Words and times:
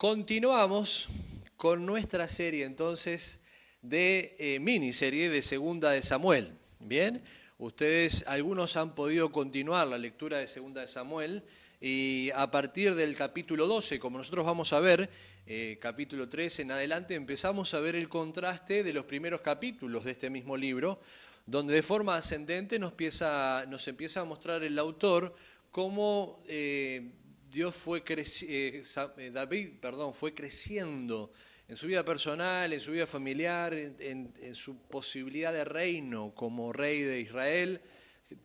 Continuamos 0.00 1.10
con 1.58 1.84
nuestra 1.84 2.26
serie 2.26 2.64
entonces 2.64 3.38
de 3.82 4.34
eh, 4.38 4.58
miniserie 4.58 5.28
de 5.28 5.42
Segunda 5.42 5.90
de 5.90 6.00
Samuel. 6.00 6.54
Bien, 6.78 7.22
ustedes, 7.58 8.24
algunos 8.26 8.78
han 8.78 8.94
podido 8.94 9.30
continuar 9.30 9.86
la 9.88 9.98
lectura 9.98 10.38
de 10.38 10.46
Segunda 10.46 10.80
de 10.80 10.88
Samuel 10.88 11.42
y 11.82 12.30
a 12.34 12.50
partir 12.50 12.94
del 12.94 13.14
capítulo 13.14 13.66
12, 13.66 14.00
como 14.00 14.16
nosotros 14.16 14.46
vamos 14.46 14.72
a 14.72 14.80
ver, 14.80 15.10
eh, 15.44 15.76
capítulo 15.82 16.30
13 16.30 16.62
en 16.62 16.72
adelante, 16.72 17.14
empezamos 17.14 17.74
a 17.74 17.80
ver 17.80 17.94
el 17.94 18.08
contraste 18.08 18.82
de 18.82 18.94
los 18.94 19.04
primeros 19.04 19.42
capítulos 19.42 20.04
de 20.04 20.12
este 20.12 20.30
mismo 20.30 20.56
libro, 20.56 20.98
donde 21.44 21.74
de 21.74 21.82
forma 21.82 22.16
ascendente 22.16 22.78
nos 22.78 22.92
empieza, 22.92 23.66
nos 23.68 23.86
empieza 23.86 24.22
a 24.22 24.24
mostrar 24.24 24.62
el 24.62 24.78
autor 24.78 25.36
cómo 25.70 26.42
eh, 26.48 27.10
Dios 27.50 27.74
fue 27.74 28.04
eh, 28.06 28.82
eh, 29.18 29.30
David, 29.32 29.70
perdón, 29.80 30.14
fue 30.14 30.32
creciendo 30.34 31.32
en 31.66 31.74
su 31.74 31.88
vida 31.88 32.04
personal, 32.04 32.72
en 32.72 32.80
su 32.80 32.92
vida 32.92 33.06
familiar, 33.06 33.74
en, 33.74 34.54
su 34.54 34.76
posibilidad 34.76 35.52
de 35.52 35.64
reino 35.64 36.32
como 36.34 36.72
rey 36.72 37.02
de 37.02 37.20
Israel, 37.20 37.80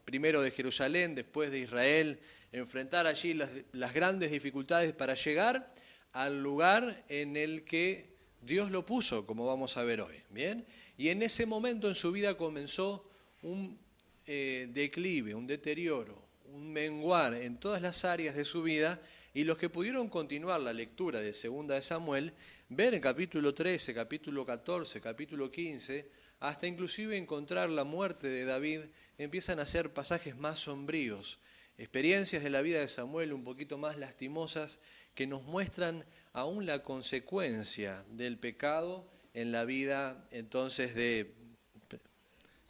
primero 0.05 0.41
de 0.41 0.52
Jerusalén, 0.52 1.14
después 1.14 1.52
de 1.52 1.59
Israel, 1.59 2.20
enfrentar 2.52 3.06
allí 3.06 3.33
las, 3.33 3.94
grandes 3.94 4.31
dificultades 4.31 4.94
para 4.94 5.14
llegar 5.14 5.72
al 6.11 6.42
lugar 6.42 7.03
en 7.08 7.38
el 7.38 7.64
que 7.64 8.09
Dios 8.42 8.72
lo 8.72 8.86
puso, 8.86 9.28
como 9.28 9.45
vamos 9.45 9.78
a 9.78 9.83
ver 9.83 10.02
hoy. 10.02 10.22
Bien, 10.31 10.66
y 10.98 11.09
en 11.09 11.22
ese 11.22 11.45
momento 11.45 11.88
en 11.88 11.95
su 11.95 12.11
vida 12.11 12.38
comenzó 12.38 13.08
un 13.44 13.78
eh, 14.26 14.67
declive, 14.72 15.36
un 15.36 15.45
deterioro, 15.45 16.25
un 16.56 16.72
menguar 16.72 17.34
en 17.34 17.58
todas 17.58 17.81
las 17.81 18.06
áreas 18.06 18.36
de 18.36 18.45
su 18.45 18.64
vida 18.64 19.02
y 19.34 19.44
los 19.44 19.58
que 19.58 19.70
pudieron 19.70 20.08
continuar 20.08 20.61
la 20.61 20.72
lectura 20.72 21.20
de 21.20 21.34
Segunda 21.34 21.75
de 21.75 21.81
Samuel, 21.81 22.34
ver 22.70 22.94
en 22.94 23.02
capítulo 23.02 23.53
13, 23.53 23.94
capítulo 23.94 24.45
14, 24.45 25.02
capítulo 25.02 25.52
15, 25.52 26.09
hasta 26.39 26.67
inclusive 26.67 27.17
encontrar 27.17 27.70
la 27.70 27.83
muerte 27.83 28.30
de 28.30 28.45
David, 28.45 28.81
empiezan 29.17 29.59
a 29.59 29.66
ser 29.66 29.94
pasajes 29.94 30.38
más 30.38 30.59
sombríos, 30.59 31.39
experiencias 31.78 32.44
de 32.44 32.50
la 32.50 32.61
vida 32.61 32.80
de 32.80 32.88
Samuel 32.88 33.33
un 33.33 33.44
poquito 33.44 33.78
más 33.78 33.98
lastimosas 33.98 34.80
que 35.14 35.28
nos 35.28 35.44
muestran 35.44 36.06
aún 36.31 36.66
la 36.66 36.83
consecuencia 36.83 38.06
del 38.11 38.38
pecado 38.38 39.06
en 39.33 39.52
la 39.52 39.66
vida 39.66 40.26
entonces 40.31 40.95
de... 40.95 41.33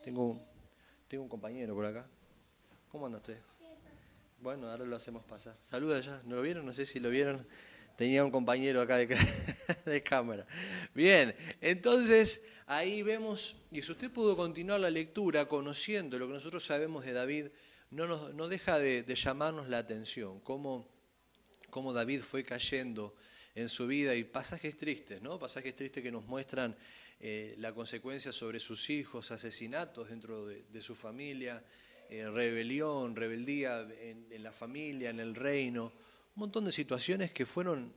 Tengo, 0.03 0.39
tengo 1.07 1.23
un 1.23 1.29
compañero 1.29 1.75
por 1.75 1.85
acá. 1.85 2.07
¿Cómo 2.91 3.05
anda 3.05 3.17
usted? 3.17 3.37
Bueno, 4.39 4.69
ahora 4.69 4.85
lo 4.85 4.95
hacemos 4.95 5.23
pasar. 5.23 5.57
Saluda 5.61 5.99
ya. 6.01 6.21
¿No 6.25 6.35
lo 6.35 6.41
vieron? 6.41 6.65
No 6.65 6.73
sé 6.73 6.85
si 6.85 6.99
lo 6.99 7.09
vieron. 7.09 7.47
Tenía 7.97 8.25
un 8.25 8.31
compañero 8.31 8.81
acá 8.81 8.97
de, 9.85 10.03
cámara. 10.03 10.45
Bien, 10.93 11.33
entonces 11.61 12.43
ahí 12.67 13.01
vemos, 13.01 13.55
y 13.71 13.81
si 13.81 13.91
usted 13.91 14.11
pudo 14.11 14.35
continuar 14.35 14.81
la 14.81 14.89
lectura 14.89 15.47
conociendo 15.47 16.19
lo 16.19 16.27
que 16.27 16.33
nosotros 16.33 16.65
sabemos 16.65 17.05
de 17.05 17.13
David, 17.13 17.47
no, 17.91 18.05
nos, 18.07 18.33
no 18.33 18.49
deja 18.49 18.77
de, 18.79 19.05
llamarnos 19.15 19.69
la 19.69 19.77
atención, 19.77 20.41
cómo, 20.41 20.85
cómo 21.69 21.93
David 21.93 22.21
fue 22.21 22.43
cayendo 22.43 23.15
en 23.55 23.69
su 23.69 23.87
vida 23.87 24.13
y 24.15 24.25
pasajes 24.25 24.75
tristes, 24.75 25.21
¿no? 25.21 25.39
Pasajes 25.39 25.73
tristes 25.73 26.03
que 26.03 26.11
nos 26.11 26.25
muestran 26.25 26.75
eh, 27.21 27.55
la 27.59 27.73
consecuencia 27.73 28.33
sobre 28.33 28.59
sus 28.59 28.89
hijos, 28.89 29.31
asesinatos 29.31 30.09
dentro 30.09 30.45
de 30.45 30.81
su 30.81 30.95
familia, 30.95 31.63
eh, 32.09 32.29
rebelión, 32.29 33.15
rebeldía 33.15 33.87
en, 33.99 34.43
la 34.43 34.51
familia, 34.51 35.09
en 35.09 35.19
el 35.19 35.35
reino, 35.35 35.85
un 36.35 36.39
montón 36.39 36.65
de 36.65 36.71
situaciones 36.71 37.31
que 37.31 37.45
fueron 37.45 37.93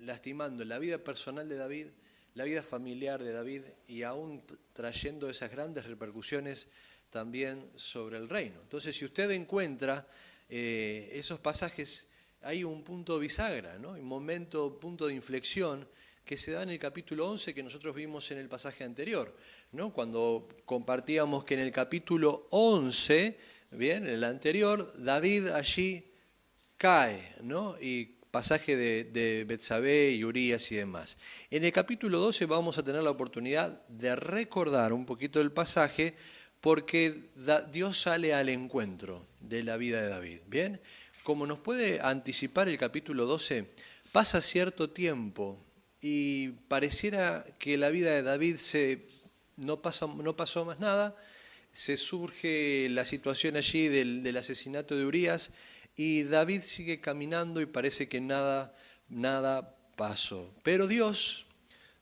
lastimando 0.00 0.64
la 0.64 0.78
vida 0.78 0.98
personal 0.98 1.48
de 1.48 1.56
David, 1.56 1.86
la 2.34 2.44
vida 2.44 2.62
familiar 2.62 3.22
de 3.22 3.32
David 3.32 3.62
y 3.88 4.02
aún 4.02 4.42
trayendo 4.72 5.28
esas 5.28 5.50
grandes 5.50 5.86
repercusiones 5.86 6.68
también 7.10 7.70
sobre 7.74 8.18
el 8.18 8.28
reino. 8.28 8.60
Entonces, 8.62 8.96
si 8.96 9.04
usted 9.04 9.30
encuentra 9.32 10.06
eh, 10.48 11.10
esos 11.12 11.40
pasajes, 11.40 12.06
hay 12.42 12.64
un 12.64 12.82
punto 12.82 13.18
bisagra, 13.18 13.76
un 13.76 14.04
momento, 14.04 14.78
punto 14.78 15.06
de 15.06 15.14
inflexión 15.14 15.86
que 16.24 16.36
se 16.36 16.52
da 16.52 16.62
en 16.62 16.70
el 16.70 16.78
capítulo 16.78 17.28
11 17.28 17.54
que 17.54 17.62
nosotros 17.62 17.94
vimos 17.94 18.30
en 18.30 18.38
el 18.38 18.48
pasaje 18.48 18.84
anterior. 18.84 19.34
¿No? 19.72 19.92
Cuando 19.92 20.46
compartíamos 20.64 21.44
que 21.44 21.54
en 21.54 21.60
el 21.60 21.72
capítulo 21.72 22.46
11, 22.50 23.38
bien, 23.72 24.06
en 24.06 24.14
el 24.14 24.24
anterior, 24.24 24.92
David 24.98 25.48
allí 25.48 26.04
cae, 26.76 27.34
¿no? 27.42 27.76
Y 27.80 28.16
pasaje 28.30 28.76
de, 28.76 29.04
de 29.04 29.44
Betsabé 29.44 30.12
y 30.12 30.24
Urias 30.24 30.70
y 30.72 30.76
demás. 30.76 31.18
En 31.50 31.64
el 31.64 31.72
capítulo 31.72 32.18
12 32.18 32.46
vamos 32.46 32.78
a 32.78 32.82
tener 32.82 33.02
la 33.02 33.10
oportunidad 33.10 33.86
de 33.88 34.14
recordar 34.14 34.92
un 34.92 35.04
poquito 35.04 35.40
el 35.40 35.52
pasaje 35.52 36.14
porque 36.60 37.30
Dios 37.72 38.00
sale 38.00 38.34
al 38.34 38.48
encuentro 38.48 39.26
de 39.40 39.62
la 39.62 39.76
vida 39.76 40.00
de 40.00 40.08
David. 40.08 40.40
Bien, 40.46 40.80
como 41.22 41.46
nos 41.46 41.58
puede 41.58 42.00
anticipar 42.00 42.68
el 42.68 42.78
capítulo 42.78 43.26
12, 43.26 43.66
pasa 44.12 44.40
cierto 44.40 44.90
tiempo 44.90 45.58
y 46.00 46.48
pareciera 46.68 47.44
que 47.58 47.76
la 47.76 47.90
vida 47.90 48.12
de 48.12 48.22
David 48.22 48.56
se 48.56 49.06
no, 49.60 49.80
no 50.16 50.36
pasó 50.36 50.64
más 50.64 50.80
nada, 50.80 51.16
se 51.72 51.96
surge 51.96 52.88
la 52.90 53.04
situación 53.04 53.56
allí 53.56 53.88
del, 53.88 54.36
asesinato 54.36 54.96
de 54.96 55.04
Urias 55.04 55.50
y 55.96 56.24
David 56.24 56.62
sigue 56.62 57.00
caminando 57.00 57.60
y 57.60 57.66
parece 57.66 58.08
que 58.08 58.20
nada, 58.20 58.74
nada 59.08 59.76
pasó. 59.96 60.52
Pero 60.62 60.86
Dios, 60.86 61.46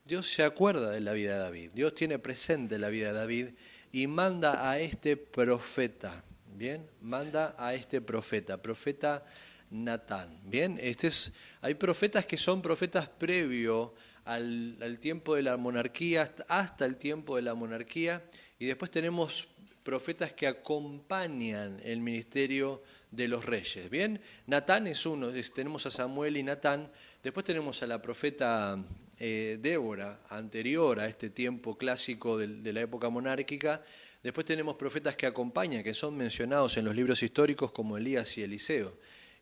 Dios 0.05 0.27
se 0.27 0.43
acuerda 0.43 0.91
de 0.91 1.01
la 1.01 1.13
vida 1.13 1.33
de 1.33 1.39
David, 1.39 1.71
Dios 1.73 1.93
tiene 1.95 2.17
presente 2.17 2.79
la 2.79 2.89
vida 2.89 3.13
de 3.13 3.19
David 3.19 3.47
y 3.91 4.07
manda 4.07 4.69
a 4.69 4.79
este 4.79 5.17
profeta, 5.17 6.23
¿bien? 6.55 6.87
Manda 7.01 7.55
a 7.57 7.73
este 7.73 8.01
profeta, 8.01 8.61
profeta 8.61 9.25
Natán, 9.69 10.39
¿bien? 10.45 10.79
Este 10.81 11.07
es, 11.07 11.33
hay 11.61 11.75
profetas 11.75 12.25
que 12.25 12.37
son 12.37 12.61
profetas 12.61 13.07
previo 13.07 13.93
al, 14.29 14.99
tiempo 14.99 15.35
de 15.35 15.41
la 15.41 15.57
monarquía, 15.57 16.31
hasta 16.47 16.85
el 16.85 16.97
tiempo 16.97 17.35
de 17.35 17.41
la 17.41 17.55
monarquía, 17.55 18.23
y 18.59 18.67
después 18.67 18.91
tenemos 18.91 19.47
profetas 19.81 20.33
que 20.33 20.45
acompañan 20.45 21.81
el 21.83 21.99
ministerio 21.99 22.83
de 23.09 23.27
los 23.27 23.45
reyes. 23.45 23.89
Bien, 23.89 24.21
Natán 24.45 24.85
es 24.85 25.05
uno, 25.07 25.29
tenemos 25.55 25.87
a 25.87 25.91
Samuel 25.91 26.37
y 26.37 26.43
Natán, 26.43 26.91
después 27.23 27.43
tenemos 27.43 27.81
a 27.81 27.87
la 27.87 28.01
profeta 28.01 28.77
eh, 29.17 29.57
Débora, 29.59 30.21
anterior 30.29 30.99
a 30.99 31.07
este 31.07 31.31
tiempo 31.31 31.75
clásico 31.75 32.37
de 32.37 32.73
la 32.73 32.81
época 32.81 33.09
monárquica, 33.09 33.81
después 34.21 34.45
tenemos 34.45 34.75
profetas 34.75 35.15
que 35.15 35.25
acompañan, 35.25 35.81
que 35.81 35.95
son 35.95 36.15
mencionados 36.15 36.77
en 36.77 36.85
los 36.85 36.95
libros 36.95 37.23
históricos 37.23 37.71
como 37.71 37.97
Elías 37.97 38.37
y 38.37 38.43
Eliseo. 38.43 38.93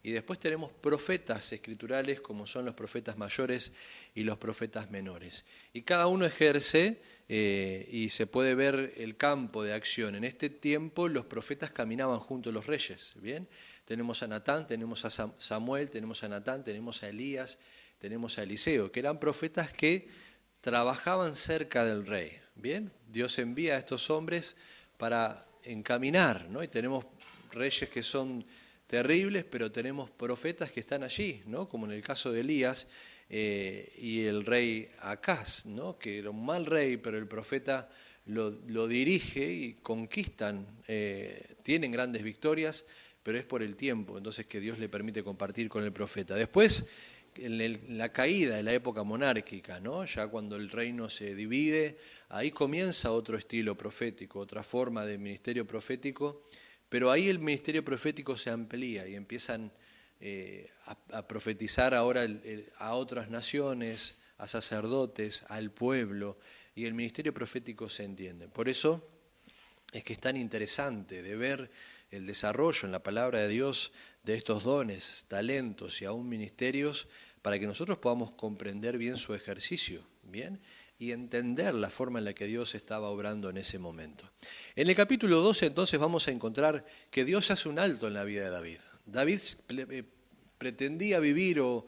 Y 0.07 0.13
después 0.13 0.39
tenemos 0.39 0.71
profetas 0.71 1.51
escriturales 1.51 2.21
como 2.21 2.47
son 2.47 2.63
los 2.63 2.73
profetas 2.73 3.17
mayores 3.17 3.73
y 4.15 4.23
los 4.23 4.37
profetas 4.37 4.89
menores. 4.89 5.43
Y 5.73 5.81
cada 5.81 6.07
uno 6.07 6.23
ejerce 6.23 7.01
eh, 7.27 7.85
y 7.91 8.07
se 8.07 8.25
puede 8.25 8.55
ver 8.55 8.93
el 8.95 9.17
campo 9.17 9.65
de 9.65 9.73
acción. 9.73 10.15
En 10.15 10.23
este 10.23 10.49
tiempo 10.49 11.09
los 11.09 11.25
profetas 11.25 11.71
caminaban 11.71 12.19
junto 12.19 12.51
a 12.51 12.53
los 12.53 12.67
reyes. 12.67 13.15
¿bien? 13.17 13.49
Tenemos 13.83 14.23
a 14.23 14.29
Natán, 14.29 14.65
tenemos 14.65 15.03
a 15.03 15.09
Samuel, 15.37 15.89
tenemos 15.89 16.23
a 16.23 16.29
Natán, 16.29 16.63
tenemos 16.63 17.03
a 17.03 17.09
Elías, 17.09 17.59
tenemos 17.99 18.37
a 18.37 18.43
Eliseo, 18.43 18.93
que 18.93 19.01
eran 19.01 19.19
profetas 19.19 19.73
que 19.73 20.07
trabajaban 20.61 21.35
cerca 21.35 21.83
del 21.83 22.07
rey. 22.07 22.31
Bien, 22.55 22.89
Dios 23.09 23.37
envía 23.39 23.75
a 23.75 23.79
estos 23.79 24.09
hombres 24.09 24.55
para 24.97 25.45
encaminar, 25.63 26.47
¿no? 26.49 26.63
Y 26.63 26.69
tenemos 26.69 27.03
reyes 27.51 27.89
que 27.89 28.03
son 28.03 28.45
terribles, 28.87 29.43
pero 29.43 29.71
tenemos 29.71 30.09
profetas 30.09 30.71
que 30.71 30.79
están 30.79 31.03
allí, 31.03 31.43
¿no? 31.45 31.67
como 31.67 31.85
en 31.85 31.91
el 31.91 32.01
caso 32.01 32.31
de 32.31 32.39
Elías 32.39 32.87
eh, 33.29 33.93
y 33.97 34.23
el 34.23 34.45
rey 34.45 34.89
Acaz, 35.01 35.65
¿no? 35.65 35.99
que 35.99 36.19
era 36.19 36.29
un 36.29 36.45
mal 36.45 36.65
rey, 36.65 36.95
pero 36.95 37.17
el 37.17 37.27
profeta 37.27 37.89
lo, 38.25 38.87
dirige 38.87 39.51
y 39.51 39.73
conquistan, 39.73 40.65
eh, 40.87 41.55
tienen 41.63 41.91
grandes 41.91 42.23
victorias, 42.23 42.85
pero 43.23 43.37
es 43.37 43.45
por 43.45 43.61
el 43.61 43.75
tiempo, 43.75 44.17
entonces 44.17 44.45
que 44.45 44.61
Dios 44.61 44.79
le 44.79 44.87
permite 44.87 45.21
compartir 45.21 45.67
con 45.67 45.83
el 45.83 45.91
profeta. 45.91 46.35
Después, 46.35 46.87
en 47.35 47.97
la 47.97 48.11
caída 48.11 48.55
de 48.55 48.63
la 48.63 48.73
época 48.73 49.03
monárquica, 49.03 49.81
¿no? 49.81 50.05
ya 50.05 50.27
cuando 50.27 50.55
el 50.55 50.69
reino 50.69 51.09
se 51.09 51.35
divide, 51.35 51.97
ahí 52.29 52.51
comienza 52.51 53.11
otro 53.11 53.37
estilo 53.37 53.75
profético, 53.75 54.39
otra 54.39 54.63
forma 54.63 55.05
de 55.05 55.17
ministerio 55.17 55.67
profético 55.67 56.43
pero 56.89 57.11
ahí 57.11 57.29
el 57.29 57.39
ministerio 57.39 57.83
profético 57.83 58.37
se 58.37 58.49
amplía 58.49 59.07
y 59.07 59.15
empiezan 59.15 59.71
eh, 60.19 60.71
a, 61.11 61.27
profetizar 61.27 61.93
ahora 61.93 62.25
a 62.79 62.93
otras 62.95 63.29
naciones, 63.29 64.15
a 64.37 64.47
sacerdotes, 64.47 65.43
al 65.49 65.71
pueblo, 65.71 66.37
y 66.75 66.85
el 66.85 66.93
ministerio 66.93 67.33
profético 67.33 67.89
se 67.89 68.03
entiende. 68.03 68.47
Por 68.47 68.69
eso 68.69 69.07
es 69.91 70.03
que 70.03 70.13
es 70.13 70.19
tan 70.19 70.37
interesante 70.37 71.21
de 71.21 71.35
ver 71.35 71.71
el 72.11 72.25
desarrollo 72.25 72.85
en 72.85 72.91
la 72.91 73.03
palabra 73.03 73.39
de 73.39 73.47
Dios 73.47 73.91
de 74.23 74.35
estos 74.35 74.63
dones, 74.63 75.25
talentos 75.27 76.01
y 76.01 76.05
aún 76.05 76.27
ministerios 76.29 77.07
para 77.41 77.59
que 77.59 77.67
nosotros 77.67 77.97
podamos 77.97 78.31
comprender 78.31 78.97
bien 78.97 79.17
su 79.17 79.33
ejercicio, 79.33 80.03
¿bien? 80.23 80.59
Y 80.99 81.11
entender 81.11 81.75
la 81.75 81.89
forma 81.89 82.19
en 82.19 82.25
la 82.25 82.33
que 82.33 82.45
Dios 82.45 82.73
estaba 82.73 83.09
obrando 83.09 83.49
en 83.49 83.57
ese 83.57 83.77
momento. 83.77 84.29
En 84.75 84.89
el 84.89 84.95
capítulo 84.95 85.41
12 85.41 85.67
entonces 85.67 85.99
vamos 85.99 86.27
a 86.27 86.31
encontrar 86.31 86.85
que 87.11 87.23
Dios 87.23 87.51
hace 87.51 87.69
un 87.69 87.77
alto 87.77 88.07
en 88.07 88.13
la 88.13 88.23
vida 88.23 88.45
de 88.45 88.49
David. 88.49 88.79
David 89.05 89.39
eh, 89.69 90.03
pretendía 90.57 91.19
vivir 91.19 91.59
o, 91.61 91.85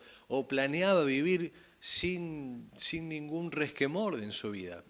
planeaba 0.48 1.04
vivir 1.04 1.54
sin, 1.80 2.70
sin, 2.78 3.10
ningún 3.10 3.52
resquemor 3.52 4.22
en 4.22 4.32
su 4.32 4.52
vida. 4.52 4.84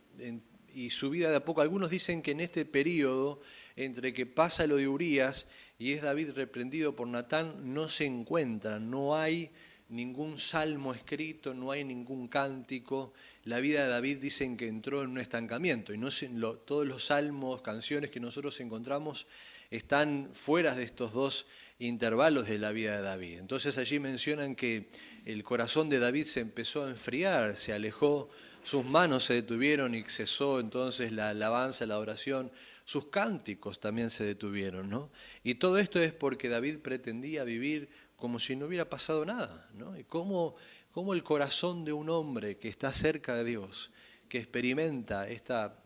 y 0.73 0.89
su 0.89 1.09
vida 1.09 1.29
de 1.29 1.37
a 1.37 1.45
poco, 1.45 1.61
algunos 1.61 1.89
dicen 1.89 2.21
que 2.21 2.31
en 2.31 2.41
este 2.41 2.65
periodo 2.65 3.41
entre 3.75 4.13
que 4.13 4.25
pasa 4.25 4.67
lo 4.67 4.75
de 4.75 4.87
Urias 4.87 5.47
y 5.77 5.93
es 5.93 6.01
David 6.01 6.31
reprendido 6.31 6.95
por 6.95 7.07
Natán, 7.07 7.73
no 7.73 7.87
se 7.87 8.05
encuentra, 8.05 8.79
no 8.79 9.15
hay 9.15 9.51
ningún 9.89 10.37
salmo 10.37 10.93
escrito, 10.93 11.53
no 11.53 11.71
hay 11.71 11.83
ningún 11.83 12.27
cántico. 12.27 13.13
La 13.43 13.59
vida 13.59 13.83
de 13.83 13.89
David 13.89 14.17
dicen 14.17 14.55
que 14.55 14.67
entró 14.67 15.01
en 15.01 15.09
un 15.09 15.19
estancamiento 15.19 15.93
y 15.93 15.97
no 15.97 16.09
todos 16.09 16.87
los 16.87 17.05
salmos, 17.05 17.61
canciones 17.61 18.09
que 18.09 18.19
nosotros 18.19 18.59
encontramos 18.59 19.27
están 19.71 20.29
fuera 20.33 20.73
de 20.75 20.83
estos 20.83 21.13
dos 21.13 21.45
intervalos 21.79 22.47
de 22.47 22.59
la 22.59 22.71
vida 22.71 22.97
de 22.97 23.03
David. 23.03 23.39
Entonces 23.39 23.77
allí 23.77 23.99
mencionan 23.99 24.55
que 24.55 24.87
el 25.25 25.43
corazón 25.43 25.89
de 25.89 25.99
David 25.99 26.25
se 26.25 26.39
empezó 26.39 26.85
a 26.85 26.89
enfriar, 26.89 27.55
se 27.55 27.73
alejó, 27.73 28.29
sus 28.63 28.85
manos 28.85 29.25
se 29.25 29.35
detuvieron 29.35 29.95
y 29.95 30.03
cesó 30.03 30.59
entonces 30.59 31.11
la 31.11 31.29
alabanza, 31.29 31.85
la 31.85 31.99
oración, 31.99 32.51
sus 32.83 33.05
cánticos 33.05 33.79
también 33.79 34.09
se 34.09 34.23
detuvieron, 34.23 34.89
¿no? 34.89 35.11
Y 35.43 35.55
todo 35.55 35.77
esto 35.77 36.01
es 36.01 36.11
porque 36.11 36.49
David 36.49 36.79
pretendía 36.79 37.43
vivir 37.43 37.89
como 38.19 38.39
si 38.39 38.55
no 38.55 38.65
hubiera 38.65 38.89
pasado 38.89 39.25
nada, 39.25 39.67
¿no? 39.73 39.97
Y 39.97 40.03
cómo, 40.03 40.55
cómo 40.91 41.13
el 41.13 41.23
corazón 41.23 41.85
de 41.85 41.93
un 41.93 42.09
hombre 42.09 42.57
que 42.57 42.69
está 42.69 42.93
cerca 42.93 43.35
de 43.35 43.43
Dios, 43.43 43.91
que 44.27 44.37
experimenta 44.37 45.27
esta, 45.27 45.81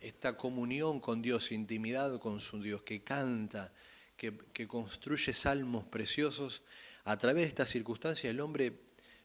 esta 0.00 0.36
comunión 0.36 1.00
con 1.00 1.22
Dios, 1.22 1.52
intimidad 1.52 2.18
con 2.18 2.40
su 2.40 2.60
Dios, 2.60 2.82
que 2.82 3.02
canta, 3.02 3.72
que, 4.16 4.36
que 4.52 4.66
construye 4.66 5.32
salmos 5.32 5.84
preciosos, 5.84 6.62
a 7.04 7.16
través 7.18 7.44
de 7.44 7.48
estas 7.48 7.68
circunstancias 7.68 8.30
el 8.30 8.40
hombre 8.40 8.80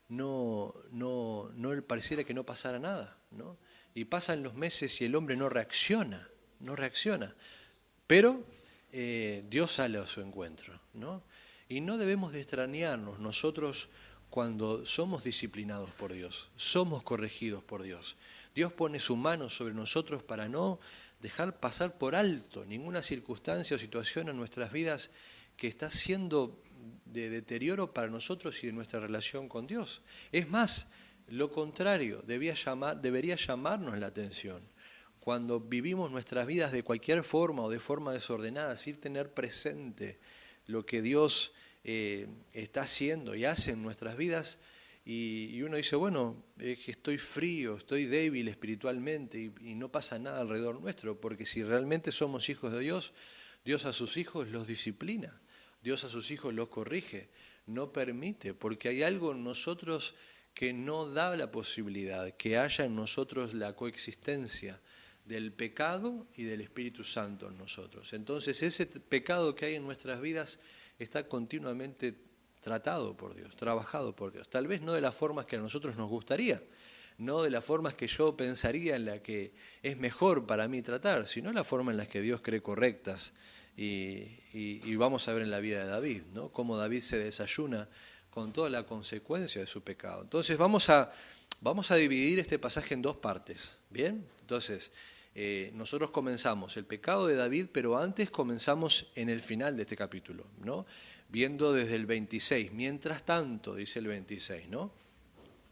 no, 0.09 0.75
no, 0.91 1.49
no 1.55 1.81
pareciera 1.83 2.23
que 2.23 2.33
no 2.33 2.45
pasara 2.45 2.77
nada, 2.77 3.17
¿no? 3.31 3.57
Y 3.95 4.05
pasan 4.05 4.43
los 4.43 4.53
meses 4.53 4.99
y 5.01 5.05
el 5.05 5.15
hombre 5.15 5.35
no 5.35 5.49
reacciona 5.49 6.29
no 6.59 6.75
reacciona. 6.75 7.33
Pero 8.07 8.43
eh, 8.91 9.43
Dios 9.49 9.73
sale 9.73 9.97
a 9.97 10.05
su 10.05 10.21
encuentro, 10.21 10.79
¿no? 10.93 11.23
Y 11.69 11.81
no 11.81 11.99
debemos 11.99 12.31
de 12.31 12.41
extrañarnos 12.41 13.19
nosotros 13.19 13.89
cuando 14.31 14.85
somos 14.87 15.23
disciplinados 15.23 15.91
por 15.91 16.11
Dios, 16.11 16.49
somos 16.55 17.03
corregidos 17.03 17.63
por 17.63 17.83
Dios. 17.83 18.17
Dios 18.55 18.73
pone 18.73 18.99
su 18.99 19.15
mano 19.15 19.49
sobre 19.49 19.75
nosotros 19.75 20.23
para 20.23 20.49
no 20.49 20.79
dejar 21.21 21.59
pasar 21.59 21.97
por 21.97 22.15
alto 22.15 22.65
ninguna 22.65 23.03
circunstancia 23.03 23.75
o 23.75 23.79
situación 23.79 24.29
en 24.29 24.37
nuestras 24.37 24.71
vidas 24.71 25.11
que 25.57 25.67
está 25.67 25.91
siendo 25.91 26.57
de 27.05 27.29
deterioro 27.29 27.93
para 27.93 28.07
nosotros 28.07 28.63
y 28.63 28.67
de 28.67 28.73
nuestra 28.73 28.99
relación 28.99 29.47
con 29.47 29.67
Dios. 29.67 30.01
Es 30.31 30.49
más, 30.49 30.87
lo 31.27 31.51
contrario, 31.51 32.23
debía 32.25 32.55
llamar, 32.55 32.99
debería 32.99 33.35
llamarnos 33.35 33.97
la 33.99 34.07
atención 34.07 34.61
cuando 35.19 35.59
vivimos 35.59 36.09
nuestras 36.09 36.47
vidas 36.47 36.71
de 36.71 36.81
cualquier 36.81 37.23
forma 37.23 37.63
o 37.63 37.69
de 37.69 37.79
forma 37.79 38.13
desordenada, 38.13 38.75
sin 38.77 38.95
tener 38.95 39.31
presente 39.31 40.17
lo 40.65 40.85
que 40.85 41.01
Dios 41.01 41.51
eh, 41.83 42.27
está 42.53 42.81
haciendo 42.81 43.35
y 43.35 43.45
hace 43.45 43.71
en 43.71 43.81
nuestras 43.81 44.17
vidas, 44.17 44.59
y, 45.11 45.63
uno 45.63 45.77
dice, 45.77 45.95
bueno, 45.95 46.43
es 46.59 46.77
que 46.77 46.91
estoy 46.91 47.17
frío, 47.17 47.77
estoy 47.77 48.05
débil 48.05 48.47
espiritualmente 48.47 49.51
y, 49.61 49.73
no 49.73 49.91
pasa 49.91 50.19
nada 50.19 50.41
alrededor 50.41 50.79
nuestro, 50.79 51.19
porque 51.19 51.47
si 51.47 51.63
realmente 51.63 52.11
somos 52.11 52.47
hijos 52.49 52.71
de 52.73 52.79
Dios, 52.79 53.13
Dios 53.65 53.85
a 53.85 53.93
sus 53.93 54.17
hijos 54.17 54.49
los 54.49 54.67
disciplina, 54.67 55.41
Dios 55.81 56.03
a 56.03 56.09
sus 56.09 56.29
hijos 56.29 56.53
los 56.53 56.67
corrige, 56.67 57.29
no 57.65 57.91
permite, 57.91 58.53
porque 58.53 58.89
hay 58.89 59.01
algo 59.01 59.31
en 59.31 59.43
nosotros 59.43 60.13
que 60.53 60.73
no 60.73 61.09
da 61.09 61.35
la 61.37 61.51
posibilidad, 61.51 62.31
que 62.35 62.57
haya 62.57 62.85
en 62.85 62.95
nosotros 62.95 63.55
la 63.55 63.75
coexistencia 63.75 64.79
del 65.25 65.53
pecado 65.53 66.27
y 66.35 66.43
del 66.43 66.61
Espíritu 66.61 67.03
Santo 67.03 67.47
en 67.47 67.57
nosotros. 67.57 68.13
Entonces 68.13 68.61
ese 68.61 68.85
pecado 68.85 69.55
que 69.55 69.65
hay 69.65 69.75
en 69.75 69.83
nuestras 69.83 70.21
vidas 70.21 70.59
está 70.99 71.27
continuamente 71.27 72.15
tratado 72.59 73.15
por 73.15 73.35
Dios, 73.35 73.55
trabajado 73.55 74.15
por 74.15 74.31
Dios. 74.31 74.49
Tal 74.49 74.67
vez 74.67 74.81
no 74.81 74.93
de 74.93 75.01
las 75.01 75.15
formas 75.15 75.45
que 75.45 75.55
a 75.55 75.59
nosotros 75.59 75.95
nos 75.95 76.09
gustaría, 76.09 76.61
no 77.17 77.41
de 77.41 77.49
las 77.49 77.63
formas 77.63 77.95
que 77.95 78.07
yo 78.07 78.35
pensaría 78.35 78.95
en 78.95 79.05
la 79.05 79.21
que 79.21 79.53
es 79.81 79.97
mejor 79.97 80.45
para 80.45 80.67
mí 80.67 80.81
tratar, 80.81 81.27
sino 81.27 81.51
la 81.51 81.63
forma 81.63 81.91
en 81.91 81.97
las 81.97 82.07
que 82.07 82.21
Dios 82.21 82.41
cree 82.41 82.61
correctas. 82.61 83.33
Y, 83.75 84.95
vamos 84.95 85.27
a 85.29 85.33
ver 85.33 85.43
en 85.43 85.51
la 85.51 85.59
vida 85.59 85.83
de 85.83 85.89
David, 85.89 86.23
¿no? 86.33 86.49
Cómo 86.49 86.75
David 86.75 86.99
se 86.99 87.17
desayuna 87.17 87.87
con 88.29 88.51
toda 88.51 88.69
la 88.69 88.83
consecuencia 88.83 89.61
de 89.61 89.67
su 89.67 89.81
pecado. 89.81 90.21
Entonces 90.21 90.57
vamos 90.57 90.89
a, 90.89 91.11
vamos 91.61 91.89
a 91.91 91.95
dividir 91.95 92.39
este 92.39 92.59
pasaje 92.59 92.93
en 92.93 93.01
dos 93.01 93.15
partes, 93.15 93.77
¿bien? 93.89 94.25
Entonces, 94.41 94.91
eh, 95.35 95.71
nosotros 95.73 96.11
comenzamos 96.11 96.75
el 96.77 96.85
pecado 96.85 97.27
de 97.27 97.35
David, 97.35 97.67
pero 97.71 97.97
antes 97.97 98.29
comenzamos 98.29 99.07
en 99.15 99.29
el 99.29 99.41
final 99.41 99.75
de 99.75 99.83
este 99.83 99.95
capítulo, 99.95 100.45
¿no? 100.63 100.85
Viendo 101.29 101.71
desde 101.71 101.95
el 101.95 102.05
26. 102.05 102.71
Mientras 102.73 103.23
tanto, 103.23 103.75
dice 103.75 103.99
el 103.99 104.07
26, 104.07 104.69
¿no? 104.69 104.91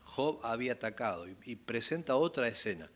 Job 0.04 0.40
había 0.44 0.74
atacado 0.74 1.26
y, 1.46 1.56
presenta 1.56 2.16
otra 2.16 2.48
escena. 2.48 2.90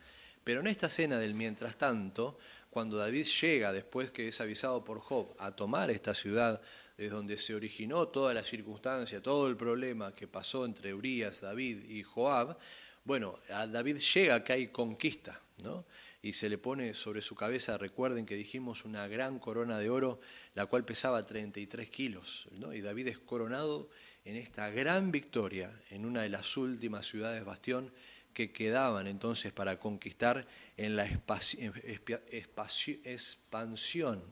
Pero 0.44 0.62
en 0.62 0.68
esta 0.68 0.88
escena 0.88 1.19
del 1.19 1.34
mientras 1.34 1.78
tanto, 1.78 2.38
cuando 2.69 2.98
David 2.98 3.25
llega, 3.42 3.74
después 3.74 4.12
que 4.12 4.28
es 4.28 4.42
avisado 4.42 4.84
por 4.84 5.00
Job, 5.00 5.36
a 5.40 5.56
tomar 5.56 5.92
esta 5.92 6.14
ciudad 6.14 6.62
desde 6.97 7.16
donde 7.16 7.38
se 7.38 7.54
originó 7.54 8.07
toda 8.07 8.33
la 8.33 8.44
circunstancia, 8.44 9.21
todo 9.21 9.47
el 9.47 9.57
problema 9.57 10.16
que 10.16 10.28
pasó 10.28 10.66
entre 10.66 10.94
Urias, 10.94 11.42
David 11.42 11.83
y 11.90 12.04
Joab, 12.04 12.57
bueno, 13.04 13.40
a 13.50 13.68
David 13.68 13.97
llega 13.97 14.44
que 14.44 14.54
hay 14.54 14.68
conquista, 14.68 15.42
¿no? 15.64 15.85
Y 16.21 16.33
se 16.33 16.49
le 16.49 16.57
pone 16.57 16.94
sobre 16.94 17.21
su 17.21 17.35
cabeza, 17.35 17.78
recuerden 17.78 18.25
que 18.25 18.35
dijimos, 18.35 18.85
una 18.85 19.07
gran 19.07 19.40
corona 19.40 19.80
de 19.80 19.90
oro, 19.90 20.19
la 20.54 20.68
cual 20.68 20.85
pesaba 20.85 21.25
33 21.25 21.90
kilos. 21.90 22.47
Y 22.73 22.81
David 22.81 23.07
es 23.07 23.18
coronado 23.18 23.90
en 24.23 24.35
esta 24.35 24.69
gran 24.69 25.11
victoria 25.11 25.71
en 25.90 26.06
una 26.06 26.21
de 26.21 26.30
las 26.30 26.57
últimas 26.57 27.07
ciudades 27.07 27.44
bastión 27.44 27.92
que 28.33 28.51
quedaban 28.51 29.07
entonces 29.07 29.51
para 29.51 29.80
conquistar 29.80 30.47
en 30.78 30.95
la 30.95 31.06
expansión, 31.06 31.73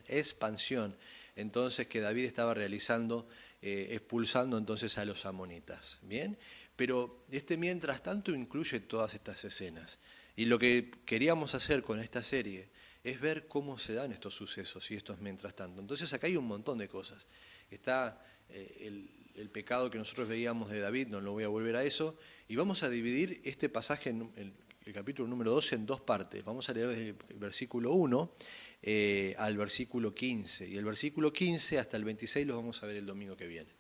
expansión 0.08 0.96
entonces 1.36 1.88
que 1.88 2.02
David 2.02 2.26
estaba 2.26 2.54
realizando, 2.54 3.28
eh, 3.62 3.90
expulsando 3.92 4.58
entonces 4.58 4.98
a 4.98 5.06
los 5.06 5.26
amonitas. 5.26 6.00
Bien, 6.02 6.38
pero 6.76 7.26
este 7.32 7.58
mientras 7.58 8.04
tanto 8.04 8.34
incluye 8.34 8.80
todas 8.80 9.14
estas 9.14 9.44
escenas. 9.44 10.00
Y 10.40 10.46
lo 10.46 10.58
que 10.58 10.90
queríamos 11.04 11.54
hacer 11.54 11.84
con 11.84 12.00
esta 12.00 12.24
serie 12.24 12.70
es 13.04 13.20
ver 13.20 13.50
cómo 13.50 13.78
se 13.78 13.96
dan 13.96 14.14
estos 14.14 14.36
sucesos 14.36 14.90
y 14.90 14.96
estos 14.96 15.20
mientras 15.20 15.54
tanto. 15.54 15.82
Entonces 15.82 16.14
acá 16.14 16.28
hay 16.28 16.38
un 16.38 16.48
montón 16.48 16.78
de 16.78 16.88
cosas. 16.88 17.28
Está 17.70 18.26
eh, 18.48 19.04
el, 19.36 19.50
pecado 19.50 19.92
que 19.92 19.98
nosotros 19.98 20.30
veíamos 20.30 20.70
de 20.70 20.80
David, 20.80 21.10
no 21.10 21.20
lo 21.20 21.34
voy 21.34 21.44
a 21.44 21.50
volver 21.50 21.76
a 21.76 21.84
eso, 21.84 22.16
y 22.48 22.56
vamos 22.56 22.84
a 22.84 22.90
dividir 22.90 23.42
este 23.44 23.68
pasaje, 23.68 24.12
en 24.12 24.32
el, 24.38 24.54
capítulo 24.94 25.28
número 25.28 25.52
12, 25.52 25.76
en 25.76 25.86
dos 25.86 26.00
partes. 26.00 26.42
Vamos 26.46 26.70
a 26.70 26.74
leer 26.74 26.88
desde 26.88 27.10
el 27.10 27.38
versículo 27.38 27.92
1 27.92 28.34
eh, 28.82 29.36
al 29.40 29.58
versículo 29.58 30.16
15, 30.16 30.70
y 30.70 30.78
el 30.78 30.86
versículo 30.86 31.34
15 31.34 31.80
hasta 31.80 31.98
el 31.98 32.06
26 32.06 32.48
lo 32.48 32.56
vamos 32.56 32.82
a 32.82 32.86
ver 32.86 32.96
el 32.96 33.06
domingo 33.06 33.36
que 33.36 33.46
viene. 33.46 33.72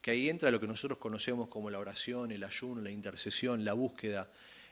Que 0.00 0.10
ahí 0.10 0.28
entra 0.28 0.50
lo 0.50 0.58
que 0.58 0.66
nosotros 0.66 0.98
conocemos 0.98 1.46
como 1.46 1.70
la 1.70 1.78
oración, 1.78 2.32
el 2.32 2.42
ayuno, 2.42 2.80
la 2.80 2.90
intercesión, 2.90 3.64
la 3.64 3.74
búsqueda 3.74 4.28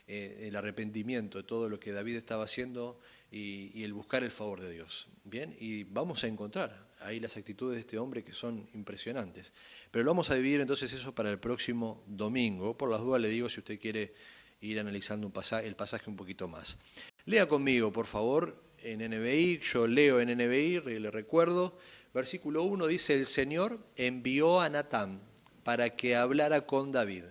eh, 0.08 0.46
el 0.46 0.54
arrepentimiento 0.54 1.38
de 1.38 1.44
todo 1.44 1.68
lo 1.68 1.80
que 1.80 1.90
David 1.90 2.16
estaba 2.16 2.44
haciendo 2.44 3.00
y, 3.30 3.82
el 3.82 3.92
buscar 3.92 4.22
el 4.22 4.30
favor 4.30 4.60
de 4.60 4.70
Dios. 4.70 5.08
Bien, 5.24 5.56
y 5.58 5.82
vamos 5.82 6.22
a 6.22 6.28
encontrar 6.28 6.86
ahí 7.00 7.18
las 7.18 7.36
actitudes 7.36 7.74
de 7.74 7.80
este 7.80 7.98
hombre 7.98 8.22
que 8.22 8.32
son 8.32 8.68
impresionantes. 8.72 9.52
Pero 9.90 10.04
lo 10.04 10.10
vamos 10.12 10.30
a 10.30 10.36
dividir 10.36 10.60
entonces 10.60 10.92
eso 10.92 11.12
para 11.12 11.30
el 11.30 11.40
próximo 11.40 12.04
domingo. 12.06 12.78
Por 12.78 12.90
las 12.90 13.00
dudas 13.00 13.20
le 13.20 13.28
digo 13.28 13.48
si 13.48 13.58
usted 13.58 13.80
quiere 13.80 14.14
ir 14.60 14.78
analizando 14.78 15.30
el 15.62 15.74
pasaje 15.74 16.08
un 16.08 16.16
poquito 16.16 16.46
más. 16.46 16.78
Lea 17.24 17.48
conmigo, 17.48 17.92
por 17.92 18.06
favor, 18.06 18.62
en 18.78 19.00
NBI, 19.00 19.58
yo 19.58 19.88
leo 19.88 20.20
en 20.20 20.28
NBI, 20.30 21.00
le 21.00 21.10
recuerdo, 21.10 21.76
versículo 22.14 22.62
1 22.62 22.86
dice, 22.86 23.14
el 23.14 23.26
Señor 23.26 23.80
envió 23.96 24.60
a 24.60 24.68
Natán 24.68 25.20
para 25.64 25.90
que 25.96 26.14
hablara 26.14 26.64
con 26.64 26.92
David 26.92 27.24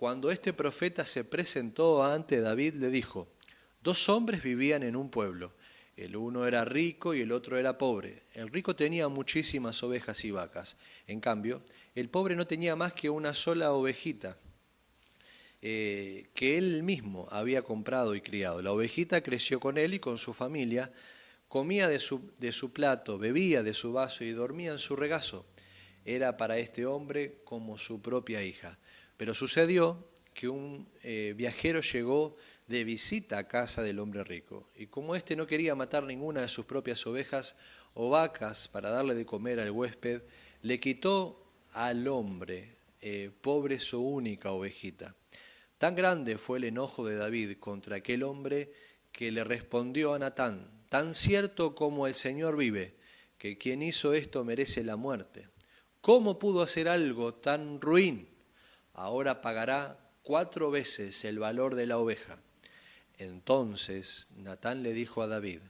cuando 0.00 0.30
este 0.30 0.54
profeta 0.54 1.04
se 1.04 1.24
presentó 1.24 2.02
ante 2.02 2.40
David, 2.40 2.76
le 2.76 2.88
dijo, 2.88 3.28
dos 3.82 4.08
hombres 4.08 4.42
vivían 4.42 4.82
en 4.82 4.96
un 4.96 5.10
pueblo, 5.10 5.52
el 5.94 6.16
uno 6.16 6.46
era 6.46 6.64
rico 6.64 7.12
y 7.12 7.20
el 7.20 7.32
otro 7.32 7.58
era 7.58 7.76
pobre. 7.76 8.22
El 8.32 8.48
rico 8.48 8.74
tenía 8.74 9.08
muchísimas 9.08 9.82
ovejas 9.82 10.24
y 10.24 10.30
vacas, 10.30 10.78
en 11.06 11.20
cambio, 11.20 11.60
el 11.94 12.08
pobre 12.08 12.34
no 12.34 12.46
tenía 12.46 12.76
más 12.76 12.94
que 12.94 13.10
una 13.10 13.34
sola 13.34 13.74
ovejita 13.74 14.38
eh, 15.60 16.28
que 16.32 16.56
él 16.56 16.82
mismo 16.82 17.28
había 17.30 17.60
comprado 17.60 18.14
y 18.14 18.22
criado. 18.22 18.62
La 18.62 18.72
ovejita 18.72 19.22
creció 19.22 19.60
con 19.60 19.76
él 19.76 19.92
y 19.92 19.98
con 19.98 20.16
su 20.16 20.32
familia, 20.32 20.90
comía 21.46 21.88
de 21.88 21.98
su, 21.98 22.22
de 22.38 22.52
su 22.52 22.72
plato, 22.72 23.18
bebía 23.18 23.62
de 23.62 23.74
su 23.74 23.92
vaso 23.92 24.24
y 24.24 24.30
dormía 24.30 24.72
en 24.72 24.78
su 24.78 24.96
regazo. 24.96 25.44
Era 26.06 26.38
para 26.38 26.56
este 26.56 26.86
hombre 26.86 27.42
como 27.44 27.76
su 27.76 28.00
propia 28.00 28.42
hija. 28.42 28.78
Pero 29.20 29.34
sucedió 29.34 30.02
que 30.32 30.48
un 30.48 30.88
eh, 31.02 31.34
viajero 31.36 31.82
llegó 31.82 32.38
de 32.68 32.84
visita 32.84 33.36
a 33.36 33.46
casa 33.46 33.82
del 33.82 33.98
hombre 33.98 34.24
rico. 34.24 34.70
Y 34.74 34.86
como 34.86 35.14
éste 35.14 35.36
no 35.36 35.46
quería 35.46 35.74
matar 35.74 36.04
ninguna 36.04 36.40
de 36.40 36.48
sus 36.48 36.64
propias 36.64 37.06
ovejas 37.06 37.54
o 37.92 38.08
vacas 38.08 38.66
para 38.66 38.88
darle 38.88 39.14
de 39.14 39.26
comer 39.26 39.60
al 39.60 39.72
huésped, 39.72 40.22
le 40.62 40.80
quitó 40.80 41.44
al 41.74 42.08
hombre, 42.08 42.78
eh, 43.02 43.30
pobre 43.42 43.78
su 43.78 44.00
única 44.02 44.52
ovejita. 44.52 45.14
Tan 45.76 45.94
grande 45.94 46.38
fue 46.38 46.56
el 46.56 46.64
enojo 46.64 47.04
de 47.04 47.16
David 47.16 47.58
contra 47.58 47.96
aquel 47.96 48.22
hombre 48.22 48.72
que 49.12 49.30
le 49.30 49.44
respondió 49.44 50.14
a 50.14 50.18
Natán, 50.18 50.86
tan 50.88 51.12
cierto 51.12 51.74
como 51.74 52.06
el 52.06 52.14
Señor 52.14 52.56
vive, 52.56 52.96
que 53.36 53.58
quien 53.58 53.82
hizo 53.82 54.14
esto 54.14 54.44
merece 54.44 54.82
la 54.82 54.96
muerte. 54.96 55.50
¿Cómo 56.00 56.38
pudo 56.38 56.62
hacer 56.62 56.88
algo 56.88 57.34
tan 57.34 57.82
ruin? 57.82 58.29
Ahora 58.92 59.40
pagará 59.40 59.98
cuatro 60.22 60.70
veces 60.70 61.24
el 61.24 61.38
valor 61.38 61.74
de 61.74 61.86
la 61.86 61.98
oveja. 61.98 62.40
Entonces 63.18 64.28
Natán 64.36 64.82
le 64.82 64.92
dijo 64.92 65.22
a 65.22 65.26
David, 65.26 65.60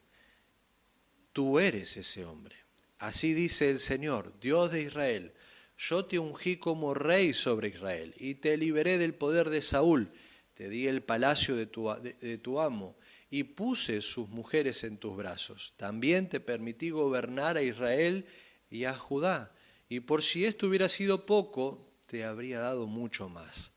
tú 1.32 1.58
eres 1.58 1.96
ese 1.96 2.24
hombre. 2.24 2.56
Así 2.98 3.32
dice 3.32 3.70
el 3.70 3.80
Señor, 3.80 4.38
Dios 4.40 4.70
de 4.70 4.82
Israel, 4.82 5.32
yo 5.78 6.04
te 6.04 6.18
ungí 6.18 6.56
como 6.56 6.92
rey 6.92 7.32
sobre 7.32 7.68
Israel 7.68 8.14
y 8.18 8.34
te 8.34 8.58
liberé 8.58 8.98
del 8.98 9.14
poder 9.14 9.48
de 9.48 9.62
Saúl, 9.62 10.12
te 10.52 10.68
di 10.68 10.86
el 10.86 11.02
palacio 11.02 11.56
de 11.56 11.64
tu, 11.64 11.90
de, 12.02 12.36
tu, 12.36 12.60
amo 12.60 12.98
y 13.30 13.44
puse 13.44 14.02
sus 14.02 14.28
mujeres 14.28 14.84
en 14.84 14.98
tus 14.98 15.16
brazos. 15.16 15.72
También 15.78 16.28
te 16.28 16.38
permití 16.40 16.90
gobernar 16.90 17.56
a 17.56 17.62
Israel 17.62 18.26
y 18.70 18.84
a 18.84 18.94
Judá. 18.94 19.54
Y 19.88 20.00
por 20.00 20.22
si 20.22 20.44
esto 20.44 20.66
hubiera 20.66 20.90
sido 20.90 21.24
poco, 21.24 21.89
te 22.10 22.24
habría 22.24 22.58
dado 22.58 22.88
mucho 22.88 23.28
más. 23.28 23.70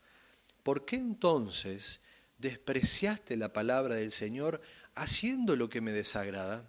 ¿Por 0.63 0.85
qué 0.85 0.95
entonces 0.95 2.01
despreciaste 2.39 3.37
la 3.37 3.53
palabra 3.53 3.93
del 3.93 4.11
Señor 4.11 4.59
haciendo 4.95 5.55
lo 5.55 5.69
que 5.69 5.81
me 5.81 5.93
desagrada? 5.93 6.67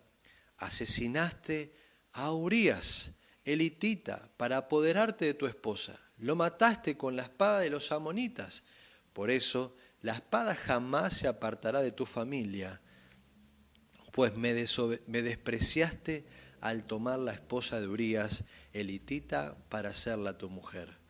Asesinaste 0.59 1.75
a 2.13 2.33
Urias 2.33 3.13
elitita 3.47 4.29
para 4.37 4.59
apoderarte 4.59 5.25
de 5.25 5.33
tu 5.33 5.47
esposa. 5.47 5.99
Lo 6.19 6.37
mataste 6.37 6.99
con 6.99 7.17
la 7.17 7.23
espada 7.23 7.61
de 7.61 7.71
los 7.71 7.93
amonitas. 7.93 8.63
Por 9.15 9.31
eso 9.31 9.75
la 10.03 10.13
espada 10.13 10.55
jamás 10.55 11.15
se 11.15 11.29
apartará 11.29 11.81
de 11.81 11.93
tu 11.93 12.05
familia, 12.05 12.83
pues 14.13 14.37
me, 14.37 14.53
me 15.07 15.23
despreciaste 15.23 16.27
al 16.61 16.85
tomar 16.85 17.21
la 17.21 17.33
esposa 17.33 17.81
de 17.81 17.89
Urias, 17.89 18.45
elitita, 18.75 19.57
para 19.71 19.89
hacerla 19.89 20.37
tu 20.37 20.51
mujer. 20.51 21.04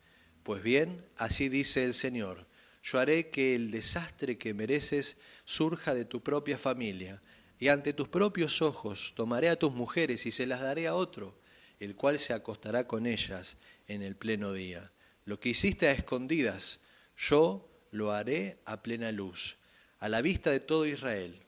Pues 0.45 0.63
bien, 0.63 1.05
así 1.17 1.49
dice 1.49 1.85
el 1.85 1.95
Señor, 1.95 2.47
yo 2.85 3.01
haré 3.01 3.31
que 3.31 3.57
el 3.57 3.73
desastre 3.73 4.39
que 4.39 4.55
mereces 4.55 5.17
surja 5.45 5.95
de 5.95 6.05
tu 6.05 6.23
propia 6.23 6.59
familia, 6.59 7.21
y 7.59 7.69
ante 7.69 7.93
tus 7.93 8.07
propios 8.07 8.63
ojos 8.63 9.15
tomaré 9.17 9.49
a 9.49 9.57
tus 9.57 9.73
mujeres 9.73 10.27
y 10.27 10.31
se 10.31 10.47
las 10.47 10.61
daré 10.61 10.87
a 10.87 10.95
otro 10.95 11.37
el 11.81 11.97
cual 11.97 12.19
se 12.19 12.33
acostará 12.33 12.87
con 12.87 13.07
ellas 13.07 13.57
en 13.89 14.03
el 14.03 14.17
pleno 14.17 14.53
día. 14.53 14.93
Lo 15.25 15.41
que 15.41 15.51
hiciste 15.51 15.89
a 15.89 15.93
escondidas, 15.93 16.81
yo 17.17 17.69
lo 17.91 18.13
haré 18.13 18.59
a 18.65 18.83
plena 18.83 19.13
luz, 19.13 19.57
a 19.99 20.09
la 20.09 20.23
vista 20.23 20.51
de 20.51 20.61
todo 20.61 20.87
Israel. 20.87 21.43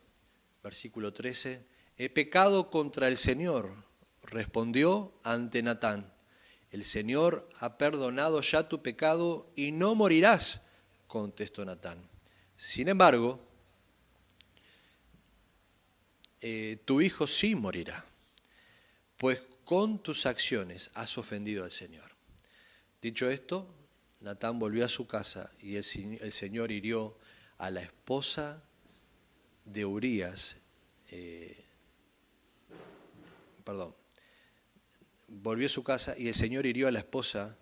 Versículo 0.63 1.13
13, 1.13 1.65
he 1.99 2.11
pecado 2.11 2.71
contra 2.71 3.09
el 3.09 3.17
Señor, 3.17 3.75
respondió 4.23 5.13
ante 5.23 5.63
Natán. 5.63 6.13
El 6.71 6.85
Señor 6.85 7.49
ha 7.61 7.79
perdonado 7.79 8.41
ya 8.41 8.69
tu 8.69 8.83
pecado 8.83 9.51
y 9.55 9.73
no 9.73 9.95
morirás, 9.95 10.63
contestó 11.07 11.65
Natán. 11.65 12.09
Sin 12.57 12.89
embargo, 12.89 13.41
eh, 16.41 16.79
tu 16.85 17.01
hijo 17.01 17.27
sí 17.27 17.55
morirá, 17.55 18.05
pues 19.17 19.43
con 19.65 19.99
tus 19.99 20.27
acciones 20.27 20.91
has 20.95 21.19
ofendido 21.19 21.65
al 21.65 21.71
Señor. 21.73 22.11
Dicho 23.01 23.29
esto, 23.31 23.69
Natán 24.21 24.59
volvió 24.59 24.85
a 24.85 24.89
su 24.89 25.07
casa 25.07 25.51
y 25.61 25.77
el, 25.77 25.85
Señor 26.33 26.73
hirió 26.73 27.17
a 27.59 27.71
la 27.71 27.83
esposa 27.83 28.63
de 29.65 29.85
Urias, 29.85 30.57
eh, 31.11 31.65
perdón, 33.65 33.95
volvió 35.43 35.67
a 35.67 35.71
su 35.71 35.83
casa 35.83 36.15
y 36.19 36.29
el 36.29 36.35
Señor 36.35 36.67
hirió 36.67 36.89
a 36.89 36.93
la 36.93 36.99
esposa, 36.99 37.57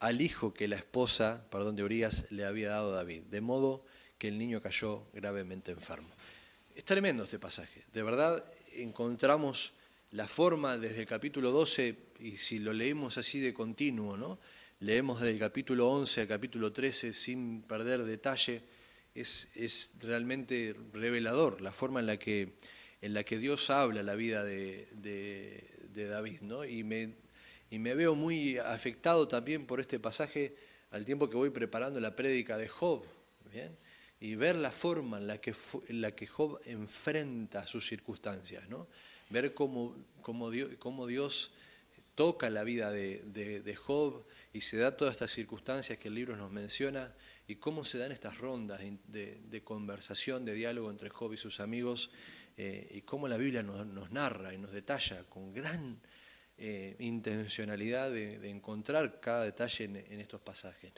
al 0.00 0.20
hijo 0.20 0.54
que 0.54 0.68
la 0.68 0.76
esposa, 0.76 1.44
perdón, 1.50 1.76
de 1.76 1.84
Urias 1.84 2.26
le 2.30 2.44
había 2.44 2.70
dado 2.70 2.92
a 2.92 2.96
David, 2.96 3.22
de 3.24 3.40
modo 3.40 3.84
que 4.18 4.28
el 4.28 4.38
niño 4.38 4.62
cayó 4.62 5.06
gravemente 5.12 5.72
enfermo. 5.72 6.08
Es 6.74 6.84
tremendo 6.84 7.24
este 7.24 7.38
pasaje, 7.38 7.84
de 7.92 8.02
verdad 8.02 8.44
encontramos 8.74 9.72
la 10.12 10.28
forma 10.28 10.76
desde 10.76 11.00
el 11.00 11.06
capítulo 11.06 11.50
12, 11.50 11.96
y 12.20 12.36
si 12.36 12.58
lo 12.58 12.72
leemos 12.72 13.18
así 13.18 13.40
de 13.40 13.52
continuo, 13.52 14.16
¿no? 14.16 14.38
leemos 14.80 15.20
desde 15.20 15.32
el 15.32 15.38
capítulo 15.38 15.90
11 15.90 16.22
al 16.22 16.28
capítulo 16.28 16.72
13 16.72 17.12
sin 17.12 17.62
perder 17.62 18.04
detalle, 18.04 18.62
es, 19.14 19.48
es 19.54 19.94
realmente 20.00 20.76
revelador 20.92 21.60
la 21.60 21.72
forma 21.72 22.00
en 22.00 22.06
la 22.06 22.18
que, 22.18 22.54
en 23.00 23.14
la 23.14 23.24
que 23.24 23.38
Dios 23.38 23.70
habla 23.70 24.02
la 24.02 24.14
vida 24.14 24.44
de, 24.44 24.88
David. 26.06 26.40
¿no? 26.42 26.64
Y, 26.64 26.84
me, 26.84 27.14
y 27.70 27.78
me 27.78 27.94
veo 27.94 28.14
muy 28.14 28.58
afectado 28.58 29.28
también 29.28 29.66
por 29.66 29.80
este 29.80 29.98
pasaje 29.98 30.54
al 30.90 31.04
tiempo 31.04 31.28
que 31.28 31.36
voy 31.36 31.50
preparando 31.50 32.00
la 32.00 32.14
prédica 32.14 32.56
de 32.56 32.68
Job. 32.68 33.04
¿bien? 33.52 33.76
y 34.20 34.34
ver 34.34 34.56
la 34.56 34.70
forma 34.70 35.18
en 35.18 35.26
la 35.26 35.38
que, 35.38 35.54
en 35.88 36.00
la 36.00 36.10
que 36.12 36.26
Job 36.26 36.60
enfrenta 36.64 37.66
sus 37.66 37.86
circunstancias. 37.86 38.68
¿no? 38.68 38.88
ver 39.30 39.54
cómo, 39.54 39.94
cómo, 40.22 40.50
Dios, 40.50 41.50
toca 42.14 42.50
la 42.50 42.64
vida 42.64 42.90
de, 42.90 43.78
Job 43.80 44.24
y 44.52 44.62
se 44.62 44.78
da 44.78 44.96
todas 44.96 45.14
estas 45.14 45.30
circunstancias 45.30 45.98
que 45.98 46.08
el 46.08 46.14
libro 46.14 46.36
nos 46.36 46.50
menciona 46.50 47.14
y 47.46 47.56
cómo 47.56 47.84
se 47.84 47.98
dan 47.98 48.12
estas 48.12 48.38
rondas 48.38 48.80
de, 49.06 49.62
conversación, 49.62 50.44
de 50.44 50.54
diálogo 50.54 50.90
entre 50.90 51.10
Job 51.10 51.32
y 51.32 51.36
sus 51.36 51.60
amigos 51.60 52.10
eh, 52.60 52.88
y 52.90 53.02
cómo 53.02 53.28
la 53.28 53.36
Biblia 53.36 53.62
nos, 53.62 54.10
narra 54.10 54.52
y 54.52 54.58
nos 54.58 54.72
detalla 54.72 55.22
con 55.28 55.54
gran 55.54 56.00
eh, 56.56 56.96
intencionalidad 56.98 58.10
de, 58.10 58.50
encontrar 58.50 59.20
cada 59.20 59.44
detalle 59.44 59.84
en, 59.84 60.20
estos 60.20 60.40
pasajes. 60.40 60.92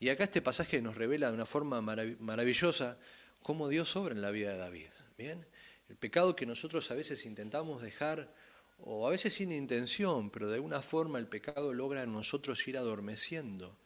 Y 0.00 0.08
acá 0.08 0.24
este 0.24 0.40
pasaje 0.40 0.80
nos 0.80 0.96
revela 0.96 1.28
de 1.28 1.34
una 1.34 1.44
forma 1.44 1.82
maravillosa 1.82 2.96
cómo 3.42 3.68
Dios 3.68 3.94
obra 3.94 4.14
en 4.14 4.22
la 4.22 4.30
vida 4.30 4.52
de 4.52 4.56
David. 4.56 4.88
¿bien? 5.18 5.46
El 5.90 5.96
pecado 5.96 6.34
que 6.34 6.46
nosotros 6.46 6.90
a 6.90 6.94
veces 6.94 7.26
intentamos 7.26 7.82
dejar, 7.82 8.32
o 8.78 9.06
a 9.06 9.10
veces 9.10 9.34
sin 9.34 9.52
intención, 9.52 10.30
pero 10.30 10.48
de 10.48 10.54
alguna 10.54 10.80
forma 10.80 11.18
el 11.18 11.26
pecado 11.26 11.74
logra 11.74 12.04
en 12.04 12.12
nosotros 12.14 12.66
ir 12.68 12.78
adormeciendo 12.78 13.76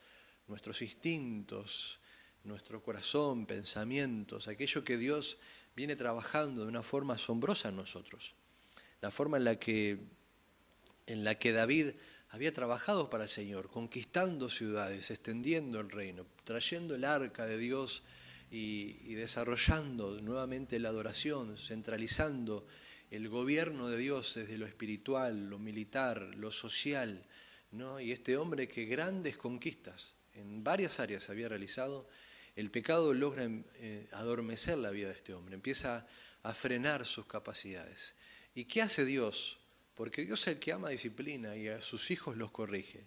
nuestros 0.46 0.80
instintos, 0.80 1.98
nuestro 2.44 2.84
corazón, 2.84 3.46
pensamientos, 3.46 4.46
aquello 4.46 4.84
que 4.84 4.96
Dios 4.96 5.38
viene 5.76 5.96
trabajando 5.96 6.62
de 6.62 6.68
una 6.68 6.82
forma 6.82 7.14
asombrosa 7.14 7.68
en 7.68 7.76
nosotros. 7.76 8.34
La 9.00 9.10
forma 9.10 9.36
en 9.36 9.44
la 9.44 9.58
que, 9.58 9.98
en 11.06 11.24
la 11.24 11.36
que 11.36 11.52
David 11.52 11.92
había 12.30 12.52
trabajado 12.52 13.10
para 13.10 13.24
el 13.24 13.30
Señor, 13.30 13.70
conquistando 13.70 14.48
ciudades, 14.48 15.10
extendiendo 15.10 15.80
el 15.80 15.90
reino, 15.90 16.26
trayendo 16.44 16.94
el 16.94 17.04
arca 17.04 17.46
de 17.46 17.58
Dios 17.58 18.04
y, 18.50 19.14
desarrollando 19.14 20.20
nuevamente 20.20 20.78
la 20.78 20.90
adoración, 20.90 21.56
centralizando 21.56 22.66
el 23.10 23.28
gobierno 23.28 23.88
de 23.88 23.98
Dios 23.98 24.34
desde 24.34 24.58
lo 24.58 24.66
espiritual, 24.66 25.50
lo 25.50 25.58
militar, 25.58 26.34
lo 26.36 26.52
social. 26.52 27.22
¿no? 27.72 28.00
Y 28.00 28.12
este 28.12 28.36
hombre 28.36 28.68
que 28.68 28.84
grandes 28.84 29.36
conquistas 29.36 30.14
en 30.34 30.62
varias 30.62 31.00
áreas 31.00 31.30
había 31.30 31.48
realizado, 31.48 32.08
el 32.56 32.70
pecado 32.70 33.14
logra 33.14 33.44
eh, 33.44 34.08
adormecer 34.12 34.78
la 34.78 34.90
vida 34.90 35.08
de 35.08 35.14
este 35.14 35.34
hombre, 35.34 35.54
empieza 35.54 36.06
a 36.42 36.52
frenar 36.54 37.04
sus 37.04 37.26
capacidades. 37.26 38.16
¿Y 38.54 38.64
qué 38.64 38.82
hace 38.82 39.04
Dios? 39.04 39.58
Porque 39.94 40.24
Dios 40.24 40.42
es 40.42 40.48
el 40.48 40.58
que 40.58 40.72
ama 40.72 40.88
disciplina 40.90 41.56
y 41.56 41.68
a 41.68 41.80
sus 41.80 42.10
hijos 42.10 42.36
los 42.36 42.50
corrige 42.50 43.06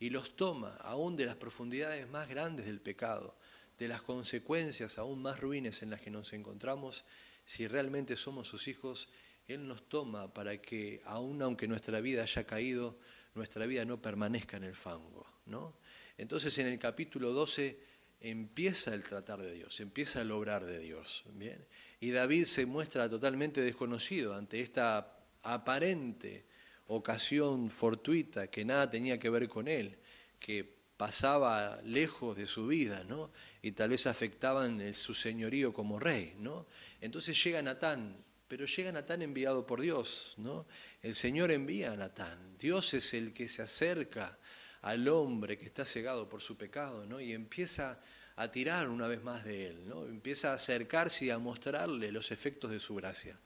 y 0.00 0.10
los 0.10 0.36
toma 0.36 0.76
aún 0.80 1.16
de 1.16 1.26
las 1.26 1.36
profundidades 1.36 2.08
más 2.08 2.28
grandes 2.28 2.66
del 2.66 2.80
pecado 2.80 3.36
de 3.78 3.88
las 3.88 4.02
consecuencias 4.02 4.98
aún 4.98 5.22
más 5.22 5.40
ruines 5.40 5.82
en 5.82 5.90
las 5.90 6.00
que 6.00 6.10
nos 6.10 6.32
encontramos, 6.32 7.04
si 7.44 7.66
realmente 7.66 8.16
somos 8.16 8.46
sus 8.46 8.68
hijos, 8.68 9.08
Él 9.48 9.66
nos 9.66 9.88
toma 9.88 10.32
para 10.32 10.60
que, 10.60 11.02
aun 11.04 11.42
aunque 11.42 11.66
nuestra 11.66 12.00
vida 12.00 12.22
haya 12.22 12.44
caído, 12.44 12.98
nuestra 13.34 13.66
vida 13.66 13.84
no 13.84 14.00
permanezca 14.00 14.56
en 14.56 14.64
el 14.64 14.76
fango. 14.76 15.26
¿no? 15.46 15.74
Entonces 16.16 16.56
en 16.58 16.68
el 16.68 16.78
capítulo 16.78 17.32
12 17.32 17.91
empieza 18.22 18.94
el 18.94 19.02
tratar 19.02 19.42
de 19.42 19.52
Dios, 19.52 19.80
empieza 19.80 20.22
el 20.22 20.30
obrar 20.30 20.64
de 20.64 20.78
Dios. 20.78 21.24
¿bien? 21.34 21.66
Y 22.00 22.10
David 22.10 22.44
se 22.44 22.66
muestra 22.66 23.08
totalmente 23.08 23.60
desconocido 23.60 24.34
ante 24.34 24.60
esta 24.60 25.18
aparente 25.42 26.46
ocasión 26.86 27.70
fortuita 27.70 28.48
que 28.48 28.64
nada 28.64 28.88
tenía 28.88 29.18
que 29.18 29.30
ver 29.30 29.48
con 29.48 29.66
él, 29.66 29.98
que 30.38 30.82
pasaba 30.96 31.80
lejos 31.82 32.36
de 32.36 32.46
su 32.46 32.68
vida, 32.68 33.02
¿no? 33.04 33.32
Y 33.60 33.72
tal 33.72 33.90
vez 33.90 34.06
afectaban 34.06 34.94
su 34.94 35.14
señorío 35.14 35.72
como 35.72 35.98
rey, 35.98 36.34
¿no? 36.38 36.66
Entonces 37.00 37.42
llega 37.42 37.60
Natán, 37.60 38.16
pero 38.46 38.66
llega 38.66 38.92
Natán 38.92 39.22
enviado 39.22 39.66
por 39.66 39.80
Dios, 39.80 40.34
¿no? 40.36 40.66
El 41.00 41.14
Señor 41.14 41.50
envía 41.50 41.92
a 41.92 41.96
Natán. 41.96 42.56
Dios 42.58 42.94
es 42.94 43.14
el 43.14 43.32
que 43.32 43.48
se 43.48 43.62
acerca 43.62 44.38
al 44.82 45.08
hombre 45.08 45.58
que 45.58 45.66
está 45.66 45.84
cegado 45.84 46.28
por 46.28 46.42
su 46.42 46.56
pecado, 46.56 47.06
¿no? 47.06 47.20
Y 47.20 47.32
empieza 47.32 48.00
a 48.36 48.50
tirar 48.50 48.88
una 48.88 49.06
vez 49.06 49.22
más 49.22 49.44
de 49.44 49.68
él, 49.68 49.88
¿no? 49.88 50.06
Empieza 50.06 50.52
a 50.52 50.54
acercarse 50.54 51.26
y 51.26 51.30
a 51.30 51.38
mostrarle 51.38 52.10
los 52.12 52.30
efectos 52.30 52.70
de 52.70 52.80
su 52.80 52.94
gracia. 52.94 53.38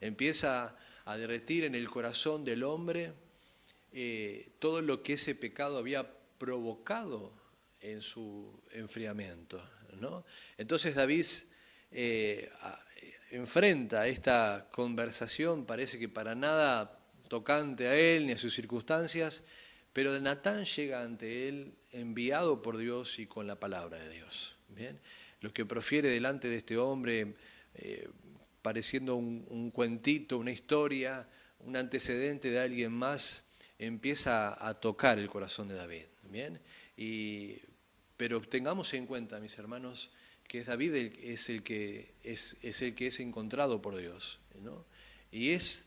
Empieza 0.00 0.76
a 1.04 1.16
derretir 1.16 1.64
en 1.64 1.74
el 1.74 1.90
corazón 1.90 2.44
del 2.44 2.62
hombre 2.62 3.12
eh, 3.92 4.50
todo 4.58 4.82
lo 4.82 5.02
que 5.02 5.14
ese 5.14 5.34
pecado 5.34 5.78
había 5.78 6.08
provocado 6.38 7.32
en 7.80 8.00
su 8.00 8.62
enfriamiento, 8.72 9.62
¿no? 10.00 10.24
Entonces 10.58 10.94
David 10.94 11.26
eh, 11.90 12.50
enfrenta 13.30 14.06
esta 14.06 14.68
conversación, 14.70 15.66
parece 15.66 15.98
que 15.98 16.08
para 16.08 16.34
nada 16.34 17.00
tocante 17.28 17.88
a 17.88 17.96
él 17.96 18.26
ni 18.26 18.32
a 18.32 18.38
sus 18.38 18.54
circunstancias, 18.54 19.42
pero 19.94 20.18
Natán 20.20 20.64
llega 20.64 21.02
ante 21.02 21.48
él 21.48 21.72
enviado 21.92 22.60
por 22.62 22.76
Dios 22.76 23.20
y 23.20 23.26
con 23.26 23.46
la 23.46 23.60
palabra 23.60 23.96
de 23.96 24.10
Dios. 24.10 24.56
¿bien? 24.68 24.98
Lo 25.40 25.54
que 25.54 25.64
profiere 25.64 26.08
delante 26.10 26.48
de 26.48 26.56
este 26.56 26.76
hombre, 26.76 27.36
eh, 27.76 28.08
pareciendo 28.60 29.14
un, 29.14 29.70
cuentito, 29.70 30.36
una 30.36 30.50
historia, 30.50 31.28
un 31.60 31.76
antecedente 31.76 32.50
de 32.50 32.58
alguien 32.58 32.90
más, 32.90 33.44
empieza 33.78 34.66
a 34.66 34.74
tocar 34.74 35.20
el 35.20 35.30
corazón 35.30 35.68
de 35.68 35.76
David. 35.76 36.06
¿bien? 36.24 36.60
Y, 36.96 37.58
pero 38.16 38.40
tengamos 38.40 38.92
en 38.94 39.06
cuenta, 39.06 39.38
mis 39.38 39.56
hermanos, 39.58 40.10
que 40.48 40.64
David 40.64 40.94
es 41.22 41.48
el 41.50 41.62
que 41.62 42.14
es, 42.24 42.56
es 42.62 42.82
el 42.82 42.96
que 42.96 43.06
es 43.06 43.20
encontrado 43.20 43.80
por 43.80 43.96
Dios. 43.96 44.40
¿no? 44.60 44.84
Y 45.30 45.50
es 45.50 45.86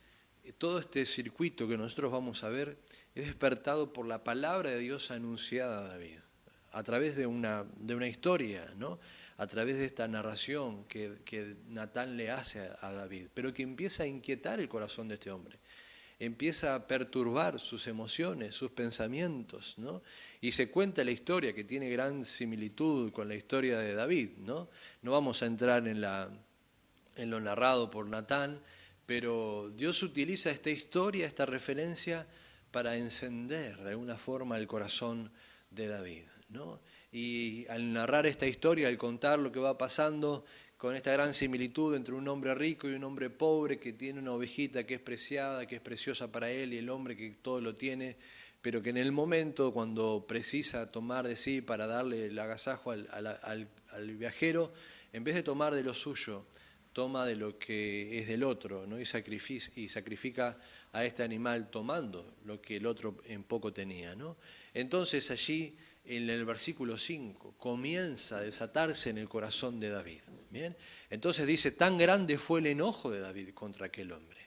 todo 0.57 0.79
este 0.79 1.05
circuito 1.05 1.67
que 1.67 1.77
nosotros 1.77 2.09
vamos 2.09 2.45
a 2.45 2.49
ver 2.49 2.77
es 3.17 3.25
despertado 3.25 3.93
por 3.93 4.07
la 4.07 4.23
palabra 4.23 4.69
de 4.69 4.77
Dios 4.77 5.09
anunciada 5.09 5.79
a 5.79 5.87
David, 5.87 6.19
a 6.71 6.83
través 6.83 7.15
de 7.15 7.25
una, 7.25 7.65
de 7.77 7.95
una 7.95 8.07
historia, 8.07 8.71
¿no? 8.77 8.99
a 9.37 9.47
través 9.47 9.77
de 9.77 9.85
esta 9.85 10.07
narración 10.07 10.83
que, 10.85 11.17
que 11.25 11.55
Natán 11.67 12.15
le 12.15 12.29
hace 12.29 12.69
a, 12.81 12.91
David, 12.91 13.27
pero 13.33 13.53
que 13.53 13.63
empieza 13.63 14.03
a 14.03 14.07
inquietar 14.07 14.59
el 14.59 14.69
corazón 14.69 15.07
de 15.07 15.15
este 15.15 15.31
hombre, 15.31 15.57
empieza 16.19 16.75
a 16.75 16.87
perturbar 16.87 17.59
sus 17.59 17.87
emociones, 17.87 18.55
sus 18.55 18.71
pensamientos, 18.71 19.75
¿no? 19.77 20.03
y 20.39 20.51
se 20.51 20.69
cuenta 20.69 21.03
la 21.03 21.11
historia 21.11 21.53
que 21.53 21.63
tiene 21.63 21.89
gran 21.89 22.23
similitud 22.23 23.11
con 23.11 23.27
la 23.27 23.35
historia 23.35 23.79
de 23.79 23.95
David. 23.95 24.37
No, 24.37 24.69
no 25.01 25.11
vamos 25.11 25.41
a 25.41 25.47
entrar 25.47 25.87
en, 25.87 26.01
la, 26.01 26.29
en 27.15 27.29
lo 27.31 27.39
narrado 27.39 27.89
por 27.89 28.07
Natán, 28.07 28.61
pero 29.07 29.71
Dios 29.75 30.03
utiliza 30.03 30.51
esta 30.51 30.69
historia, 30.69 31.25
esta 31.25 31.47
referencia, 31.47 32.27
para 32.71 32.97
encender 32.97 33.77
de 33.77 33.91
alguna 33.91 34.17
forma 34.17 34.57
el 34.57 34.67
corazón 34.67 35.31
de 35.71 35.87
David. 35.87 36.23
¿no? 36.49 36.79
Y 37.11 37.65
al 37.67 37.93
narrar 37.93 38.25
esta 38.25 38.47
historia, 38.47 38.87
al 38.87 38.97
contar 38.97 39.39
lo 39.39 39.51
que 39.51 39.59
va 39.59 39.77
pasando, 39.77 40.45
con 40.77 40.95
esta 40.95 41.11
gran 41.11 41.33
similitud 41.33 41.95
entre 41.95 42.13
un 42.13 42.27
hombre 42.27 42.53
rico 42.53 42.87
y 42.87 42.93
un 42.93 43.03
hombre 43.03 43.31
pobre 43.31 43.79
que 43.79 43.93
tiene 43.93 44.19
una 44.19 44.33
ovejita 44.33 44.85
que 44.85 44.95
es 44.95 44.99
preciada, 44.99 45.65
que 45.65 45.75
es 45.75 45.81
preciosa 45.81 46.31
para 46.31 46.51
él, 46.51 46.73
y 46.73 46.77
el 46.77 46.89
hombre 46.89 47.17
que 47.17 47.31
todo 47.31 47.59
lo 47.61 47.75
tiene, 47.75 48.15
pero 48.61 48.83
que 48.83 48.91
en 48.91 48.97
el 48.97 49.11
momento 49.11 49.73
cuando 49.73 50.25
precisa 50.27 50.87
tomar 50.89 51.27
de 51.27 51.35
sí 51.35 51.61
para 51.61 51.87
darle 51.87 52.27
el 52.27 52.37
agasajo 52.37 52.91
al, 52.91 53.67
viajero, 54.17 54.71
en 55.13 55.23
vez 55.23 55.33
de 55.33 55.41
tomar 55.41 55.73
de 55.73 55.81
lo 55.81 55.95
suyo, 55.95 56.45
toma 56.93 57.25
de 57.25 57.35
lo 57.35 57.57
que 57.57 58.19
es 58.19 58.27
del 58.27 58.43
otro 58.43 58.85
¿no? 58.85 59.03
sacrifica, 59.03 59.71
y 59.75 59.89
sacrifica 59.89 60.59
a 60.97 61.05
este 61.05 61.21
animal 61.21 61.69
tomando 61.69 62.37
lo 62.45 62.59
que 62.59 62.77
el 62.77 62.87
otro 62.87 63.17
en 63.25 63.43
poco 63.43 63.71
tenía. 63.71 64.15
¿no? 64.15 64.37
Entonces 64.73 65.29
allí 65.29 65.77
en 66.05 66.29
el 66.29 66.43
versículo 66.43 66.97
5 66.97 67.55
comienza 67.57 68.37
a 68.37 68.41
desatarse 68.41 69.11
en 69.11 69.19
el 69.19 69.29
corazón 69.29 69.79
de 69.79 69.89
David. 69.89 70.21
Entonces 71.09 71.45
dice, 71.45 71.71
tan 71.71 71.97
grande 71.97 72.37
fue 72.37 72.61
el 72.61 72.67
enojo 72.67 73.11
de 73.11 73.19
David 73.19 73.53
contra 73.53 73.87
aquel 73.87 74.11
hombre. 74.11 74.37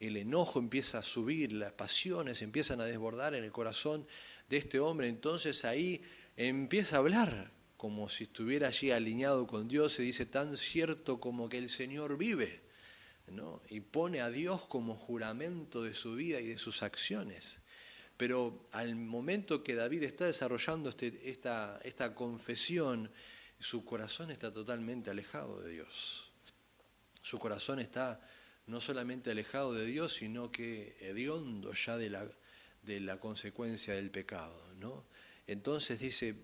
El 0.00 0.16
enojo 0.16 0.58
empieza 0.58 0.98
a 0.98 1.02
subir, 1.02 1.52
las 1.52 1.72
pasiones 1.72 2.42
empiezan 2.42 2.80
a 2.80 2.84
desbordar 2.84 3.34
en 3.34 3.44
el 3.44 3.52
corazón 3.52 4.06
de 4.48 4.56
este 4.56 4.80
hombre. 4.80 5.06
Entonces 5.08 5.64
ahí 5.64 6.02
empieza 6.36 6.96
a 6.96 6.98
hablar 7.00 7.50
como 7.76 8.08
si 8.08 8.24
estuviera 8.24 8.68
allí 8.68 8.90
alineado 8.90 9.46
con 9.46 9.68
Dios. 9.68 9.92
Se 9.92 10.02
dice, 10.02 10.24
tan 10.24 10.56
cierto 10.56 11.20
como 11.20 11.48
que 11.48 11.58
el 11.58 11.68
Señor 11.68 12.16
vive 12.16 12.62
y 13.68 13.80
pone 13.80 14.20
a 14.20 14.30
Dios 14.30 14.64
como 14.64 14.94
juramento 14.94 15.82
de 15.82 15.94
su 15.94 16.14
vida 16.14 16.40
y 16.40 16.48
de 16.48 16.58
sus 16.58 16.82
acciones. 16.82 17.60
Pero 18.16 18.68
al 18.72 18.94
momento 18.94 19.64
que 19.64 19.74
David 19.74 20.04
está 20.04 20.26
desarrollando 20.26 20.90
este, 20.90 21.30
esta, 21.30 21.80
esta 21.82 22.14
confesión, 22.14 23.10
su 23.58 23.84
corazón 23.84 24.30
está 24.30 24.52
totalmente 24.52 25.10
alejado 25.10 25.62
de 25.62 25.72
Dios. 25.72 26.30
Su 27.22 27.38
corazón 27.38 27.78
está 27.78 28.20
no 28.66 28.80
solamente 28.80 29.30
alejado 29.30 29.74
de 29.74 29.86
Dios, 29.86 30.14
sino 30.14 30.52
que 30.52 30.96
hediondo 31.00 31.72
ya 31.72 31.96
de 31.96 32.10
la, 32.10 32.28
de 32.82 33.00
la 33.00 33.18
consecuencia 33.18 33.94
del 33.94 34.10
pecado. 34.10 34.74
¿no? 34.78 35.04
Entonces 35.46 35.98
dice, 35.98 36.34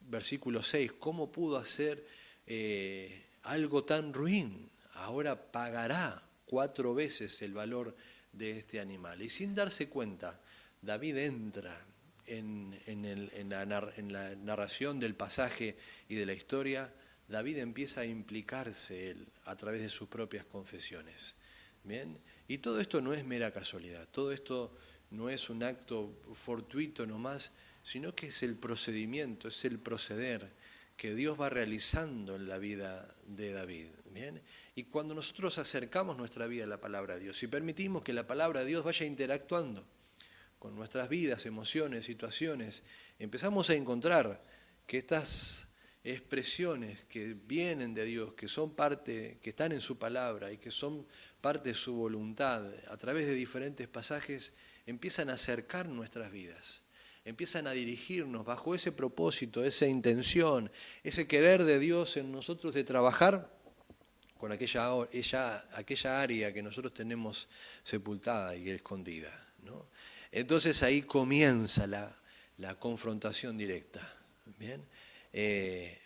versículo 0.00 0.62
6, 0.62 0.92
¿cómo 0.98 1.32
pudo 1.32 1.56
hacer 1.56 2.06
eh, 2.46 3.24
algo 3.42 3.84
tan 3.84 4.14
ruin? 4.14 4.70
Ahora 4.98 5.50
pagará 5.50 6.22
cuatro 6.44 6.94
veces 6.94 7.42
el 7.42 7.54
valor 7.54 7.94
de 8.32 8.58
este 8.58 8.80
animal. 8.80 9.22
Y 9.22 9.28
sin 9.28 9.54
darse 9.54 9.88
cuenta, 9.88 10.40
David 10.82 11.16
entra 11.16 11.86
en, 12.26 13.48
la, 13.48 14.34
narración 14.36 15.00
del 15.00 15.14
pasaje 15.14 15.76
y 16.08 16.14
de 16.14 16.26
la 16.26 16.34
historia, 16.34 16.92
David 17.28 17.58
empieza 17.58 18.02
a 18.02 18.06
implicarse 18.06 19.10
él 19.10 19.26
a 19.44 19.56
través 19.56 19.82
de 19.82 19.88
sus 19.88 20.08
propias 20.08 20.44
confesiones. 20.46 21.36
¿Bien? 21.84 22.18
Y 22.48 22.58
todo 22.58 22.80
esto 22.80 23.00
no 23.00 23.14
es 23.14 23.24
mera 23.24 23.50
casualidad, 23.50 24.08
todo 24.08 24.32
esto 24.32 24.76
no 25.10 25.30
es 25.30 25.48
un 25.48 25.62
acto 25.62 26.12
fortuito 26.34 27.06
nomás, 27.06 27.52
sino 27.82 28.14
que 28.14 28.26
es 28.26 28.42
el 28.42 28.56
procedimiento, 28.56 29.48
es 29.48 29.64
el 29.64 29.78
proceder 29.78 30.50
que 30.96 31.14
Dios 31.14 31.40
va 31.40 31.48
realizando 31.48 32.36
en 32.36 32.48
la 32.48 32.58
vida 32.58 33.14
de 33.26 33.52
David. 33.52 33.88
¿Bien? 34.12 34.42
Y 34.78 34.84
cuando 34.84 35.12
nosotros 35.12 35.58
acercamos 35.58 36.16
nuestra 36.16 36.46
vida 36.46 36.62
a 36.62 36.68
la 36.68 36.80
palabra 36.80 37.14
de 37.14 37.22
Dios 37.22 37.42
y 37.42 37.48
permitimos 37.48 38.04
que 38.04 38.12
la 38.12 38.28
palabra 38.28 38.60
de 38.60 38.66
Dios 38.66 38.84
vaya 38.84 39.04
interactuando 39.04 39.84
con 40.60 40.76
nuestras 40.76 41.08
vidas, 41.08 41.46
emociones, 41.46 42.04
situaciones, 42.04 42.84
empezamos 43.18 43.70
a 43.70 43.74
encontrar 43.74 44.40
que 44.86 44.98
estas 44.98 45.66
expresiones 46.04 47.04
que 47.06 47.34
vienen 47.34 47.92
de 47.92 48.04
Dios, 48.04 48.34
que 48.34 48.46
son 48.46 48.72
parte, 48.76 49.40
que 49.42 49.50
están 49.50 49.72
en 49.72 49.80
su 49.80 49.98
palabra 49.98 50.52
y 50.52 50.58
que 50.58 50.70
son 50.70 51.08
parte 51.40 51.70
de 51.70 51.74
su 51.74 51.94
voluntad, 51.94 52.64
a 52.88 52.96
través 52.98 53.26
de 53.26 53.34
diferentes 53.34 53.88
pasajes, 53.88 54.52
empiezan 54.86 55.28
a 55.28 55.32
acercar 55.32 55.88
nuestras 55.88 56.30
vidas, 56.30 56.82
empiezan 57.24 57.66
a 57.66 57.72
dirigirnos 57.72 58.46
bajo 58.46 58.76
ese 58.76 58.92
propósito, 58.92 59.64
esa 59.64 59.88
intención, 59.88 60.70
ese 61.02 61.26
querer 61.26 61.64
de 61.64 61.80
Dios 61.80 62.16
en 62.16 62.30
nosotros 62.30 62.74
de 62.74 62.84
trabajar 62.84 63.57
con 64.38 64.52
aquella, 64.52 64.88
ella, 65.12 65.64
aquella 65.74 66.22
área 66.22 66.52
que 66.52 66.62
nosotros 66.62 66.94
tenemos 66.94 67.48
sepultada 67.82 68.56
y 68.56 68.70
escondida. 68.70 69.32
¿no? 69.64 69.86
Entonces 70.32 70.82
ahí 70.82 71.02
comienza 71.02 71.86
la, 71.86 72.14
confrontación 72.78 73.58
directa. 73.58 74.00
¿bien? 74.58 74.84
Eh, 75.32 76.00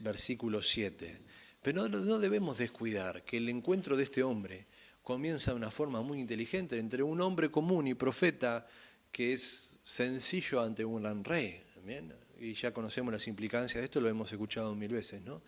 versículo 0.00 0.62
7. 0.62 1.20
Pero 1.60 1.88
no, 1.88 1.98
no 1.98 2.18
debemos 2.18 2.58
descuidar 2.58 3.24
que 3.24 3.36
el 3.36 3.48
encuentro 3.48 3.96
de 3.96 4.04
este 4.04 4.22
hombre 4.22 4.66
comienza 5.02 5.50
de 5.50 5.56
una 5.56 5.70
forma 5.70 6.02
muy 6.02 6.20
inteligente 6.20 6.78
entre 6.78 7.02
un 7.02 7.20
hombre 7.20 7.50
común 7.50 7.88
y 7.88 7.94
profeta 7.94 8.66
que 9.10 9.32
es 9.32 9.80
sencillo 9.82 10.62
ante 10.62 10.84
un 10.84 11.02
gran 11.02 11.24
rey. 11.24 11.62
¿bien? 11.84 12.14
Y 12.40 12.54
ya 12.54 12.72
conocemos 12.72 13.12
las 13.12 13.26
implicancias 13.26 13.80
de 13.80 13.84
esto, 13.84 14.00
lo 14.00 14.08
hemos 14.08 14.30
escuchado 14.32 14.74
mil 14.74 14.92
veces, 14.92 15.20
¿no? 15.22 15.42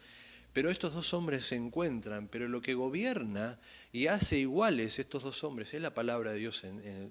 Pero 0.54 0.70
estos 0.70 0.94
dos 0.94 1.12
hombres 1.14 1.44
se 1.46 1.56
encuentran, 1.56 2.28
pero 2.28 2.46
lo 2.46 2.62
que 2.62 2.74
gobierna 2.74 3.58
y 3.92 4.06
hace 4.06 4.38
iguales 4.38 5.00
estos 5.00 5.24
dos 5.24 5.42
hombres 5.42 5.74
es 5.74 5.82
la 5.82 5.92
palabra 5.92 6.30
de 6.30 6.38
Dios 6.38 6.62
eh, 6.64 7.10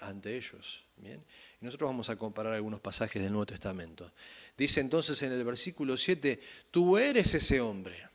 ante 0.00 0.38
ellos. 0.38 0.84
¿bien? 0.96 1.22
Y 1.60 1.66
nosotros 1.66 1.86
vamos 1.86 2.08
a 2.08 2.16
comparar 2.16 2.54
algunos 2.54 2.80
pasajes 2.80 3.22
del 3.22 3.32
Nuevo 3.32 3.44
Testamento. 3.44 4.10
Dice 4.56 4.80
entonces 4.80 5.22
en 5.22 5.32
el 5.32 5.44
versículo 5.44 5.98
7, 5.98 6.40
tú 6.70 6.96
eres 6.96 7.34
ese 7.34 7.60
hombre. 7.60 8.08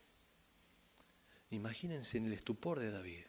Imagínense 1.51 2.17
en 2.17 2.25
el 2.25 2.33
estupor 2.33 2.79
de 2.79 2.89
David, 2.89 3.25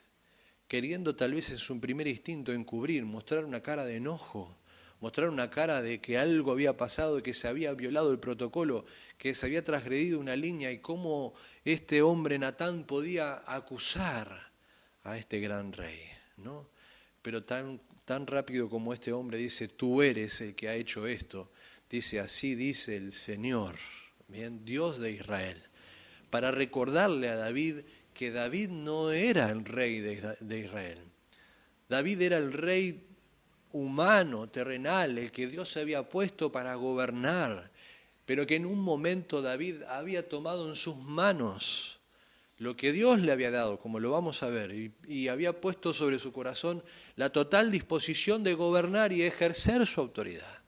queriendo 0.67 1.15
tal 1.15 1.35
vez 1.35 1.51
en 1.51 1.59
su 1.59 1.79
primer 1.79 2.09
instinto 2.09 2.55
encubrir, 2.55 3.05
mostrar 3.05 3.45
una 3.45 3.63
cara 3.63 3.85
de 3.85 3.97
enojo, 3.97 4.57
mostrar 5.01 5.29
una 5.29 5.51
cara 5.51 5.83
de 5.83 6.01
que 6.01 6.19
algo 6.19 6.53
había 6.53 6.77
pasado, 6.77 7.23
que 7.23 7.35
se 7.35 7.49
había 7.49 7.73
violado 7.75 8.11
el 8.11 8.19
protocolo, 8.19 8.85
que 9.19 9.35
se 9.35 9.47
había 9.47 9.63
transgredido 9.63 10.19
una 10.19 10.37
línea 10.37 10.73
y 10.73 10.79
cómo 10.79 11.35
este 11.65 12.03
hombre 12.03 12.39
Natán 12.39 12.85
podía 12.85 13.43
acusar 13.47 14.51
a 15.03 15.19
este 15.19 15.41
gran 15.41 15.73
rey, 15.73 16.01
¿no? 16.37 16.69
Pero 17.23 17.45
tan, 17.45 17.81
tan 18.05 18.27
rápido 18.27 18.69
como 18.69 18.93
este 18.93 19.13
hombre 19.13 19.39
dice, 19.39 19.69
tú 19.69 20.03
eres 20.03 20.41
el 20.41 20.55
que 20.55 20.69
ha 20.69 20.75
hecho 20.75 21.07
esto, 21.07 21.51
dice, 21.89 22.21
así 22.21 22.55
dice 22.55 22.97
el 22.97 23.13
Señor, 23.13 23.77
bien, 24.29 24.65
Dios 24.65 24.99
de 24.99 25.13
Israel, 25.13 25.63
para 26.31 26.51
recordarle 26.51 27.29
a 27.29 27.37
David 27.37 27.81
que 28.13 28.31
David 28.31 28.71
no 28.71 29.11
era 29.11 29.51
el 29.51 29.65
rey 29.65 30.01
de 30.01 30.59
Israel. 30.59 30.99
David 31.89 32.23
era 32.23 32.39
el 32.39 32.53
rey 32.53 33.05
humano, 33.75 34.49
terrenal, 34.49 35.19
el 35.19 35.33
que 35.33 35.49
Dios 35.49 35.69
se 35.69 35.81
había 35.81 36.09
puesto 36.09 36.51
para 36.53 36.75
gobernar, 36.77 37.71
pero 38.25 38.47
que 38.47 38.55
en 38.55 38.67
un 38.67 38.81
momento 38.81 39.43
David 39.43 39.83
había 39.89 40.29
tomado 40.29 40.69
en 40.69 40.77
sus 40.77 40.97
manos 40.97 41.99
lo 42.59 42.77
que 42.77 42.93
Dios 42.93 43.19
le 43.19 43.33
había 43.33 43.51
dado, 43.51 43.81
como 43.81 43.99
lo 43.99 44.13
vamos 44.13 44.45
a 44.45 44.49
ver, 44.49 44.93
y, 45.09 45.29
había 45.29 45.61
puesto 45.61 45.93
sobre 45.93 46.21
su 46.21 46.33
corazón 46.33 46.85
la 47.17 47.31
total 47.31 47.73
disposición 47.73 48.45
de 48.45 48.55
gobernar 48.55 49.13
y 49.13 49.23
ejercer 49.23 49.85
su 49.87 50.01
autoridad. 50.01 50.63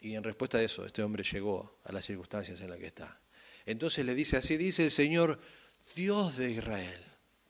Y 0.00 0.14
en 0.14 0.24
respuesta 0.24 0.58
a 0.58 0.62
eso, 0.62 0.84
este 0.86 1.02
hombre 1.02 1.22
llegó 1.24 1.78
a 1.84 1.92
las 1.92 2.06
circunstancias 2.06 2.60
en 2.62 2.70
las 2.70 2.78
que 2.78 2.86
está. 2.86 3.20
Entonces 3.66 4.04
le 4.04 4.14
dice, 4.14 4.38
así 4.38 4.56
dice 4.56 4.84
el 4.84 4.90
Señor, 4.90 5.38
Dios 5.94 6.36
de 6.36 6.50
Israel, 6.50 7.00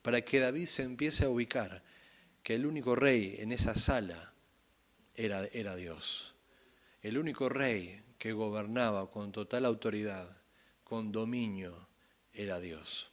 para 0.03 0.21
que 0.23 0.41
David 0.41 0.67
se 0.67 0.83
empiece 0.83 1.25
a 1.25 1.31
ubicar 1.31 1.83
que 2.45 2.55
el 2.55 2.67
único 2.67 2.95
rey 2.95 3.37
en 3.39 3.51
esa 3.53 3.75
sala 3.75 4.35
era, 5.17 5.47
era 5.47 5.75
Dios. 5.75 6.35
El 7.01 7.17
único 7.17 7.49
rey 7.49 8.01
que 8.19 8.33
gobernaba 8.33 9.11
con 9.11 9.33
total 9.33 9.65
autoridad, 9.65 10.37
con 10.85 11.11
dominio, 11.11 11.89
era 12.35 12.61
Dios. 12.61 13.11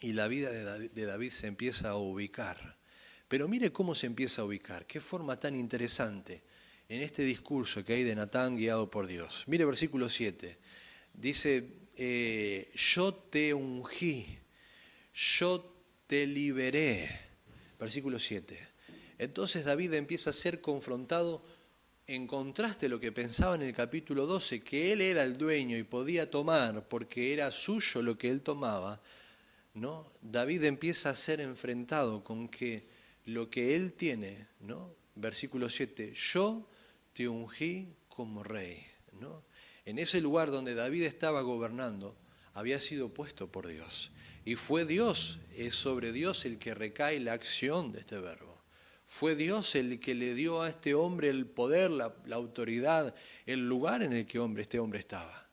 Y 0.00 0.12
la 0.12 0.28
vida 0.28 0.50
de 0.50 1.04
David 1.04 1.30
se 1.30 1.48
empieza 1.48 1.90
a 1.90 1.96
ubicar. 1.96 2.78
Pero 3.26 3.48
mire 3.48 3.72
cómo 3.72 3.96
se 3.96 4.06
empieza 4.06 4.42
a 4.42 4.44
ubicar, 4.44 4.86
qué 4.86 5.00
forma 5.00 5.38
tan 5.38 5.56
interesante 5.56 6.42
en 6.88 7.02
este 7.02 7.22
discurso 7.22 7.84
que 7.84 7.94
hay 7.94 8.04
de 8.04 8.14
Natán 8.14 8.56
guiado 8.56 8.88
por 8.88 9.08
Dios. 9.08 9.44
Mire 9.48 9.64
versículo 9.64 10.08
7, 10.08 10.58
dice, 11.12 11.68
eh, 11.96 12.70
yo 12.74 13.12
te 13.12 13.52
ungí, 13.52 14.38
yo 15.12 15.74
te 16.06 16.24
liberé 16.26 17.27
versículo 17.78 18.18
7. 18.18 18.58
Entonces 19.18 19.64
David 19.64 19.94
empieza 19.94 20.30
a 20.30 20.32
ser 20.32 20.60
confrontado 20.60 21.44
en 22.06 22.26
contraste 22.26 22.86
a 22.86 22.88
lo 22.88 23.00
que 23.00 23.12
pensaba 23.12 23.54
en 23.54 23.62
el 23.62 23.74
capítulo 23.74 24.26
12, 24.26 24.62
que 24.62 24.92
él 24.92 25.02
era 25.02 25.22
el 25.22 25.36
dueño 25.36 25.76
y 25.76 25.82
podía 25.82 26.30
tomar 26.30 26.88
porque 26.88 27.34
era 27.34 27.50
suyo 27.50 28.00
lo 28.00 28.16
que 28.16 28.30
él 28.30 28.40
tomaba, 28.40 29.00
¿no? 29.74 30.10
David 30.22 30.64
empieza 30.64 31.10
a 31.10 31.14
ser 31.14 31.40
enfrentado 31.40 32.24
con 32.24 32.48
que 32.48 32.86
lo 33.26 33.50
que 33.50 33.76
él 33.76 33.92
tiene, 33.92 34.46
¿no? 34.60 34.94
Versículo 35.16 35.68
7, 35.68 36.14
yo 36.14 36.66
te 37.12 37.28
ungí 37.28 37.94
como 38.08 38.42
rey, 38.42 38.86
¿no? 39.20 39.42
En 39.84 39.98
ese 39.98 40.20
lugar 40.20 40.50
donde 40.50 40.74
David 40.74 41.02
estaba 41.02 41.42
gobernando, 41.42 42.16
había 42.54 42.80
sido 42.80 43.12
puesto 43.12 43.52
por 43.52 43.66
Dios. 43.66 44.12
Y 44.48 44.56
fue 44.56 44.86
Dios, 44.86 45.40
es 45.54 45.74
sobre 45.74 46.10
Dios 46.10 46.46
el 46.46 46.58
que 46.58 46.74
recae 46.74 47.20
la 47.20 47.34
acción 47.34 47.92
de 47.92 48.00
este 48.00 48.18
verbo. 48.18 48.58
Fue 49.04 49.34
Dios 49.34 49.74
el 49.74 50.00
que 50.00 50.14
le 50.14 50.32
dio 50.32 50.62
a 50.62 50.70
este 50.70 50.94
hombre 50.94 51.28
el 51.28 51.44
poder, 51.44 51.90
la, 51.90 52.14
autoridad, 52.30 53.14
el 53.44 53.68
lugar 53.68 54.02
en 54.02 54.14
el 54.14 54.24
que 54.24 54.38
hombre, 54.38 54.62
este 54.62 54.78
hombre 54.78 55.00
estaba. 55.00 55.46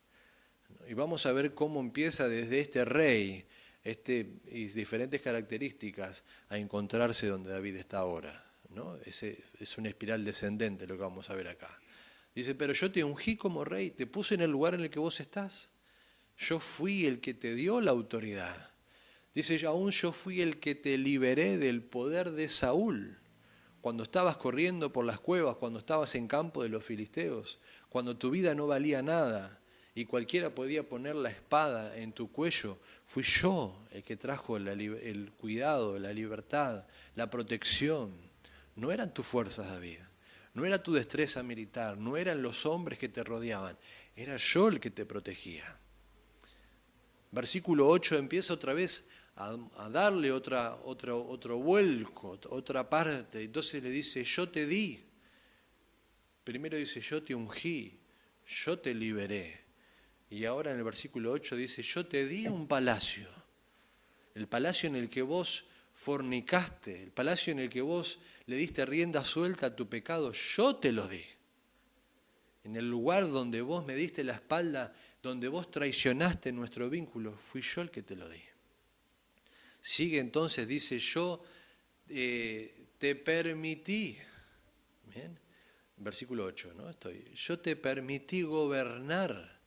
Y 0.88 0.93
vamos 0.93 1.25
a 1.25 1.34
ver 1.34 1.53
cómo 1.53 1.81
empieza 1.81 2.29
desde 2.29 2.60
este 2.60 2.86
rey 2.86 3.43
este, 3.84 4.31
y 4.49 4.63
diferentes 4.67 5.19
características 5.19 6.23
a 6.47 6.58
encontrarse 6.58 7.27
donde 7.27 7.49
David 7.49 7.75
está 7.75 7.97
ahora. 7.97 8.45
¿no? 8.69 8.95
Ese, 9.03 9.43
es 9.60 9.77
una 9.77 9.89
espiral 9.89 10.23
descendente 10.23 10.88
lo 10.88 10.95
que 10.95 11.01
vamos 11.01 11.29
a 11.29 11.36
ver 11.36 11.49
acá. 11.49 11.81
Dice, 12.34 12.55
pero 12.55 12.71
yo 12.71 12.89
te 12.89 13.03
ungí 13.03 13.36
como 13.36 13.65
rey, 13.65 13.91
te 13.91 14.08
puse 14.08 14.36
en 14.36 14.41
el 14.41 14.51
lugar 14.51 14.73
en 14.73 14.84
el 14.84 14.89
que 14.89 14.99
vos 14.99 15.19
estás. 15.19 15.71
Yo 16.38 16.62
fui 16.62 17.05
el 17.05 17.19
que 17.19 17.34
te 17.34 17.55
dio 17.55 17.81
la 17.81 17.91
autoridad. 17.91 18.73
Dice, 19.36 19.65
aún 19.65 19.91
yo 19.91 20.13
fui 20.13 20.41
el 20.41 20.62
que 20.62 20.76
te 20.76 20.98
liberé 20.98 21.58
del 21.58 21.84
poder 21.84 22.32
de 22.32 22.48
Saúl, 22.48 23.17
cuando 23.82 24.04
estabas 24.04 24.38
corriendo 24.38 24.93
por 24.93 25.06
las 25.06 25.19
cuevas, 25.19 25.58
cuando 25.58 25.78
estabas 25.78 26.15
en 26.15 26.28
campo 26.28 26.63
de 26.63 26.69
los 26.69 26.86
filisteos, 26.86 27.60
cuando 27.89 28.15
tu 28.15 28.32
vida 28.32 28.56
no 28.56 28.65
valía 28.65 29.02
nada 29.02 29.60
y 29.93 30.06
cualquiera 30.06 30.56
podía 30.56 30.88
poner 30.88 31.17
la 31.17 31.30
espada 31.30 31.98
en 31.98 32.13
tu 32.13 32.32
cuello, 32.32 32.78
fui 33.04 33.24
yo 33.24 33.78
el 33.91 34.04
que 34.04 34.15
trajo 34.15 34.56
el 34.56 35.32
cuidado, 35.38 36.00
la 36.00 36.13
libertad, 36.13 36.86
la 37.15 37.30
protección. 37.30 38.13
No 38.78 38.91
eran 38.91 39.13
tus 39.13 39.26
fuerzas, 39.28 39.67
David, 39.67 40.00
no 40.54 40.63
era 40.63 40.82
tu 40.82 40.93
destreza 40.93 41.43
militar, 41.43 41.98
no 41.98 42.15
eran 42.15 42.41
los 42.41 42.65
hombres 42.65 42.98
que 42.98 43.10
te 43.10 43.24
rodeaban, 43.24 43.78
era 44.15 44.38
yo 44.38 44.69
el 44.69 44.80
que 44.80 44.91
te 44.91 45.06
protegía. 45.06 45.78
Versículo 47.32 47.89
8 47.89 48.17
empieza 48.17 48.54
otra 48.54 48.74
vez 48.74 49.04
a, 49.36 49.89
darle 49.89 50.32
otra, 50.32 50.76
otra, 50.84 51.15
otro 51.15 51.58
vuelco, 51.58 52.39
otra 52.50 52.89
parte. 52.89 53.43
Entonces 53.43 53.84
le 53.84 53.89
dice, 53.89 54.24
yo 54.24 54.50
te 54.50 54.65
di. 54.65 55.04
Primero 56.43 56.78
dice, 56.78 57.02
yo 57.02 57.21
te 57.21 57.36
ungí, 57.36 58.00
yo 58.45 58.80
te 58.80 58.93
liberé. 58.93 59.65
Y 60.30 60.45
ahora 60.45 60.71
en 60.71 60.78
el 60.78 60.84
versículo 60.84 61.32
8 61.32 61.56
dice, 61.56 61.82
yo 61.82 62.06
te 62.06 62.26
di 62.26 62.48
un 62.48 62.67
palacio. 62.67 63.28
El 64.34 64.48
palacio 64.48 64.88
en 64.88 64.95
el 64.95 65.10
que 65.10 65.21
vos 65.21 65.65
fornicaste, 65.93 67.04
el 67.04 67.12
palacio 67.12 67.52
en 67.52 67.60
el 67.60 67.69
que 67.69 67.82
vos 67.82 68.19
le 68.48 68.58
diste 68.58 68.86
rienda 68.86 69.24
suelta 69.24 69.67
a 69.67 69.76
tu 69.76 69.88
pecado, 69.88 70.32
yo 70.34 70.76
te 70.76 70.91
lo 70.91 71.08
di. 71.08 71.24
En 72.63 72.76
el 72.76 72.89
lugar 72.89 73.30
donde 73.30 73.62
vos 73.62 73.86
me 73.86 73.95
diste 73.95 74.24
la 74.24 74.34
espalda, 74.34 74.93
donde 75.21 75.48
vos 75.48 75.71
traicionaste 75.71 76.52
nuestro 76.52 76.89
vínculo, 76.89 77.34
fui 77.38 77.62
yo 77.62 77.82
el 77.82 77.91
que 77.91 78.02
te 78.02 78.15
lo 78.15 78.28
di. 78.28 78.41
Sigue 79.88 80.17
entonces, 80.17 80.67
dice, 80.67 80.98
yo 80.98 81.43
eh, 82.10 82.88
te 82.98 83.13
permití, 83.13 84.17
versículo 85.98 86.45
8, 86.45 86.74
¿no? 86.76 86.89
Estoy, 86.89 87.32
yo 87.36 87.60
te 87.60 87.76
permití 87.76 88.41
gobernar. 88.41 89.62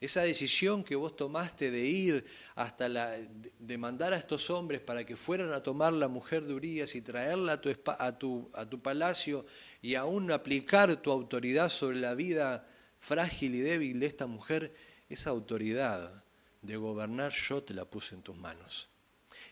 Esa 0.00 0.22
decisión 0.22 0.84
que 0.84 0.94
vos 0.94 1.16
tomaste 1.16 1.72
de 1.72 1.80
ir 1.86 2.24
hasta 2.54 2.88
la, 2.88 3.18
de 3.18 3.76
mandar 3.76 4.12
a 4.12 4.16
estos 4.16 4.48
hombres 4.48 4.80
para 4.80 5.04
que 5.04 5.16
fueran 5.16 5.52
a 5.52 5.60
tomar 5.60 5.92
la 5.92 6.06
mujer 6.06 6.44
de 6.44 6.54
Urias 6.54 6.94
y 6.94 7.00
traerla 7.00 7.54
a 7.54 7.60
tu, 7.60 7.74
a 7.98 8.16
tu, 8.16 8.48
a 8.54 8.66
tu 8.66 8.80
palacio 8.80 9.44
y 9.82 9.96
aún 9.96 10.30
aplicar 10.30 11.02
tu 11.02 11.10
autoridad 11.10 11.68
sobre 11.68 11.98
la 11.98 12.14
vida 12.14 12.64
frágil 13.00 13.56
y 13.56 13.60
débil 13.60 13.98
de 13.98 14.06
esta 14.06 14.28
mujer, 14.28 14.72
esa 15.08 15.30
autoridad 15.30 16.22
de 16.62 16.76
gobernar 16.76 17.32
yo 17.32 17.60
te 17.64 17.74
la 17.74 17.84
puse 17.84 18.14
en 18.14 18.22
tus 18.22 18.36
manos. 18.36 18.93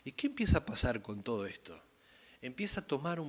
¿Y 0.03 0.11
qué 0.11 0.27
empieza 0.27 0.59
a 0.59 0.65
pasar 0.65 1.01
con 1.01 1.23
todo 1.23 1.45
esto? 1.45 1.81
Empieza 2.41 2.81
a 2.81 2.87
tomar 2.87 3.21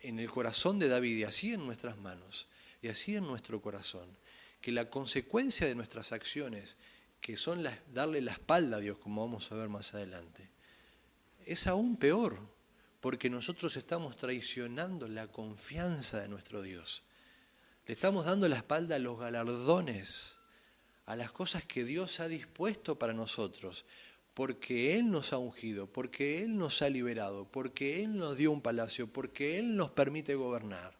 en 0.00 0.18
el 0.18 0.30
corazón 0.30 0.78
de 0.78 0.88
David 0.88 1.18
y 1.18 1.24
así 1.24 1.52
en 1.52 1.64
nuestras 1.64 1.96
manos 1.98 2.46
y 2.82 2.88
así 2.88 3.16
en 3.16 3.24
nuestro 3.26 3.60
corazón, 3.60 4.08
que 4.60 4.72
la 4.72 4.90
consecuencia 4.90 5.66
de 5.66 5.74
nuestras 5.74 6.12
acciones, 6.12 6.76
que 7.20 7.36
son 7.36 7.66
darle 7.92 8.20
la 8.20 8.32
espalda 8.32 8.76
a 8.76 8.80
Dios, 8.80 8.98
como 8.98 9.24
vamos 9.24 9.50
a 9.50 9.56
ver 9.56 9.68
más 9.68 9.94
adelante, 9.94 10.48
es 11.44 11.66
aún 11.66 11.96
peor, 11.96 12.38
porque 13.00 13.30
nosotros 13.30 13.76
estamos 13.76 14.16
traicionando 14.16 15.08
la 15.08 15.28
confianza 15.28 16.20
de 16.20 16.28
nuestro 16.28 16.62
Dios. 16.62 17.02
Le 17.86 17.94
estamos 17.94 18.26
dando 18.26 18.48
la 18.48 18.56
espalda 18.56 18.96
a 18.96 19.00
los 19.00 19.18
galardones, 19.18 20.36
a 21.06 21.16
las 21.16 21.32
cosas 21.32 21.64
que 21.64 21.84
Dios 21.84 22.20
ha 22.20 22.28
dispuesto 22.28 22.98
para 22.98 23.14
nosotros, 23.14 23.86
porque 24.38 24.94
Él 24.94 25.10
nos 25.10 25.32
ha 25.32 25.38
ungido, 25.38 25.88
porque 25.88 26.44
Él 26.44 26.56
nos 26.56 26.80
ha 26.82 26.88
liberado, 26.88 27.50
porque 27.50 28.04
Él 28.04 28.16
nos 28.16 28.36
dio 28.36 28.52
un 28.52 28.60
palacio, 28.60 29.08
porque 29.08 29.58
Él 29.58 29.74
nos 29.74 29.90
permite 29.90 30.36
gobernar. 30.36 30.96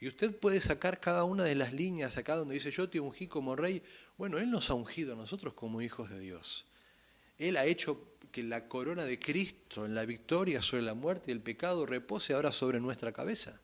Y 0.00 0.08
usted 0.08 0.36
puede 0.36 0.60
sacar 0.60 0.98
cada 0.98 1.22
una 1.22 1.44
de 1.44 1.54
las 1.54 1.72
líneas 1.72 2.16
acá 2.16 2.34
donde 2.34 2.54
dice 2.54 2.72
yo 2.72 2.90
te 2.90 2.98
ungí 2.98 3.28
como 3.28 3.54
rey. 3.54 3.84
Bueno, 4.18 4.38
Él 4.38 4.50
nos 4.50 4.68
ha 4.68 4.74
ungido 4.74 5.12
a 5.12 5.16
nosotros 5.16 5.54
como 5.54 5.80
hijos 5.80 6.10
de 6.10 6.18
Dios. 6.18 6.66
Él 7.38 7.56
ha 7.56 7.66
hecho 7.66 8.04
que 8.32 8.42
la 8.42 8.66
corona 8.66 9.04
de 9.04 9.20
Cristo 9.20 9.86
en 9.86 9.94
la 9.94 10.04
victoria 10.04 10.60
sobre 10.60 10.82
la 10.82 10.94
muerte 10.94 11.30
y 11.30 11.34
el 11.34 11.42
pecado 11.42 11.86
repose 11.86 12.32
ahora 12.32 12.50
sobre 12.50 12.80
nuestra 12.80 13.12
cabeza. 13.12 13.60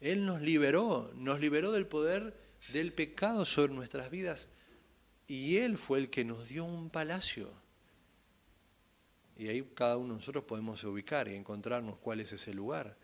Él 0.00 0.24
nos 0.24 0.40
liberó, 0.40 1.10
nos 1.16 1.40
liberó 1.40 1.72
del 1.72 1.88
poder 1.88 2.38
del 2.72 2.92
pecado 2.92 3.44
sobre 3.44 3.72
nuestras 3.72 4.12
vidas 4.12 4.48
y 5.26 5.56
Él 5.56 5.76
fue 5.76 5.98
el 5.98 6.08
que 6.08 6.24
nos 6.24 6.48
dio 6.48 6.64
un 6.64 6.88
palacio. 6.88 7.52
Y 9.40 9.48
ahí 9.48 9.62
cada 9.74 9.96
uno 9.96 10.12
de 10.12 10.18
nosotros 10.18 10.44
podemos 10.44 10.84
ubicar 10.84 11.26
y 11.26 11.34
encontrarnos 11.34 11.96
cuál 11.96 12.20
es 12.20 12.30
ese 12.30 12.52
lugar. 12.52 12.98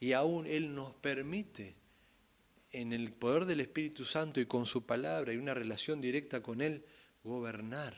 Y 0.00 0.12
aún 0.12 0.44
Él 0.44 0.74
nos 0.74 0.96
permite, 0.96 1.76
en 2.72 2.92
el 2.92 3.12
poder 3.12 3.44
del 3.44 3.60
Espíritu 3.60 4.04
Santo 4.04 4.40
y 4.40 4.46
con 4.46 4.66
su 4.66 4.86
palabra 4.86 5.32
y 5.32 5.36
una 5.36 5.54
relación 5.54 6.00
directa 6.00 6.42
con 6.42 6.62
Él, 6.62 6.84
gobernar, 7.22 7.94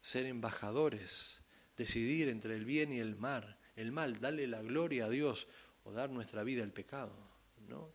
ser 0.00 0.26
embajadores, 0.26 1.44
decidir 1.76 2.26
entre 2.26 2.56
el 2.56 2.64
bien 2.64 2.90
y 2.90 2.98
el 2.98 3.14
mal, 3.14 3.60
el 3.76 3.92
mal, 3.92 4.18
darle 4.18 4.48
la 4.48 4.60
gloria 4.60 5.04
a 5.04 5.10
Dios 5.10 5.46
o 5.84 5.92
dar 5.92 6.10
nuestra 6.10 6.42
vida 6.42 6.64
al 6.64 6.72
pecado. 6.72 7.16
¿no? 7.68 7.92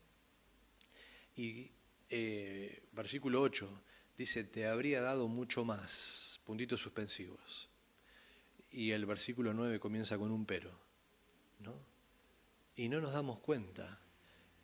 Y 1.35 1.71
eh, 2.07 2.83
versículo 2.93 3.41
8 3.41 3.83
dice, 4.15 4.45
te 4.45 4.65
habría 4.65 5.01
dado 5.01 5.27
mucho 5.27 5.65
más, 5.65 6.39
puntitos 6.45 6.79
suspensivos. 6.79 7.70
Y 8.71 8.91
el 8.91 9.05
versículo 9.05 9.53
9 9.53 9.79
comienza 9.79 10.17
con 10.17 10.31
un 10.31 10.45
pero. 10.45 10.71
¿no? 11.59 11.73
Y 12.75 12.89
no 12.89 13.01
nos 13.01 13.13
damos 13.13 13.39
cuenta 13.39 13.99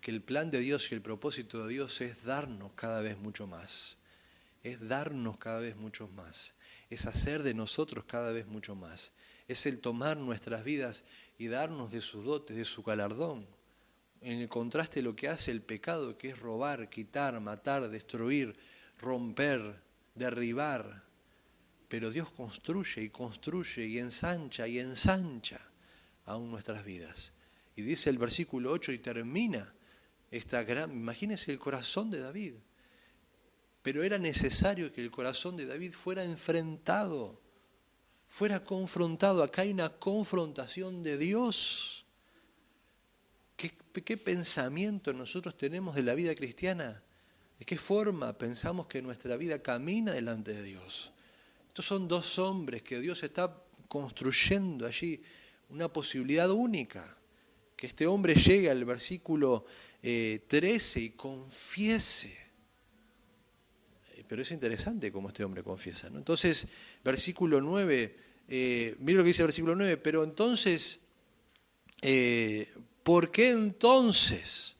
que 0.01 0.11
el 0.11 0.21
plan 0.21 0.49
de 0.49 0.59
Dios 0.59 0.91
y 0.91 0.95
el 0.95 1.01
propósito 1.01 1.65
de 1.65 1.73
Dios 1.73 1.99
es 2.01 2.23
darnos 2.23 2.71
cada 2.73 3.01
vez 3.01 3.17
mucho 3.17 3.47
más. 3.47 3.97
Es 4.63 4.87
darnos 4.87 5.37
cada 5.37 5.59
vez 5.59 5.75
mucho 5.75 6.07
más. 6.07 6.55
Es 6.89 7.05
hacer 7.05 7.43
de 7.43 7.53
nosotros 7.53 8.05
cada 8.05 8.31
vez 8.31 8.47
mucho 8.47 8.75
más. 8.75 9.11
Es 9.47 9.65
el 9.65 9.79
tomar 9.79 10.17
nuestras 10.17 10.63
vidas 10.63 11.03
y 11.37 11.47
darnos 11.47 11.91
de 11.91 12.01
sus 12.01 12.23
dotes, 12.23 12.55
de 12.55 12.65
su 12.65 12.83
galardón. 12.83 13.47
En 14.21 14.39
el 14.39 14.49
contraste 14.49 15.01
lo 15.01 15.15
que 15.15 15.27
hace 15.27 15.51
el 15.51 15.61
pecado, 15.61 16.17
que 16.17 16.29
es 16.29 16.39
robar, 16.39 16.89
quitar, 16.89 17.39
matar, 17.39 17.87
destruir, 17.89 18.57
romper, 18.99 19.81
derribar, 20.15 21.03
pero 21.87 22.11
Dios 22.11 22.29
construye 22.31 23.03
y 23.03 23.09
construye 23.09 23.85
y 23.85 23.99
ensancha 23.99 24.67
y 24.67 24.79
ensancha 24.79 25.59
aún 26.25 26.51
nuestras 26.51 26.83
vidas. 26.83 27.33
Y 27.75 27.81
dice 27.81 28.09
el 28.09 28.17
versículo 28.17 28.71
8 28.71 28.91
y 28.91 28.99
termina 28.99 29.73
esta 30.29 30.63
gran, 30.63 30.91
imagínense 30.91 31.51
el 31.51 31.59
corazón 31.59 32.09
de 32.09 32.19
David. 32.19 32.55
Pero 33.81 34.03
era 34.03 34.17
necesario 34.17 34.91
que 34.91 34.99
el 34.99 35.11
corazón 35.11 35.55
de 35.55 35.65
David 35.65 35.93
fuera 35.93 36.23
enfrentado, 36.23 37.39
fuera 38.27 38.59
confrontado. 38.59 39.41
Acá 39.41 39.61
hay 39.61 39.71
una 39.71 39.89
confrontación 39.89 41.03
de 41.03 41.17
Dios. 41.17 42.05
¿Qué, 43.55 43.71
qué 44.03 44.17
pensamiento 44.17 45.13
nosotros 45.13 45.57
tenemos 45.57 45.95
de 45.95 46.03
la 46.03 46.15
vida 46.15 46.35
cristiana? 46.35 47.01
¿De 47.57 47.65
qué 47.65 47.77
forma 47.77 48.37
pensamos 48.37 48.87
que 48.87 49.01
nuestra 49.01 49.37
vida 49.37 49.61
camina 49.61 50.11
delante 50.11 50.53
de 50.53 50.63
Dios? 50.63 51.13
Estos 51.77 51.89
son 51.89 52.07
dos 52.07 52.39
hombres 52.39 52.81
que 52.81 52.99
Dios 52.99 53.21
está 53.21 53.55
construyendo 53.87 54.87
allí 54.87 55.21
una 55.69 55.93
posibilidad 55.93 56.49
única. 56.49 57.15
Que 57.75 57.85
este 57.85 58.07
hombre 58.07 58.33
llegue 58.33 58.71
al 58.71 58.83
versículo 58.83 59.63
13 60.01 60.99
eh, 60.99 61.03
y 61.03 61.09
confiese. 61.11 62.35
Eh, 64.15 64.23
pero 64.27 64.41
es 64.41 64.49
interesante 64.49 65.11
cómo 65.11 65.27
este 65.27 65.43
hombre 65.43 65.61
confiesa. 65.61 66.09
¿no? 66.09 66.17
Entonces, 66.17 66.65
versículo 67.03 67.61
9, 67.61 68.15
eh, 68.47 68.95
lo 68.99 69.21
que 69.21 69.27
dice 69.27 69.43
el 69.43 69.47
versículo 69.49 69.75
9, 69.75 69.97
pero 69.97 70.23
entonces, 70.23 71.01
eh, 72.01 72.73
¿por 73.03 73.29
qué 73.29 73.51
entonces 73.51 74.77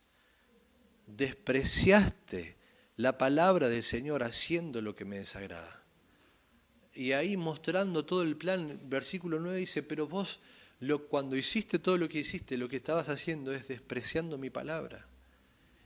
despreciaste 1.06 2.58
la 2.96 3.20
palabra 3.20 3.70
del 3.70 3.84
Señor 3.84 4.24
haciendo 4.24 4.82
lo 4.82 4.96
que 4.96 5.06
me 5.06 5.20
desagrada? 5.20 5.84
Y 6.98 7.14
ahí 7.14 7.38
mostrando 7.38 8.06
todo 8.06 8.24
el 8.24 8.36
plan, 8.36 8.80
versículo 8.86 9.40
9 9.40 9.60
dice, 9.60 9.84
pero 9.84 10.08
vos 10.08 10.40
cuando 11.10 11.36
hiciste 11.36 11.80
todo 11.80 11.98
lo 11.98 12.10
que 12.10 12.20
hiciste, 12.20 12.58
lo 12.58 12.68
que 12.68 12.78
estabas 12.78 13.10
haciendo 13.10 13.54
es 13.54 13.68
despreciando 13.68 14.38
mi 14.38 14.50
palabra, 14.50 15.08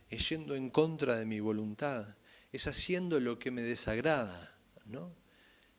es 0.08 0.28
yendo 0.28 0.54
en 0.54 0.70
contra 0.70 1.16
de 1.16 1.26
mi 1.26 1.40
voluntad, 1.40 2.16
es 2.50 2.66
haciendo 2.66 3.20
lo 3.20 3.38
que 3.38 3.50
me 3.50 3.62
desagrada. 3.62 4.56
¿no? 4.86 5.14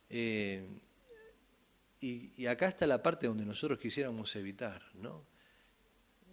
Eh, 0.08 0.66
y, 2.00 2.32
y, 2.36 2.46
acá 2.46 2.68
está 2.68 2.86
la 2.86 3.02
parte 3.02 3.26
donde 3.26 3.44
nosotros 3.44 3.78
quisiéramos 3.78 4.34
evitar. 4.36 4.82
¿no? 4.94 5.24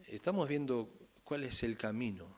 Estamos 0.08 0.48
viendo 0.48 0.92
cuál 1.24 1.44
es 1.44 1.64
el 1.64 1.78
camino, 1.78 2.36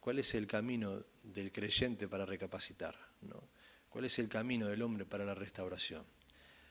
cuál 0.00 0.18
es 0.18 0.34
el 0.34 0.46
camino 0.46 1.04
del 1.22 1.52
creyente 1.52 2.08
para 2.08 2.26
recapacitar. 2.26 2.96
¿no? 3.22 3.42
¿Cuál 3.90 4.04
es 4.04 4.18
el 4.20 4.28
camino 4.28 4.68
del 4.68 4.82
hombre 4.82 5.04
para 5.04 5.24
la 5.24 5.34
restauración? 5.34 6.06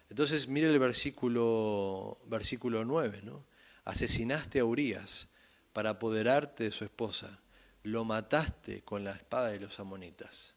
Entonces, 0.09 0.47
mire 0.47 0.69
el 0.69 0.79
versículo, 0.79 2.17
versículo 2.25 2.83
9, 2.85 3.21
¿no? 3.23 3.45
Asesinaste 3.83 4.59
a 4.59 4.65
Urias 4.65 5.29
para 5.73 5.91
apoderarte 5.91 6.63
de 6.63 6.71
su 6.71 6.85
esposa, 6.85 7.41
lo 7.83 8.05
mataste 8.05 8.81
con 8.83 9.03
la 9.03 9.11
espada 9.11 9.51
de 9.51 9.59
los 9.59 9.79
amonitas. 9.79 10.55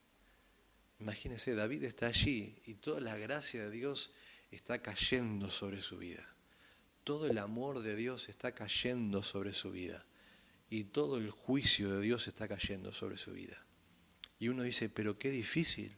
Imagínense, 1.00 1.54
David 1.54 1.84
está 1.84 2.06
allí 2.06 2.56
y 2.64 2.74
toda 2.74 3.00
la 3.00 3.16
gracia 3.16 3.64
de 3.64 3.70
Dios 3.70 4.12
está 4.52 4.80
cayendo 4.80 5.50
sobre 5.50 5.80
su 5.80 5.98
vida. 5.98 6.28
Todo 7.02 7.26
el 7.26 7.38
amor 7.38 7.82
de 7.82 7.96
Dios 7.96 8.28
está 8.28 8.52
cayendo 8.52 9.24
sobre 9.24 9.52
su 9.52 9.72
vida. 9.72 10.06
Y 10.70 10.84
todo 10.84 11.18
el 11.18 11.30
juicio 11.30 11.92
de 11.92 12.00
Dios 12.00 12.28
está 12.28 12.46
cayendo 12.46 12.92
sobre 12.92 13.16
su 13.16 13.32
vida. 13.32 13.66
Y 14.38 14.48
uno 14.48 14.62
dice, 14.62 14.88
pero 14.88 15.18
qué 15.18 15.30
difícil 15.30 15.96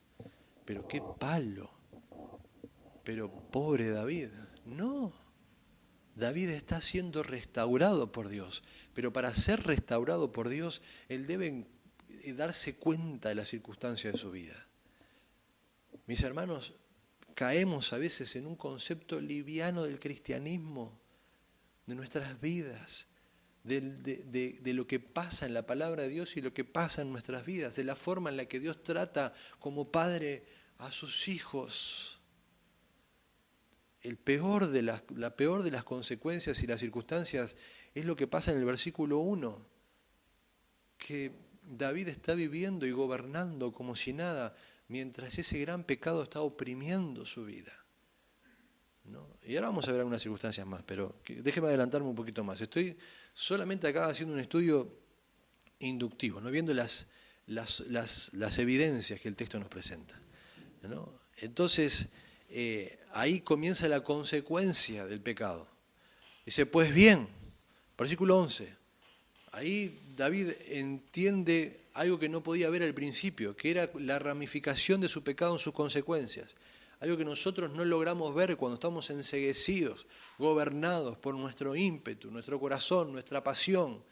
pero 0.64 0.86
qué 0.88 1.02
palo, 1.18 1.70
pero 3.02 3.30
pobre 3.50 3.90
David. 3.90 4.28
No, 4.64 5.12
David 6.14 6.50
está 6.50 6.80
siendo 6.80 7.22
restaurado 7.22 8.12
por 8.12 8.28
Dios, 8.28 8.62
pero 8.94 9.12
para 9.12 9.34
ser 9.34 9.64
restaurado 9.64 10.32
por 10.32 10.48
Dios, 10.48 10.80
él 11.08 11.26
debe 11.26 11.66
darse 12.36 12.76
cuenta 12.76 13.28
de 13.28 13.34
las 13.34 13.48
circunstancias 13.48 14.14
de 14.14 14.18
su 14.18 14.30
vida. 14.30 14.66
Mis 16.06 16.22
hermanos, 16.22 16.74
caemos 17.34 17.92
a 17.92 17.98
veces 17.98 18.36
en 18.36 18.46
un 18.46 18.56
concepto 18.56 19.20
liviano 19.20 19.82
del 19.82 19.98
cristianismo, 19.98 21.00
de 21.86 21.94
nuestras 21.94 22.40
vidas, 22.40 23.08
de, 23.64 23.80
de, 24.60 24.74
lo 24.74 24.86
que 24.86 25.00
pasa 25.00 25.46
en 25.46 25.54
la 25.54 25.66
palabra 25.66 26.02
de 26.02 26.10
Dios 26.10 26.36
y 26.36 26.42
lo 26.42 26.52
que 26.52 26.64
pasa 26.64 27.02
en 27.02 27.10
nuestras 27.10 27.46
vidas, 27.46 27.76
de 27.76 27.84
la 27.84 27.96
forma 27.96 28.30
en 28.30 28.36
la 28.36 28.44
que 28.44 28.60
Dios 28.60 28.82
trata 28.82 29.32
como 29.58 29.90
padre 29.90 30.44
a 30.78 30.90
sus 30.90 31.28
hijos. 31.28 32.20
El 34.02 34.18
peor 34.18 34.68
de 34.68 34.82
las, 34.82 35.02
la 35.16 35.34
peor 35.34 35.62
de 35.62 35.70
las 35.70 35.82
consecuencias 35.82 36.62
y 36.62 36.66
las 36.66 36.80
circunstancias 36.80 37.56
es 37.94 38.04
lo 38.04 38.16
que 38.16 38.26
pasa 38.26 38.52
en 38.52 38.58
el 38.58 38.66
versículo 38.66 39.18
1, 39.18 39.66
que 40.98 41.32
David 41.62 42.08
está 42.08 42.34
viviendo 42.34 42.86
y 42.86 42.92
gobernando 42.92 43.72
como 43.72 43.96
si 43.96 44.12
nada, 44.12 44.54
mientras 44.88 45.38
ese 45.38 45.58
gran 45.58 45.84
pecado 45.84 46.22
está 46.22 46.42
oprimiendo 46.42 47.24
su 47.24 47.46
vida. 47.46 47.83
Y 49.46 49.56
ahora 49.56 49.68
vamos 49.68 49.86
a 49.88 49.92
ver 49.92 50.00
algunas 50.00 50.22
circunstancias 50.22 50.66
más, 50.66 50.82
pero 50.86 51.16
déjeme 51.28 51.68
adelantarme 51.68 52.08
un 52.08 52.14
poquito 52.14 52.42
más. 52.42 52.60
Estoy 52.60 52.96
solamente 53.34 53.86
acá 53.86 54.06
haciendo 54.06 54.34
un 54.34 54.40
estudio 54.40 54.90
inductivo, 55.80 56.40
¿no? 56.40 56.50
viendo 56.50 56.72
las, 56.72 57.08
las, 57.46 57.80
las, 57.80 58.58
evidencias 58.58 59.20
que 59.20 59.28
el 59.28 59.36
texto 59.36 59.58
nos 59.58 59.68
presenta. 59.68 60.18
Entonces, 61.36 62.08
eh, 62.48 62.98
ahí 63.12 63.40
comienza 63.40 63.86
la 63.86 64.02
consecuencia 64.02 65.04
del 65.04 65.20
pecado. 65.20 65.68
Dice, 66.46 66.64
pues 66.64 66.94
bien, 66.94 67.28
versículo 67.98 68.38
11, 68.38 68.74
ahí 69.52 70.00
David 70.16 70.52
entiende 70.68 71.84
algo 71.92 72.18
que 72.18 72.30
no 72.30 72.42
podía 72.42 72.70
ver 72.70 72.82
al 72.82 72.94
principio, 72.94 73.56
que 73.56 73.70
era 73.70 73.90
la 73.98 74.18
ramificación 74.18 75.02
de 75.02 75.08
su 75.08 75.22
pecado 75.22 75.52
en 75.52 75.58
sus 75.58 75.74
consecuencias 75.74 76.56
algo 77.04 77.18
que 77.18 77.24
nosotros 77.24 77.70
no 77.70 77.84
logramos 77.84 78.34
ver 78.34 78.56
cuando 78.56 78.76
estamos 78.76 79.10
enseguecidos, 79.10 80.06
gobernados 80.38 81.18
por 81.18 81.34
nuestro 81.34 81.76
ímpetu, 81.76 82.30
nuestro 82.30 82.58
corazón, 82.58 83.12
nuestra 83.12 83.44
pasión, 83.44 84.02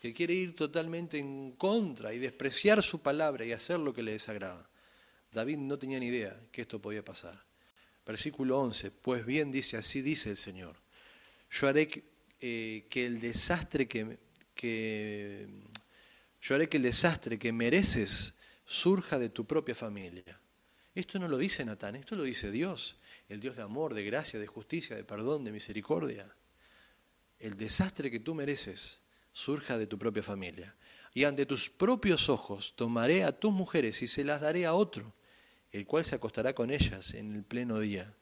que 0.00 0.14
quiere 0.14 0.32
ir 0.32 0.56
totalmente 0.56 1.18
en 1.18 1.52
contra 1.52 2.14
y 2.14 2.18
despreciar 2.18 2.82
su 2.82 3.02
palabra 3.02 3.44
y 3.44 3.52
hacer 3.52 3.78
lo 3.78 3.92
que 3.92 4.02
le 4.02 4.12
desagrada. 4.12 4.66
David 5.30 5.58
no 5.58 5.78
tenía 5.78 6.00
ni 6.00 6.06
idea 6.06 6.40
que 6.50 6.62
esto 6.62 6.80
podía 6.80 7.04
pasar. 7.04 7.44
Versículo 8.06 8.58
11, 8.60 8.92
pues 8.92 9.26
bien 9.26 9.50
dice, 9.50 9.76
así 9.76 10.00
dice 10.00 10.30
el 10.30 10.38
Señor, 10.38 10.76
yo 11.50 11.68
haré 11.68 11.86
que, 11.86 12.04
eh, 12.40 12.88
el 12.94 13.20
desastre 13.20 13.86
que, 13.86 14.16
que, 14.54 15.46
yo 16.40 16.54
haré 16.54 16.70
que 16.70 16.78
el 16.78 16.84
desastre 16.84 17.38
que 17.38 17.52
mereces 17.52 18.32
surja 18.64 19.18
de 19.18 19.28
tu 19.28 19.44
propia 19.44 19.74
familia 19.74 20.40
Esto 20.98 21.20
no 21.20 21.28
lo 21.28 21.38
dice 21.38 21.64
Natán, 21.64 21.94
esto 21.94 22.16
lo 22.16 22.24
dice 22.24 22.50
Dios, 22.50 22.96
el 23.28 23.38
Dios 23.38 23.54
de 23.54 23.62
amor, 23.62 23.94
de 23.94 24.02
gracia, 24.04 24.40
de 24.40 24.48
justicia, 24.48 24.96
de 24.96 25.04
perdón, 25.04 25.44
de 25.44 25.52
misericordia. 25.52 26.34
El 27.38 27.56
desastre 27.56 28.10
que 28.10 28.18
tú 28.18 28.34
mereces 28.34 28.98
surja 29.30 29.78
de 29.78 29.86
tu 29.86 29.96
propia 29.96 30.24
familia. 30.24 30.74
Y 31.14 31.22
ante 31.22 31.46
tus 31.46 31.70
propios 31.70 32.28
ojos 32.28 32.74
tomaré 32.74 33.22
a 33.22 33.30
tus 33.30 33.52
mujeres 33.52 34.02
y 34.02 34.08
se 34.08 34.24
las 34.24 34.40
daré 34.40 34.66
a 34.66 34.74
otro, 34.74 35.14
el 35.70 35.86
cual 35.86 36.04
se 36.04 36.16
acostará 36.16 36.52
con 36.52 36.72
ellas 36.72 37.14
en 37.14 37.32
el 37.32 37.44
pleno 37.44 37.78
día. 37.78 38.12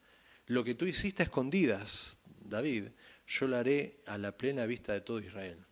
Lo 0.45 0.63
que 0.63 0.75
tú 0.75 0.85
hiciste 0.85 1.23
a 1.23 1.25
escondidas, 1.25 2.21
David, 2.43 2.89
yo 3.27 3.49
lo 3.49 3.57
haré 3.57 4.03
a 4.05 4.19
la 4.19 4.37
plena 4.37 4.67
vista 4.67 4.93
de 4.93 5.01
todo 5.01 5.21
Israel. 5.21 5.65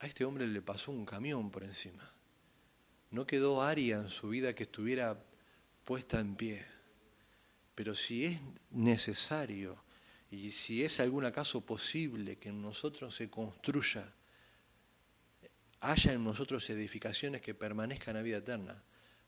A 0.00 0.08
este 0.08 0.24
hombre 0.24 0.48
le 0.48 0.62
pasó 0.62 0.90
un 0.90 1.06
camión 1.06 1.52
por 1.52 1.62
encima. 1.62 2.15
No 3.10 3.26
quedó 3.26 3.62
área 3.62 3.98
en 3.98 4.08
su 4.08 4.28
vida 4.28 4.54
que 4.54 4.64
estuviera 4.64 5.22
puesta 5.84 6.20
en 6.20 6.36
pie. 6.36 6.66
Pero 7.74 7.94
si 7.94 8.24
es 8.24 8.40
necesario 8.70 9.82
y 10.30 10.52
si 10.52 10.84
es 10.84 11.00
algún 11.00 11.24
acaso 11.24 11.60
posible 11.60 12.36
que 12.36 12.48
en 12.48 12.60
nosotros 12.60 13.14
se 13.14 13.30
construya, 13.30 14.12
haya 15.80 16.12
en 16.12 16.24
nosotros 16.24 16.68
edificaciones 16.70 17.42
que 17.42 17.54
permanezcan 17.54 18.16
a 18.16 18.22
vida 18.22 18.38
eterna, 18.38 18.82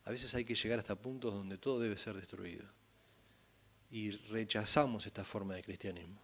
a 0.05 0.11
veces 0.11 0.35
hay 0.35 0.45
que 0.45 0.55
llegar 0.55 0.79
hasta 0.79 0.95
puntos 0.95 1.35
donde 1.35 1.59
todo 1.59 1.79
debe 1.79 1.97
ser 1.97 2.15
destruido. 2.15 2.67
Y 3.91 4.11
rechazamos 4.11 5.07
esta 5.07 5.25
forma 5.25 5.55
de 5.55 5.63
cristianismo. 5.63 6.21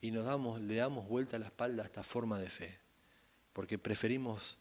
Y 0.00 0.10
nos 0.10 0.24
damos, 0.24 0.60
le 0.60 0.76
damos 0.76 1.08
vuelta 1.08 1.36
a 1.36 1.40
la 1.40 1.46
espalda 1.46 1.82
a 1.82 1.86
esta 1.86 2.02
forma 2.02 2.38
de 2.38 2.50
fe 2.50 2.88
porque 3.58 3.76
preferimos 3.76 4.56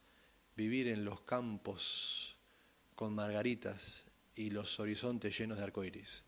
vivir 0.58 0.88
en 0.88 1.06
los 1.06 1.22
campos 1.22 2.36
con 2.96 3.13
margaritas 3.13 4.06
y 4.36 4.50
los 4.50 4.80
horizontes 4.80 5.38
llenos 5.38 5.60
de 5.60 5.63
arcoíris. 5.63 6.24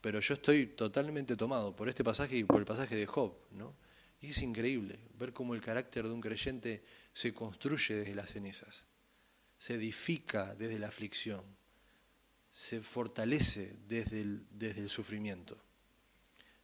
Pero 0.00 0.20
yo 0.20 0.34
estoy 0.34 0.68
totalmente 0.68 1.36
tomado 1.36 1.76
por 1.76 1.88
este 1.90 2.02
pasaje 2.02 2.38
y 2.38 2.44
por 2.44 2.58
el 2.58 2.64
pasaje 2.64 2.96
de 2.96 3.06
Job, 3.06 3.36
¿no? 3.50 3.76
Y 4.22 4.30
es 4.30 4.40
increíble 4.40 4.98
ver 5.18 5.34
cómo 5.34 5.54
el 5.54 5.60
carácter 5.60 6.08
de 6.08 6.14
un 6.14 6.22
creyente 6.22 6.82
se 7.12 7.34
construye 7.34 7.96
desde 7.96 8.14
las 8.14 8.30
cenizas, 8.30 8.86
se 9.58 9.74
edifica 9.74 10.54
desde 10.54 10.78
la 10.78 10.88
aflicción, 10.88 11.44
se 12.48 12.80
fortalece 12.80 13.76
desde 13.86 14.22
el, 14.22 14.46
desde 14.50 14.80
el 14.80 14.88
sufrimiento. 14.88 15.58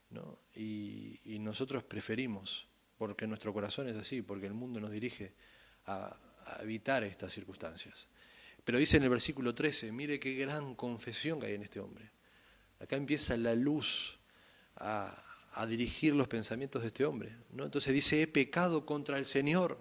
¿no? 0.09 0.39
Y, 0.55 1.21
y 1.25 1.39
nosotros 1.39 1.85
preferimos 1.85 2.67
porque 2.97 3.27
nuestro 3.27 3.53
corazón 3.53 3.89
es 3.89 3.97
así, 3.97 4.23
porque 4.23 4.47
el 4.47 4.55
mundo 4.55 4.81
nos 4.81 4.91
dirige 4.91 5.35
a, 5.87 6.17
evitar 6.61 7.05
estas 7.05 7.33
circunstancias. 7.33 8.09
Pero 8.65 8.79
dice 8.79 8.97
en 8.97 9.05
el 9.05 9.11
versículo 9.11 9.55
13, 9.55 9.93
mire 9.93 10.21
qué 10.21 10.35
gran 10.35 10.75
confesión 10.75 11.41
que 11.41 11.47
hay 11.47 11.55
en 11.55 11.63
este 11.63 11.81
hombre. 11.81 12.11
Acá 12.79 12.97
empieza 12.97 13.37
la 13.37 13.55
luz 13.55 14.19
a, 14.77 15.25
dirigir 15.69 16.15
los 16.15 16.29
pensamientos 16.29 16.83
de 16.83 16.89
este 16.89 17.05
hombre. 17.05 17.37
¿no? 17.51 17.65
Entonces 17.65 17.93
dice, 17.93 18.23
he 18.23 18.27
pecado 18.27 18.87
contra 18.87 19.19
el 19.19 19.25
Señor. 19.25 19.79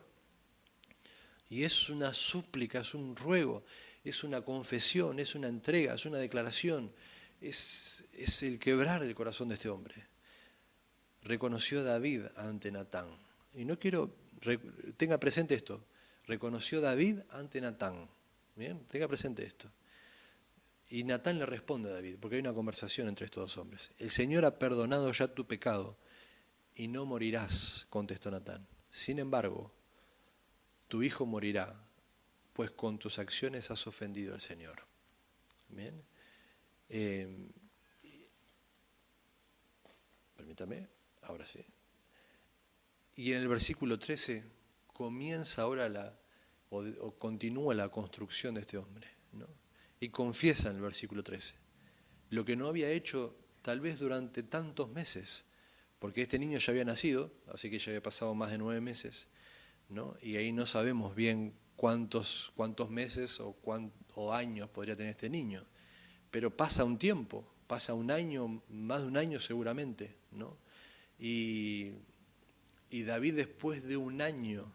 Y 1.50 1.63
es 1.63 1.89
una 1.89 2.13
súplica, 2.13 2.82
es 2.82 2.93
un 2.93 3.15
ruego, 3.15 3.63
es 4.04 4.24
una 4.24 4.41
confesión, 4.41 5.19
es 5.19 5.36
una 5.36 5.47
entrega, 5.47 5.93
es 5.93 6.06
una 6.06 6.17
declaración, 6.17 6.91
es, 7.39 8.06
es 8.17 8.43
el 8.43 8.58
quebrar 8.60 9.04
el 9.04 9.13
corazón 9.15 9.50
de 9.50 9.56
este 9.56 9.69
hombre 9.69 10.12
reconoció 11.24 11.84
David 11.84 12.24
ante 12.36 12.71
Natán. 12.71 13.08
Y 13.54 13.65
no 13.65 13.78
quiero, 13.78 14.15
tenga 14.97 15.19
presente 15.19 15.56
esto, 15.56 15.84
reconoció 16.31 16.79
David 16.79 17.19
ante 17.29 17.59
Natán. 17.59 18.09
Bien, 18.55 18.79
tenga 18.87 19.07
presente 19.07 19.43
esto. 19.43 19.69
Y 20.89 21.03
Natán 21.03 21.39
le 21.39 21.45
responde 21.45 21.89
a 21.89 21.93
David, 21.93 22.17
porque 22.19 22.35
hay 22.35 22.41
una 22.41 22.53
conversación 22.53 23.09
entre 23.09 23.25
estos 23.25 23.43
dos 23.43 23.57
hombres. 23.57 23.91
El 23.97 24.09
Señor 24.09 24.45
ha 24.45 24.57
perdonado 24.57 25.11
ya 25.11 25.27
tu 25.27 25.45
pecado 25.45 25.97
y 26.73 26.87
no 26.87 27.05
morirás, 27.05 27.85
contestó 27.89 28.31
Natán. 28.31 28.65
Sin 28.89 29.19
embargo, 29.19 29.73
tu 30.87 31.03
hijo 31.03 31.25
morirá, 31.25 31.75
pues 32.53 32.71
con 32.71 32.97
tus 32.97 33.19
acciones 33.19 33.71
has 33.71 33.85
ofendido 33.87 34.33
al 34.33 34.41
Señor. 34.41 34.85
Eh, 36.89 37.49
permítame. 40.35 40.87
Ahora 41.23 41.45
sí. 41.45 41.65
Y 43.15 43.33
en 43.33 43.41
el 43.41 43.47
versículo 43.47 43.99
13 43.99 44.43
comienza 44.87 45.63
ahora 45.63 45.87
la, 45.89 46.20
o, 46.71 47.12
continúa 47.19 47.75
la 47.75 47.89
construcción 47.89 48.55
de 48.55 48.62
este 48.62 48.77
hombre. 48.77 49.07
¿no? 49.34 49.47
Y 49.99 50.10
confiesa 50.10 50.69
en 50.69 50.77
el 50.77 50.81
versículo 50.81 51.23
13 51.23 51.62
lo 52.31 52.45
que 52.45 52.55
no 52.55 52.67
había 52.67 52.89
hecho 52.89 53.36
tal 53.62 53.79
vez 53.81 53.99
durante 53.99 54.41
tantos 54.41 54.89
meses, 54.89 55.45
porque 55.99 56.23
este 56.23 56.39
niño 56.39 56.57
ya 56.57 56.71
había 56.71 56.86
nacido, 56.86 57.31
así 57.53 57.69
que 57.69 57.77
ya 57.77 57.91
había 57.91 58.01
pasado 58.01 58.34
más 58.34 58.51
de 58.51 58.57
nueve 58.57 58.81
meses, 58.81 59.27
¿no? 59.89 60.15
y 60.21 60.38
ahí 60.38 60.51
no 60.51 60.65
sabemos 60.65 61.13
bien 61.13 61.53
cuántos, 61.75 62.51
cuántos 62.55 62.89
meses 62.89 63.39
o, 63.41 63.55
o 64.15 64.34
años 64.34 64.69
podría 64.69 64.95
tener 64.95 65.12
este 65.12 65.29
niño, 65.29 65.65
pero 66.31 66.55
pasa 66.55 66.86
un 66.86 66.97
tiempo, 66.97 67.45
pasa 67.67 67.93
un 67.93 68.12
año, 68.12 68.63
más 68.69 69.01
de 69.01 69.07
un 69.07 69.17
año 69.17 69.39
seguramente, 69.39 70.15
¿no? 70.31 70.57
Y, 71.19 71.93
David 72.89 73.36
después 73.36 73.84
de 73.84 73.97
un 73.97 74.21
año 74.21 74.71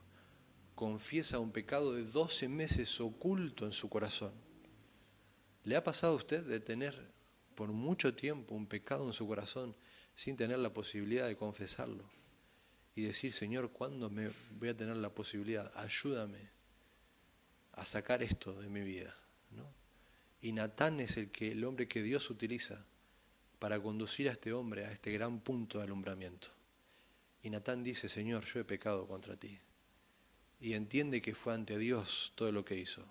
confiesa 0.76 1.38
un 1.38 1.52
pecado 1.52 1.94
de 1.94 2.04
12 2.04 2.48
meses 2.48 3.00
oculto 3.00 3.64
en 3.64 3.72
su 3.72 3.88
corazón. 3.88 4.32
¿Le 5.64 5.74
ha 5.74 5.82
pasado 5.82 6.12
a 6.12 6.16
usted 6.16 6.44
de 6.44 6.60
tener 6.60 6.94
por 7.54 7.70
mucho 7.72 8.14
tiempo 8.14 8.54
un 8.54 8.66
pecado 8.66 9.06
en 9.06 9.14
su 9.14 9.26
corazón 9.26 9.74
sin 10.14 10.36
tener 10.36 10.58
la 10.58 10.72
posibilidad 10.72 11.26
de 11.26 11.34
confesarlo? 11.34 12.04
Y 12.94 13.02
decir, 13.02 13.32
Señor, 13.32 13.72
¿cuándo 13.72 14.10
me 14.10 14.30
voy 14.58 14.68
a 14.68 14.76
tener 14.76 14.96
la 14.96 15.08
posibilidad? 15.08 15.72
Ayúdame 15.76 16.50
a 17.72 17.86
sacar 17.86 18.22
esto 18.22 18.52
de 18.60 18.68
mi 18.68 18.82
vida. 18.82 19.16
Y 20.42 20.52
Natán 20.52 21.00
es 21.00 21.16
el, 21.16 21.30
que, 21.30 21.52
el 21.52 21.64
hombre 21.64 21.88
que 21.88 22.02
Dios 22.02 22.28
utiliza 22.28 22.84
para 23.58 23.80
conducir 23.80 24.28
a 24.28 24.32
este 24.32 24.52
hombre 24.52 24.84
a 24.84 24.92
este 24.92 25.10
gran 25.10 25.40
punto 25.40 25.78
de 25.78 25.84
alumbramiento. 25.84 26.48
Y 27.42 27.48
Natán 27.48 27.82
dice, 27.82 28.10
Señor, 28.10 28.44
yo 28.44 28.60
he 28.60 28.64
pecado 28.64 29.06
contra 29.06 29.36
ti. 29.36 29.58
Y 30.60 30.74
entiende 30.74 31.20
que 31.20 31.34
fue 31.34 31.54
ante 31.54 31.78
Dios 31.78 32.32
todo 32.34 32.52
lo 32.52 32.64
que 32.64 32.76
hizo. 32.76 33.04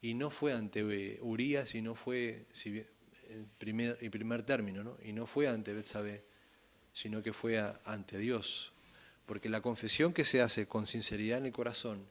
Y 0.00 0.14
no 0.14 0.30
fue 0.30 0.52
ante 0.52 1.18
Urias 1.20 1.74
y 1.74 1.82
no 1.82 1.94
fue 1.94 2.46
primer, 3.58 3.98
en 4.00 4.10
primer 4.10 4.42
término, 4.42 4.84
¿no? 4.84 4.98
y 5.02 5.12
no 5.12 5.26
fue 5.26 5.48
ante 5.48 5.72
Betsabé, 5.72 6.24
sino 6.92 7.22
que 7.22 7.32
fue 7.32 7.58
ante 7.84 8.18
Dios. 8.18 8.72
Porque 9.26 9.48
la 9.48 9.62
confesión 9.62 10.12
que 10.12 10.24
se 10.24 10.42
hace 10.42 10.66
con 10.66 10.86
sinceridad 10.86 11.38
en 11.38 11.46
el 11.46 11.52
corazón 11.52 12.06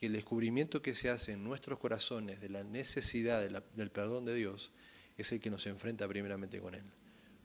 y 0.00 0.06
el 0.06 0.12
descubrimiento 0.12 0.82
que 0.82 0.94
se 0.94 1.10
hace 1.10 1.32
en 1.32 1.44
nuestros 1.44 1.78
corazones 1.78 2.40
de 2.40 2.48
la 2.48 2.64
necesidad 2.64 3.42
del 3.74 3.90
perdón 3.90 4.24
de 4.24 4.34
Dios, 4.34 4.72
es 5.16 5.32
el 5.32 5.40
que 5.40 5.50
nos 5.50 5.66
enfrenta 5.66 6.08
primeramente 6.08 6.60
con 6.60 6.74
Él. 6.74 6.84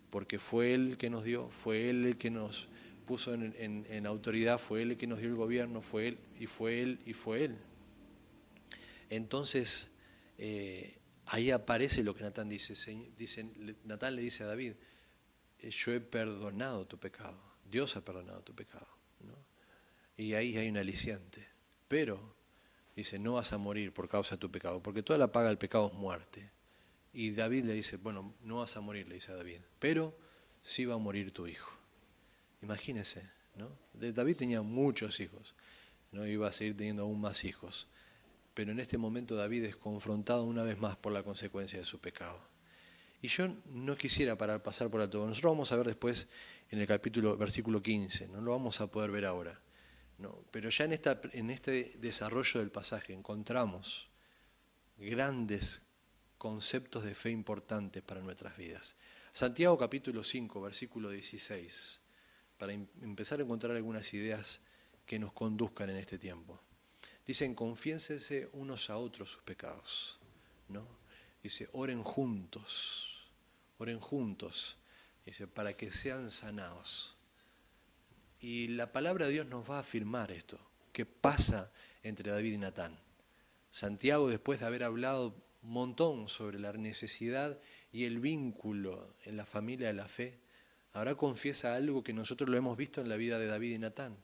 Porque 0.09 0.39
fue 0.39 0.73
Él 0.73 0.97
que 0.97 1.09
nos 1.09 1.23
dio, 1.25 1.49
fue 1.49 1.89
Él 1.89 2.05
el 2.05 2.17
que 2.17 2.29
nos 2.31 2.69
puso 3.05 3.33
en, 3.33 4.05
autoridad, 4.05 4.57
fue 4.57 4.81
Él 4.81 4.91
el 4.91 4.97
que 4.97 5.07
nos 5.07 5.19
dio 5.19 5.29
el 5.29 5.35
gobierno, 5.35 5.81
fue 5.81 6.09
Él 6.09 6.17
y 6.39 6.47
fue 6.47 6.81
Él 6.81 6.99
y 7.05 7.13
fue 7.13 7.45
Él. 7.45 7.57
Entonces, 9.09 9.91
eh, 10.37 10.97
ahí 11.27 11.51
aparece 11.51 12.03
lo 12.03 12.15
que 12.15 12.23
Natán 12.23 12.49
dice. 12.49 12.73
dice. 13.17 13.45
Natán 13.83 14.15
le 14.15 14.21
dice 14.21 14.43
a 14.43 14.47
David, 14.47 14.73
eh, 15.59 15.69
yo 15.69 15.93
he 15.93 15.99
perdonado 16.01 16.85
tu 16.85 16.97
pecado, 16.99 17.39
Dios 17.69 17.95
ha 17.95 18.03
perdonado 18.03 18.41
tu 18.41 18.53
pecado. 18.53 18.87
Y 20.17 20.33
ahí 20.33 20.55
hay 20.57 20.69
un 20.69 20.77
aliciente. 20.77 21.45
Pero, 21.87 22.35
dice, 22.95 23.19
no 23.19 23.33
vas 23.33 23.51
a 23.53 23.57
morir 23.57 23.93
por 23.93 24.07
causa 24.07 24.35
de 24.35 24.39
tu 24.39 24.49
pecado, 24.49 24.81
porque 24.81 25.03
toda 25.03 25.19
la 25.19 25.31
paga 25.31 25.49
del 25.49 25.57
pecado 25.57 25.87
es 25.87 25.93
muerte. 25.93 26.51
Y 27.13 27.31
David 27.31 27.65
le 27.65 27.73
dice, 27.73 27.97
bueno, 27.97 28.33
no 28.41 28.59
vas 28.59 28.75
a 28.77 28.81
morir, 28.81 29.07
le 29.07 29.15
dice 29.15 29.31
a 29.31 29.35
David, 29.35 29.59
pero 29.79 30.17
sí 30.61 30.85
va 30.85 30.95
a 30.95 30.97
morir 30.97 31.31
tu 31.31 31.47
hijo. 31.47 31.77
Imagínese, 32.65 33.21
¿no? 33.53 33.69
David 33.93 34.37
tenía 34.37 34.63
muchos 34.63 35.19
hijos, 35.19 35.53
no 36.11 36.25
iba 36.25 36.47
a 36.47 36.51
seguir 36.51 36.75
teniendo 36.75 37.03
aún 37.03 37.21
más 37.21 37.43
hijos. 37.45 37.87
Pero 38.55 38.71
en 38.71 38.79
este 38.79 38.97
momento 38.97 39.35
David 39.35 39.65
es 39.65 39.75
confrontado 39.75 40.45
una 40.45 40.63
vez 40.63 40.79
más 40.79 40.95
por 40.95 41.13
la 41.13 41.21
consecuencia 41.21 41.77
de 41.77 41.85
su 41.85 41.99
pecado. 41.99 42.41
Y 43.21 43.27
yo 43.27 43.49
no 43.67 43.95
quisiera 43.95 44.35
parar, 44.35 44.63
pasar 44.63 44.89
por 44.89 44.99
alto. 44.99 45.27
Nosotros 45.27 45.51
vamos 45.51 45.71
a 45.71 45.75
ver 45.75 45.85
después 45.85 46.27
en 46.71 46.79
el 46.79 46.87
capítulo, 46.87 47.37
versículo 47.37 47.83
15, 47.83 48.29
no 48.29 48.41
lo 48.41 48.49
vamos 48.49 48.81
a 48.81 48.87
poder 48.87 49.11
ver 49.11 49.25
ahora. 49.25 49.61
No, 50.17 50.43
pero 50.49 50.71
ya 50.71 50.85
en, 50.85 50.93
esta, 50.93 51.21
en 51.33 51.51
este 51.51 51.93
desarrollo 51.99 52.61
del 52.61 52.71
pasaje 52.71 53.13
encontramos 53.13 54.09
grandes 54.97 55.83
conceptos 56.39 57.03
de 57.03 57.13
fe 57.13 57.29
importantes 57.29 58.01
para 58.01 58.21
nuestras 58.21 58.57
vidas. 58.57 58.95
Santiago 59.31 59.77
capítulo 59.77 60.23
5, 60.23 60.61
versículo 60.61 61.11
16, 61.11 62.01
para 62.57 62.73
em-, 62.73 62.87
empezar 63.01 63.39
a 63.39 63.43
encontrar 63.43 63.75
algunas 63.75 64.13
ideas 64.13 64.61
que 65.05 65.19
nos 65.19 65.33
conduzcan 65.33 65.89
en 65.89 65.97
este 65.97 66.17
tiempo. 66.17 66.59
Dicen, 67.25 67.55
confiénsense 67.55 68.49
unos 68.53 68.89
a 68.89 68.97
otros 68.97 69.31
sus 69.31 69.43
pecados. 69.43 70.19
¿no? 70.69 70.85
Dice, 71.41 71.69
oren 71.73 72.03
juntos, 72.03 73.27
oren 73.77 73.99
juntos, 73.99 74.77
dice, 75.25 75.47
para 75.47 75.73
que 75.73 75.91
sean 75.91 76.31
sanados. 76.31 77.15
Y 78.41 78.67
la 78.69 78.91
palabra 78.91 79.25
de 79.25 79.33
Dios 79.33 79.47
nos 79.47 79.69
va 79.69 79.77
a 79.77 79.79
afirmar 79.79 80.31
esto, 80.31 80.59
que 80.91 81.05
pasa 81.05 81.71
entre 82.03 82.31
David 82.31 82.53
y 82.53 82.57
Natán. 82.57 82.97
Santiago, 83.71 84.29
después 84.29 84.59
de 84.59 84.65
haber 84.67 84.83
hablado 84.83 85.35
un 85.63 85.69
montón 85.71 86.29
sobre 86.29 86.59
la 86.59 86.71
necesidad 86.73 87.59
y 87.91 88.05
el 88.05 88.19
vínculo 88.19 89.15
en 89.23 89.37
la 89.37 89.45
familia 89.45 89.87
de 89.87 89.93
la 89.93 90.07
fe, 90.07 90.39
ahora 90.95 91.15
confiesa 91.15 91.75
algo 91.75 92.03
que 92.03 92.13
nosotros 92.13 92.49
lo 92.49 92.57
hemos 92.57 92.77
visto 92.77 93.01
en 93.01 93.09
la 93.09 93.17
vida 93.17 93.37
de 93.37 93.47
David 93.47 93.75
y 93.75 93.79
Natán. 93.79 94.17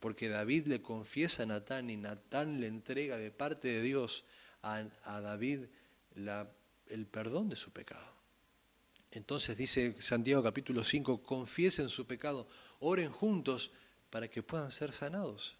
Porque 0.00 0.28
David 0.28 0.66
le 0.66 0.82
confiesa 0.82 1.44
a 1.44 1.46
Natán 1.46 1.88
y 1.88 1.96
Natán 1.96 2.60
le 2.60 2.66
entrega 2.66 3.16
de 3.16 3.30
parte 3.30 3.68
de 3.68 3.80
Dios 3.80 4.24
a, 4.62 4.82
David 5.20 5.66
el 6.14 7.06
perdón 7.06 7.48
de 7.48 7.56
su 7.56 7.70
pecado. 7.70 8.12
Entonces 9.12 9.56
dice 9.56 9.94
Santiago 10.00 10.42
capítulo 10.42 10.84
5, 10.84 11.22
confiesen 11.22 11.88
su 11.88 12.06
pecado, 12.06 12.48
oren 12.80 13.10
juntos 13.10 13.70
para 14.10 14.28
que 14.28 14.42
puedan 14.42 14.70
ser 14.70 14.92
sanados. 14.92 15.56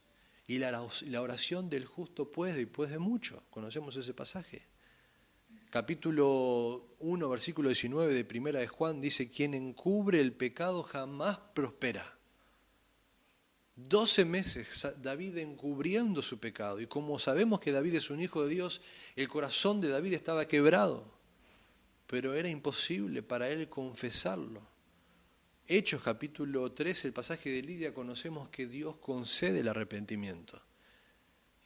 Y 0.48 0.58
la, 0.58 0.82
oración 1.20 1.70
del 1.70 1.86
justo 1.86 2.30
puede 2.30 2.62
y 2.62 2.66
puede 2.66 2.98
mucho. 2.98 3.42
Conocemos 3.50 3.96
ese 3.96 4.14
pasaje. 4.14 4.62
Capítulo 5.76 6.96
1, 7.00 7.28
versículo 7.28 7.68
19 7.68 8.14
de 8.14 8.24
Primera 8.24 8.60
de 8.60 8.66
Juan 8.66 8.98
dice, 8.98 9.28
quien 9.28 9.52
encubre 9.52 10.22
el 10.22 10.32
pecado 10.32 10.82
jamás 10.82 11.38
prospera. 11.52 12.16
Doce 13.74 14.24
meses 14.24 14.88
David 15.02 15.36
encubriendo 15.36 16.22
su 16.22 16.40
pecado. 16.40 16.80
Y 16.80 16.86
como 16.86 17.18
sabemos 17.18 17.60
que 17.60 17.72
David 17.72 17.96
es 17.96 18.08
un 18.08 18.22
hijo 18.22 18.44
de 18.44 18.54
Dios, 18.54 18.80
el 19.16 19.28
corazón 19.28 19.82
de 19.82 19.90
David 19.90 20.14
estaba 20.14 20.48
quebrado 20.48 21.04
pero 22.06 22.32
era 22.32 22.48
imposible 22.48 23.22
para 23.22 23.50
él 23.50 23.68
confesarlo. 23.68 24.62
Hechos 25.66 26.02
capítulo 26.02 26.72
3, 26.72 27.04
el 27.04 27.12
pasaje 27.12 27.50
de 27.50 27.60
Lidia, 27.60 27.92
conocemos 27.92 28.48
que 28.48 28.66
Dios 28.66 28.96
concede 28.96 29.60
el 29.60 29.68
arrepentimiento. 29.68 30.58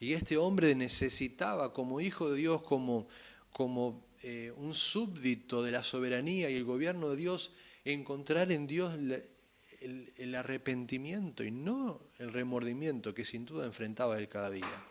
Y 0.00 0.14
este 0.14 0.38
hombre 0.38 0.74
necesitaba, 0.74 1.74
como 1.74 2.00
hijo 2.00 2.30
de 2.30 2.38
Dios, 2.38 2.62
como, 2.62 3.06
como 3.52 4.06
eh, 4.22 4.52
un 4.56 4.74
súbdito 4.74 5.62
de 5.62 5.72
la 5.72 5.82
soberanía 5.82 6.50
y 6.50 6.56
el 6.56 6.64
gobierno 6.64 7.10
de 7.10 7.16
Dios, 7.16 7.52
encontrar 7.84 8.52
en 8.52 8.66
Dios 8.66 8.94
el, 8.94 10.12
el 10.16 10.34
arrepentimiento 10.34 11.42
y 11.42 11.50
no 11.50 12.00
el 12.18 12.32
remordimiento 12.32 13.14
que 13.14 13.24
sin 13.24 13.46
duda 13.46 13.66
enfrentaba 13.66 14.18
él 14.18 14.28
cada 14.28 14.50
día. 14.50 14.86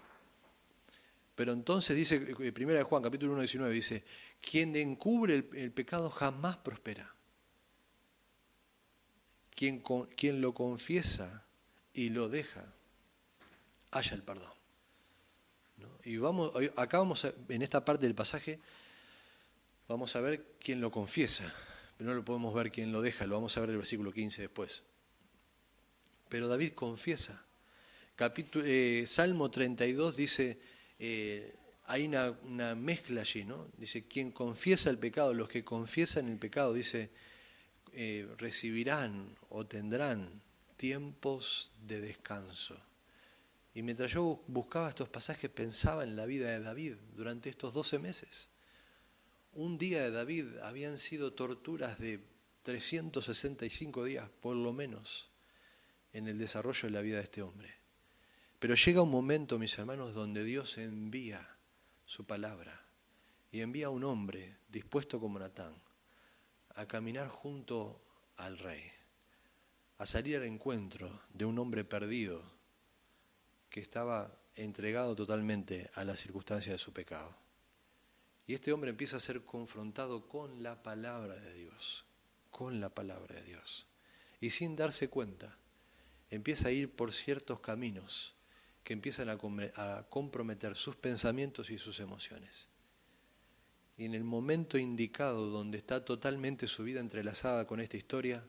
Pero 1.39 1.53
entonces 1.53 1.95
dice, 1.95 2.16
eh, 2.18 2.51
primera 2.51 2.80
de 2.80 2.84
Juan, 2.84 3.01
capítulo 3.01 3.32
1, 3.32 3.43
19, 3.43 3.74
dice, 3.74 4.03
quien 4.41 4.76
encubre 4.76 5.36
el, 5.36 5.72
pecado 5.72 6.10
jamás 6.10 6.57
prospera. 6.57 7.16
Quien, 9.51 9.82
quien 10.18 10.41
lo 10.41 10.53
confiesa 10.53 11.45
y 11.93 12.10
lo 12.10 12.28
deja, 12.28 12.74
haya 13.91 14.16
el 14.16 14.24
perdón. 14.24 14.51
Y 16.04 16.18
vamos, 16.18 16.52
acá 16.76 17.00
vamos 17.00 17.28
en 17.50 17.62
esta 17.62 17.84
parte 17.84 18.06
del 18.06 18.16
pasaje, 18.16 18.60
vamos 19.88 20.16
a 20.16 20.22
ver 20.22 20.45
quién 20.60 20.80
lo 20.80 20.91
confiesa, 20.91 21.54
pero 21.97 22.10
no 22.10 22.16
lo 22.16 22.24
podemos 22.24 22.54
ver 22.54 22.72
quién 22.72 22.91
lo 22.91 23.02
deja, 23.02 23.26
lo 23.28 23.36
vamos 23.36 23.58
a 23.58 23.60
ver 23.60 23.70
en 23.70 23.74
el 23.74 23.80
versículo 23.80 24.14
15 24.14 24.43
después. 24.43 24.84
Pero 26.30 26.47
David 26.47 26.74
confiesa. 26.74 27.43
Eh, 28.66 29.06
Salmo 29.08 29.50
32 29.50 30.16
dice, 30.16 30.60
eh, 31.00 31.56
hay 31.86 32.06
una, 32.06 32.76
mezcla 32.76 33.22
allí, 33.22 33.45
¿no? 33.45 33.68
Dice, 33.78 34.06
quien 34.06 34.32
confiesa 34.32 34.89
el 34.89 34.97
pecado, 34.97 35.34
los 35.34 35.47
que 35.47 35.64
confiesan 35.64 36.28
el 36.28 36.38
pecado, 36.38 36.74
dice, 36.74 37.10
eh, 37.93 38.28
recibirán 38.38 39.36
o 39.50 39.66
tendrán 39.66 40.30
tiempos 40.76 41.72
de 41.88 42.02
descanso. 42.02 42.80
Y 43.80 43.82
mientras 43.82 44.11
yo 44.11 44.43
buscaba 44.47 44.89
estos 44.89 45.07
pasajes, 45.07 45.49
pensaba 45.49 46.03
en 46.03 46.17
la 46.17 46.25
vida 46.25 46.49
de 46.49 46.59
David 46.59 46.95
durante 47.15 47.49
estos 47.49 47.73
12 47.73 47.97
meses. 47.97 48.49
Un 49.53 49.77
día 49.77 50.03
de 50.03 50.11
David 50.11 50.57
habían 50.63 50.97
sido 50.97 51.32
torturas 51.32 51.97
de 51.97 52.19
365 52.63 54.03
días, 54.03 54.30
por 54.41 54.57
lo 54.57 54.73
menos, 54.73 55.30
en 56.11 56.27
el 56.27 56.38
desarrollo 56.38 56.89
de 56.89 56.91
la 56.91 56.99
vida 56.99 57.15
de 57.19 57.23
este 57.23 57.41
hombre. 57.41 57.73
Pero 58.59 58.75
llega 58.75 59.01
un 59.01 59.11
momento, 59.11 59.57
mis 59.57 59.80
hermanos, 59.80 60.13
donde 60.13 60.43
Dios 60.43 60.77
envía 60.77 61.47
su 62.03 62.25
palabra 62.25 62.86
y 63.49 63.61
envía 63.61 63.86
a 63.86 63.91
un 63.91 64.03
hombre 64.03 64.57
dispuesto 64.67 65.21
como 65.21 65.39
Natán 65.39 65.73
a 66.75 66.86
caminar 66.86 67.30
junto 67.30 68.01
al 68.36 68.57
rey, 68.57 68.91
a 69.99 70.05
salir 70.05 70.36
al 70.36 70.43
encuentro 70.43 71.21
de 71.34 71.45
un 71.45 71.57
hombre 71.59 71.86
perdido 71.86 72.59
que 73.70 73.80
estaba 73.80 74.36
entregado 74.55 75.15
totalmente 75.15 75.89
a 75.95 76.03
la 76.03 76.15
circunstancia 76.15 76.72
de 76.72 76.78
su 76.78 76.91
pecado. 76.91 77.36
Y 78.47 78.53
este 78.53 78.74
hombre 78.74 78.89
empieza 78.89 79.17
a 79.17 79.20
ser 79.20 79.43
confrontado 79.45 80.28
con 80.28 80.63
la 80.63 80.82
palabra 80.82 81.36
de 81.36 81.53
Dios, 81.53 82.05
con 82.49 82.82
la 82.82 82.89
palabra 82.89 83.36
de 83.36 83.43
Dios. 83.43 83.86
Y 84.41 84.49
sin 84.49 84.76
darse 84.76 85.09
cuenta, 85.09 85.57
empieza 86.30 86.70
a 86.70 86.72
ir 86.72 86.91
por 86.91 87.13
ciertos 87.13 87.59
caminos 87.59 88.34
que 88.84 88.93
empiezan 88.93 89.30
a, 89.30 89.38
comprometer 90.09 90.76
sus 90.76 90.95
pensamientos 90.95 91.70
y 91.70 91.78
sus 91.78 91.99
emociones. 91.99 92.70
Y 93.97 94.05
en 94.05 94.15
el 94.15 94.24
momento 94.24 94.78
indicado 94.78 95.51
donde 95.51 95.78
está 95.78 96.03
totalmente 96.03 96.65
su 96.65 96.84
vida 96.84 96.99
entrelazada 96.99 97.65
con 97.65 97.82
esta 97.82 97.97
historia, 97.97 98.43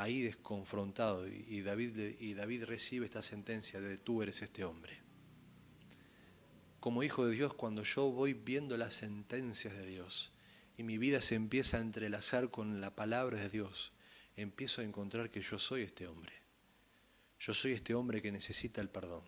ahí 0.00 0.26
es 0.26 0.36
confrontado 0.36 1.28
y 1.28 1.60
David, 1.60 2.16
y 2.18 2.34
David 2.34 2.64
recibe 2.64 3.04
esta 3.04 3.22
sentencia 3.22 3.80
de 3.80 3.98
tú 3.98 4.22
eres 4.22 4.42
este 4.42 4.64
hombre. 4.64 4.98
Como 6.80 7.02
hijo 7.02 7.26
de 7.26 7.34
Dios, 7.34 7.52
cuando 7.52 7.82
yo 7.82 8.10
voy 8.10 8.32
viendo 8.32 8.78
las 8.78 8.94
sentencias 8.94 9.74
de 9.74 9.86
Dios 9.86 10.32
y 10.78 10.82
mi 10.82 10.96
vida 10.96 11.20
se 11.20 11.34
empieza 11.34 11.76
a 11.76 11.82
entrelazar 11.82 12.50
con 12.50 12.80
la 12.80 12.96
palabra 12.96 13.36
de 13.36 13.50
Dios, 13.50 13.92
empiezo 14.36 14.80
a 14.80 14.84
encontrar 14.84 15.30
que 15.30 15.42
yo 15.42 15.58
soy 15.58 15.82
este 15.82 16.06
hombre. 16.06 16.32
Yo 17.38 17.52
soy 17.52 17.72
este 17.72 17.94
hombre 17.94 18.22
que 18.22 18.32
necesita 18.32 18.80
el 18.80 18.88
perdón. 18.88 19.24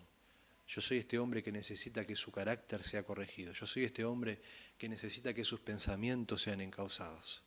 Yo 0.67 0.81
soy 0.81 0.97
este 0.97 1.19
hombre 1.19 1.43
que 1.43 1.51
necesita 1.51 2.05
que 2.05 2.15
su 2.15 2.31
carácter 2.31 2.81
sea 2.81 3.03
corregido. 3.03 3.53
Yo 3.53 3.67
soy 3.67 3.83
este 3.83 4.05
hombre 4.05 4.41
que 4.77 4.89
necesita 4.89 5.33
que 5.35 5.45
sus 5.45 5.59
pensamientos 5.59 6.41
sean 6.41 6.61
encausados. 6.61 7.43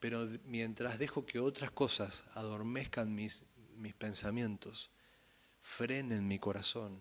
Pero 0.00 0.28
mientras 0.44 0.98
dejo 0.98 1.26
que 1.26 1.38
otras 1.38 1.70
cosas 1.70 2.24
adormezcan 2.34 3.14
mis, 3.14 3.44
mis 3.76 3.94
pensamientos, 3.94 4.90
frenen 5.60 6.28
mi 6.28 6.38
corazón 6.38 7.00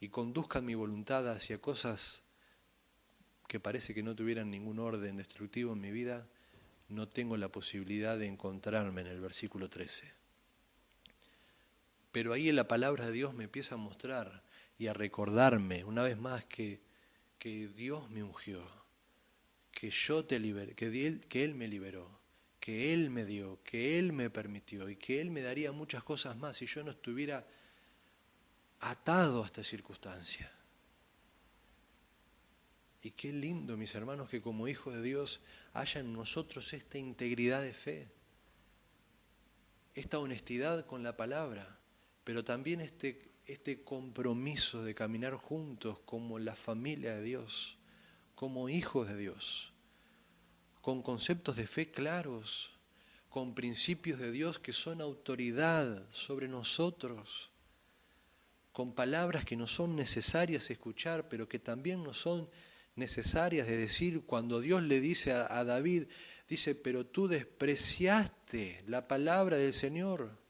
y 0.00 0.08
conduzcan 0.08 0.64
mi 0.64 0.74
voluntad 0.74 1.28
hacia 1.30 1.60
cosas 1.60 2.24
que 3.48 3.60
parece 3.60 3.94
que 3.94 4.02
no 4.02 4.14
tuvieran 4.16 4.50
ningún 4.50 4.78
orden 4.78 5.16
destructivo 5.16 5.72
en 5.72 5.80
mi 5.80 5.90
vida, 5.90 6.26
no 6.88 7.08
tengo 7.08 7.36
la 7.36 7.48
posibilidad 7.48 8.18
de 8.18 8.26
encontrarme 8.26 9.02
en 9.02 9.06
el 9.08 9.20
versículo 9.20 9.68
13. 9.68 10.12
Pero 12.12 12.32
ahí 12.32 12.48
en 12.48 12.56
la 12.56 12.68
palabra 12.68 13.06
de 13.06 13.12
Dios 13.12 13.34
me 13.34 13.44
empieza 13.44 13.74
a 13.74 13.78
mostrar 13.78 14.42
y 14.78 14.88
a 14.88 14.94
recordarme 14.94 15.84
una 15.84 16.02
vez 16.02 16.18
más 16.18 16.44
que, 16.46 16.80
que 17.38 17.68
Dios 17.68 18.10
me 18.10 18.22
ungió, 18.22 18.66
que 19.76 19.90
yo 19.90 20.24
te 20.24 20.40
que 20.74 21.06
él, 21.06 21.20
que 21.28 21.48
me 21.52 21.68
liberó, 21.68 22.08
que 22.58 22.94
Él 22.94 23.10
me 23.10 23.26
dio, 23.26 23.62
que 23.62 23.98
Él 23.98 24.14
me 24.14 24.30
permitió 24.30 24.88
y 24.88 24.96
que 24.96 25.20
Él 25.20 25.30
me 25.30 25.42
daría 25.42 25.70
muchas 25.70 26.02
cosas 26.02 26.34
más 26.38 26.56
si 26.56 26.64
yo 26.66 26.82
no 26.82 26.92
estuviera 26.92 27.46
atado 28.80 29.42
a 29.42 29.46
esta 29.46 29.62
circunstancia. 29.62 30.50
Y 33.02 33.10
qué 33.10 33.34
lindo, 33.34 33.76
mis 33.76 33.94
hermanos, 33.94 34.30
que 34.30 34.40
como 34.40 34.66
hijos 34.66 34.94
de 34.94 35.02
Dios 35.02 35.42
haya 35.74 36.00
en 36.00 36.14
nosotros 36.14 36.72
esta 36.72 36.96
integridad 36.96 37.60
de 37.60 37.74
fe, 37.74 38.08
esta 39.94 40.18
honestidad 40.18 40.86
con 40.86 41.02
la 41.02 41.18
palabra, 41.18 41.78
pero 42.24 42.42
también 42.44 42.80
este, 42.80 43.30
este 43.46 43.84
compromiso 43.84 44.82
de 44.82 44.94
caminar 44.94 45.34
juntos 45.34 45.98
como 46.06 46.38
la 46.38 46.56
familia 46.56 47.14
de 47.16 47.22
Dios, 47.22 47.76
como 48.36 48.68
hijos 48.68 49.08
de 49.08 49.16
Dios, 49.16 49.72
con 50.80 51.02
conceptos 51.02 51.56
de 51.56 51.66
fe 51.66 51.90
claros, 51.90 52.70
con 53.28 53.56
principios 53.56 54.20
de 54.20 54.30
Dios 54.30 54.60
que 54.60 54.72
son 54.72 55.00
autoridad 55.00 56.08
sobre 56.08 56.46
nosotros, 56.46 57.50
con 58.70 58.92
palabras 58.92 59.44
que 59.44 59.56
no 59.56 59.66
son 59.66 59.96
necesarias 59.96 60.70
escuchar, 60.70 61.28
pero 61.28 61.48
que 61.48 61.58
también 61.58 62.04
no 62.04 62.14
son 62.14 62.48
necesarias 62.94 63.66
de 63.66 63.76
decir 63.76 64.22
cuando 64.24 64.60
Dios 64.60 64.84
le 64.84 65.00
dice 65.00 65.32
a, 65.32 65.64
David, 65.64 66.04
dice, 66.46 66.76
pero 66.76 67.04
tú 67.04 67.26
despreciaste 67.26 68.84
la 68.86 69.08
palabra 69.08 69.56
del 69.56 69.72
Señor 69.72 70.46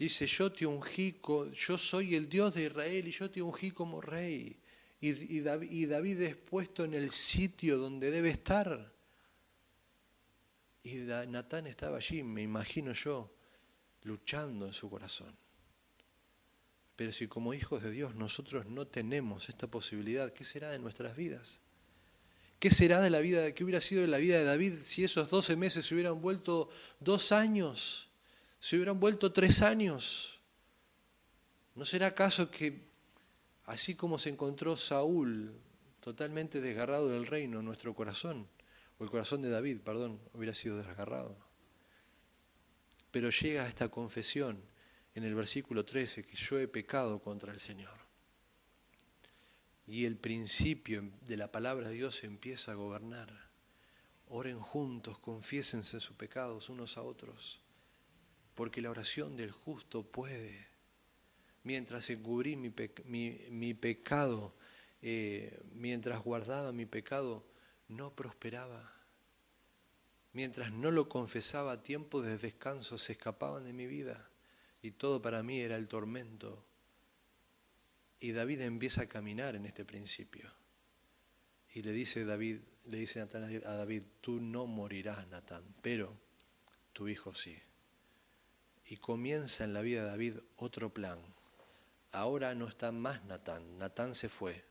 Dice, 0.00 0.26
yo 0.26 0.50
te 0.50 0.64
ungí, 0.64 1.20
yo 1.52 1.76
soy 1.76 2.14
el 2.14 2.26
Dios 2.26 2.54
de 2.54 2.64
Israel 2.64 3.06
y 3.06 3.10
yo 3.10 3.30
te 3.30 3.42
ungí 3.42 3.70
como 3.70 4.00
rey. 4.00 4.56
Y, 5.00 5.40
David, 5.40 6.20
es 6.20 6.36
puesto 6.36 6.84
en 6.84 6.92
el 6.94 7.10
sitio 7.10 7.78
donde 7.78 8.10
debe 8.10 8.28
estar. 8.28 8.92
Y 10.82 10.94
Natán 11.28 11.66
estaba 11.66 11.96
allí, 11.96 12.22
me 12.22 12.42
imagino 12.42 12.92
yo, 12.92 13.32
luchando 14.02 14.66
en 14.66 14.72
su 14.74 14.90
corazón. 14.90 15.34
Pero 16.96 17.12
si 17.12 17.28
como 17.28 17.54
hijos 17.54 17.82
de 17.82 17.90
Dios 17.90 18.14
nosotros 18.14 18.66
no 18.66 18.86
tenemos 18.86 19.48
esta 19.48 19.66
posibilidad, 19.66 20.34
¿qué 20.34 20.44
será 20.44 20.68
de 20.68 20.78
nuestras 20.78 21.16
vidas? 21.16 21.62
¿Qué 22.58 22.70
será 22.70 23.00
de 23.00 23.08
la 23.08 23.20
vida, 23.20 23.54
qué 23.54 23.64
hubiera 23.64 23.80
sido 23.80 24.02
de 24.02 24.08
la 24.08 24.18
vida 24.18 24.36
de 24.36 24.44
David 24.44 24.80
si 24.82 25.02
esos 25.02 25.30
12 25.30 25.56
meses 25.56 25.86
se 25.86 25.94
hubieran 25.94 26.20
vuelto 26.20 26.68
dos 26.98 27.32
años, 27.32 28.10
se 28.58 28.76
hubieran 28.76 29.00
vuelto 29.00 29.32
tres 29.32 29.62
años? 29.62 30.40
¿No 31.74 31.86
será 31.86 32.08
acaso 32.08 32.50
que 32.50 32.89
así 33.70 33.94
como 33.94 34.18
se 34.18 34.30
encontró 34.30 34.76
Saúl 34.76 35.54
totalmente 36.02 36.60
desgarrado 36.60 37.08
del 37.08 37.28
reino, 37.28 37.62
nuestro 37.62 37.94
corazón, 37.94 38.48
o 38.98 39.04
el 39.04 39.10
corazón 39.10 39.42
de 39.42 39.48
David, 39.48 39.80
perdón, 39.84 40.20
hubiera 40.32 40.54
sido 40.54 40.76
desgarrado? 40.76 41.38
Pero 43.12 43.30
llega 43.30 43.62
a 43.62 43.68
esta 43.68 43.88
confesión 43.88 44.60
en 45.14 45.22
el 45.22 45.36
versículo 45.36 45.84
13, 45.84 46.24
que 46.24 46.36
yo 46.36 46.58
he 46.58 46.66
pecado 46.66 47.20
contra 47.20 47.52
el 47.52 47.60
Señor. 47.60 47.96
Y 49.86 50.04
el 50.04 50.16
principio 50.16 51.08
de 51.20 51.36
la 51.36 51.46
palabra 51.46 51.90
de 51.90 51.94
Dios 51.94 52.24
empieza 52.24 52.72
a 52.72 52.76
gobernar. 52.76 53.50
Oren 54.26 54.58
juntos, 54.58 55.20
confiésense 55.20 56.00
sus 56.00 56.16
pecados 56.16 56.70
unos 56.70 56.96
a 56.96 57.02
otros, 57.02 57.60
porque 58.56 58.82
la 58.82 58.90
oración 58.90 59.36
del 59.36 59.52
justo 59.52 60.02
puede. 60.02 60.69
Mientras 61.70 62.10
encubrí 62.10 62.56
mi, 62.56 63.74
pecado, 63.74 64.52
eh, 65.02 65.56
mientras 65.72 66.20
guardaba 66.20 66.72
mi 66.72 66.84
pecado, 66.84 67.46
no 67.86 68.12
prosperaba. 68.12 68.92
Mientras 70.32 70.72
no 70.72 70.90
lo 70.90 71.08
confesaba, 71.08 71.80
tiempos 71.80 72.26
de 72.26 72.38
descanso 72.38 72.98
se 72.98 73.12
escapaban 73.12 73.66
de 73.66 73.72
mi 73.72 73.86
vida 73.86 74.28
y 74.82 74.90
todo 74.90 75.22
para 75.22 75.44
mí 75.44 75.60
era 75.60 75.76
el 75.76 75.86
tormento. 75.86 76.66
Y 78.18 78.32
David 78.32 78.62
empieza 78.62 79.02
a 79.02 79.06
caminar 79.06 79.54
en 79.54 79.64
este 79.64 79.84
principio. 79.84 80.52
Y 81.72 81.82
le 81.82 81.92
dice 81.92 82.24
David, 82.24 82.62
le 82.86 82.98
dice 82.98 83.20
a 83.20 83.26
David, 83.26 84.02
tú 84.20 84.40
no 84.40 84.66
morirás, 84.66 85.24
Natán, 85.28 85.62
pero 85.82 86.18
tu 86.92 87.06
hijo 87.06 87.32
sí. 87.32 87.56
Y 88.88 88.96
comienza 88.96 89.62
en 89.62 89.72
la 89.72 89.82
vida 89.82 90.02
de 90.02 90.08
David 90.08 90.34
otro 90.56 90.92
plan. 90.92 91.20
Ahora 92.12 92.54
no 92.54 92.66
está 92.66 92.90
más 92.92 93.24
Natán, 93.24 93.78
Natán 93.78 94.14
se 94.14 94.28
fue. 94.28 94.64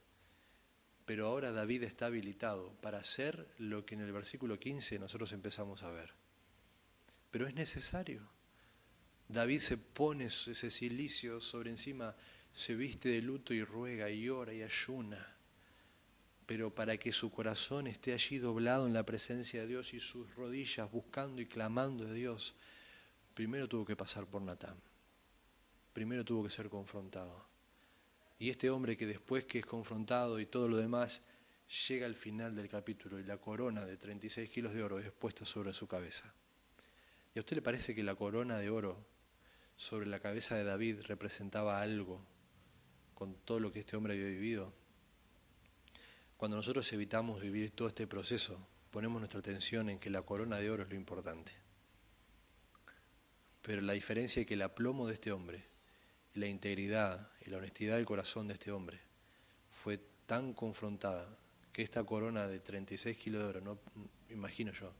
Pero 1.05 1.27
ahora 1.27 1.51
David 1.51 1.83
está 1.83 2.07
habilitado 2.07 2.73
para 2.81 2.99
hacer 2.99 3.47
lo 3.57 3.85
que 3.85 3.95
en 3.95 4.01
el 4.01 4.11
versículo 4.11 4.59
15 4.59 4.99
nosotros 4.99 5.31
empezamos 5.31 5.83
a 5.83 5.91
ver. 5.91 6.13
Pero 7.31 7.47
es 7.47 7.53
necesario. 7.55 8.27
David 9.27 9.59
se 9.59 9.77
pone 9.77 10.25
ese 10.25 10.69
silicio 10.69 11.39
sobre 11.39 11.69
encima, 11.69 12.15
se 12.51 12.75
viste 12.75 13.09
de 13.09 13.21
luto 13.21 13.53
y 13.53 13.63
ruega 13.63 14.09
y 14.09 14.29
ora 14.29 14.53
y 14.53 14.63
ayuna. 14.63 15.35
Pero 16.45 16.73
para 16.73 16.97
que 16.97 17.11
su 17.11 17.31
corazón 17.31 17.87
esté 17.87 18.13
allí 18.13 18.39
doblado 18.39 18.87
en 18.87 18.93
la 18.93 19.05
presencia 19.05 19.61
de 19.61 19.67
Dios 19.67 19.93
y 19.93 19.99
sus 19.99 20.35
rodillas 20.35 20.91
buscando 20.91 21.41
y 21.41 21.45
clamando 21.45 22.07
a 22.07 22.11
Dios, 22.11 22.55
primero 23.35 23.67
tuvo 23.67 23.85
que 23.85 23.95
pasar 23.95 24.25
por 24.25 24.41
Natán. 24.41 24.88
Primero 25.99 26.23
tuvo 26.23 26.45
que 26.45 26.49
ser 26.49 26.69
confrontado. 26.69 27.45
Y 28.37 28.49
este 28.49 28.69
hombre 28.69 28.95
que 28.95 29.05
después 29.05 29.43
que 29.43 29.59
es 29.59 29.65
confrontado 29.65 30.39
y 30.39 30.45
todo 30.45 30.69
lo 30.69 30.77
demás, 30.77 31.23
llega 31.89 32.05
al 32.05 32.15
final 32.15 32.55
del 32.55 32.69
capítulo 32.69 33.19
y 33.19 33.25
la 33.25 33.35
corona 33.35 33.85
de 33.85 33.97
36 33.97 34.49
kilos 34.49 34.73
de 34.73 34.81
oro 34.81 34.97
es 34.97 35.11
puesta 35.11 35.43
sobre 35.43 35.73
su 35.73 35.89
cabeza. 35.89 36.33
¿Y 37.35 37.39
a 37.39 37.41
usted 37.41 37.57
le 37.57 37.61
parece 37.61 37.93
que 37.93 38.01
la 38.01 38.15
corona 38.15 38.57
de 38.59 38.69
oro 38.69 39.05
sobre 39.75 40.05
la 40.05 40.21
cabeza 40.21 40.55
de 40.55 40.63
David 40.63 41.01
representaba 41.01 41.81
algo 41.81 42.25
con 43.13 43.35
todo 43.35 43.59
lo 43.59 43.73
que 43.73 43.81
este 43.81 43.97
hombre 43.97 44.13
había 44.13 44.27
vivido. 44.27 44.73
Cuando 46.37 46.55
nosotros 46.55 46.89
evitamos 46.93 47.41
vivir 47.41 47.71
todo 47.71 47.89
este 47.89 48.07
proceso, 48.07 48.65
ponemos 48.93 49.19
nuestra 49.19 49.41
atención 49.41 49.89
en 49.89 49.99
que 49.99 50.09
la 50.09 50.21
corona 50.21 50.59
de 50.59 50.71
oro 50.71 50.83
es 50.83 50.89
lo 50.89 50.95
importante. 50.95 51.51
Pero 53.61 53.81
la 53.81 53.91
diferencia 53.91 54.39
es 54.39 54.47
que 54.47 54.53
el 54.53 54.61
aplomo 54.61 55.05
de 55.05 55.15
este 55.15 55.33
hombre, 55.33 55.68
la 56.39 56.47
integridad 56.47 57.29
y 57.45 57.49
la 57.49 57.57
honestidad 57.57 57.97
del 57.97 58.05
corazón 58.05 58.47
de 58.47 58.53
este 58.53 58.71
hombre 58.71 58.99
fue 59.69 59.99
tan 60.25 60.53
confrontada 60.53 61.27
que 61.73 61.81
esta 61.81 62.03
corona 62.03 62.47
de 62.47 62.59
36 62.59 63.17
kilos 63.17 63.43
de 63.43 63.49
oro, 63.49 63.61
no, 63.61 63.77
imagino 64.29 64.71
yo, 64.71 64.93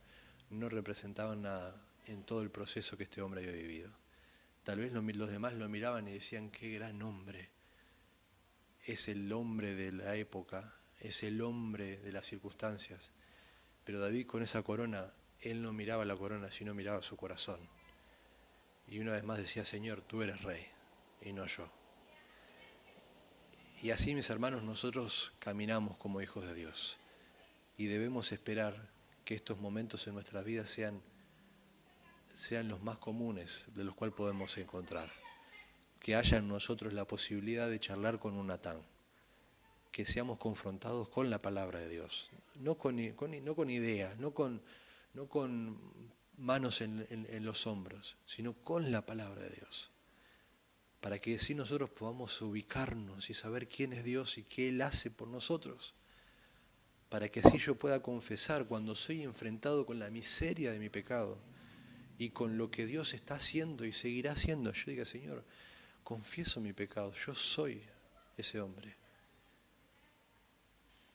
no 0.50 0.70
representaba 0.70 1.36
nada 1.36 1.82
en 2.08 2.24
todo 2.24 2.42
el 2.42 2.52
proceso 2.52 2.98
que 2.98 3.04
este 3.04 3.22
hombre 3.22 3.42
había 3.42 3.54
vivido. 3.54 3.92
Tal 4.64 4.80
vez 4.80 4.92
los 4.92 5.32
demás 5.32 5.54
lo 5.54 5.68
miraban 5.70 6.08
y 6.08 6.14
decían, 6.14 6.52
qué 6.52 6.72
gran 6.74 7.02
hombre. 7.02 7.50
Es 8.86 9.08
el 9.08 9.32
hombre 9.32 9.76
de 9.76 9.92
la 9.92 10.16
época, 10.16 10.76
es 11.00 11.24
el 11.24 11.42
hombre 11.42 11.98
de 11.98 12.12
las 12.12 12.26
circunstancias. 12.26 13.12
Pero 13.84 14.00
David 14.00 14.28
con 14.28 14.44
esa 14.44 14.62
corona, 14.64 15.14
él 15.42 15.62
no 15.62 15.74
miraba 15.74 16.06
la 16.06 16.16
corona, 16.16 16.52
sino 16.52 16.74
miraba 16.74 17.02
su 17.02 17.16
corazón. 17.16 17.60
Y 18.88 19.00
una 19.00 19.14
vez 19.14 19.24
más 19.24 19.38
decía, 19.38 19.66
Señor, 19.66 20.02
tú 20.02 20.22
eres 20.22 20.42
rey 20.42 20.68
y 21.22 21.34
no 21.34 21.46
yo. 21.46 21.70
Y 23.82 23.92
así, 23.92 24.14
mis 24.14 24.30
hermanos, 24.30 24.64
nosotros 24.64 25.32
caminamos 25.40 25.98
como 25.98 26.22
hijos 26.22 26.46
de 26.46 26.54
Dios. 26.54 26.98
Y 27.78 27.86
debemos 27.86 28.32
esperar 28.32 28.90
que 29.24 29.36
estos 29.36 29.60
momentos 29.60 30.06
en 30.08 30.16
nuestra 30.16 30.42
vida 30.42 30.66
sean 30.66 31.02
sean 32.34 32.68
los 32.68 32.82
más 32.82 32.98
comunes 32.98 33.68
de 33.76 33.84
los 33.84 33.96
cuales 33.96 34.16
podemos 34.16 34.58
encontrar. 34.58 35.12
Que 36.00 36.16
haya 36.16 36.38
en 36.38 36.48
nosotros 36.48 36.94
la 36.94 37.06
posibilidad 37.06 37.70
de 37.70 37.80
charlar 37.80 38.20
con 38.20 38.34
un 38.36 38.48
Natán. 38.48 38.82
Que 39.92 40.06
seamos 40.06 40.38
confrontados 40.38 41.10
con 41.10 41.30
la 41.30 41.42
palabra 41.42 41.80
de 41.80 41.90
Dios. 41.90 42.30
No 42.56 42.76
con, 42.76 42.98
no 43.44 43.56
con 43.56 43.70
ideas, 43.70 44.18
no 44.18 44.34
con, 44.34 44.62
no 45.14 45.28
con 45.28 45.78
manos 46.38 46.82
en 46.82 47.46
los 47.46 47.68
hombros, 47.68 48.18
sino 48.26 48.54
con 48.54 48.92
la 48.92 49.06
palabra 49.06 49.42
de 49.42 49.50
Dios. 49.50 49.92
Para 51.02 51.20
que 51.20 51.36
así 51.36 51.56
nosotros 51.56 51.90
podamos 51.90 52.42
ubicarnos 52.42 53.30
y 53.30 53.34
saber 53.34 53.68
quién 53.68 53.94
es 53.94 54.04
Dios 54.04 54.38
y 54.38 54.44
qué 54.44 54.70
Él 54.70 54.82
hace 54.82 55.10
por 55.12 55.28
nosotros 55.28 55.94
para 57.10 57.28
que 57.28 57.40
así 57.40 57.58
yo 57.58 57.74
pueda 57.74 58.02
confesar 58.04 58.66
cuando 58.66 58.94
soy 58.94 59.24
enfrentado 59.24 59.84
con 59.84 59.98
la 59.98 60.12
miseria 60.12 60.72
de 60.72 60.78
mi 60.78 60.90
pecado, 60.90 61.40
y 62.20 62.32
con 62.32 62.58
lo 62.58 62.70
que 62.70 62.86
Dios 62.86 63.14
está 63.14 63.36
haciendo 63.36 63.86
y 63.86 63.94
seguirá 63.94 64.34
haciendo, 64.34 64.74
yo 64.74 64.92
diga, 64.92 65.06
Señor, 65.06 65.44
confieso 66.04 66.60
mi 66.60 66.74
pecado, 66.74 67.14
yo 67.14 67.34
soy 67.34 67.82
ese 68.38 68.60
hombre. 68.60 68.94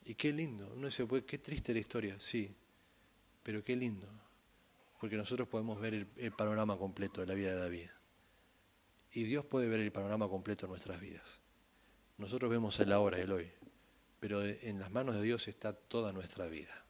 Y 0.07 0.14
qué 0.14 0.32
lindo, 0.32 0.72
uno 0.74 0.87
dice, 0.87 1.05
pues, 1.05 1.24
qué 1.24 1.37
triste 1.37 1.74
la 1.74 1.80
historia, 1.80 2.18
sí, 2.18 2.51
pero 3.43 3.62
qué 3.62 3.76
lindo, 3.76 4.09
porque 4.99 5.16
nosotros 5.16 5.47
podemos 5.47 5.78
ver 5.78 5.93
el, 5.93 6.07
el 6.16 6.32
panorama 6.32 6.78
completo 6.78 7.20
de 7.20 7.26
la 7.26 7.35
vida 7.35 7.51
de 7.51 7.57
David. 7.59 7.91
Y 9.15 9.23
Dios 9.25 9.45
puede 9.45 9.69
ver 9.69 9.79
el 9.79 9.93
panorama 9.93 10.29
completo 10.29 10.67
de 10.67 10.71
nuestras 10.71 11.01
vidas. 11.01 11.41
Nosotros 12.19 12.51
vemos 12.51 12.81
el 12.81 12.91
ahora, 12.91 13.21
el 13.21 13.31
hoy, 13.31 13.49
pero 14.19 14.45
en 14.45 14.81
las 14.81 14.91
manos 14.91 15.15
de 15.15 15.23
Dios 15.23 15.47
está 15.47 15.73
toda 15.73 16.12
nuestra 16.12 16.49
vida. 16.49 16.85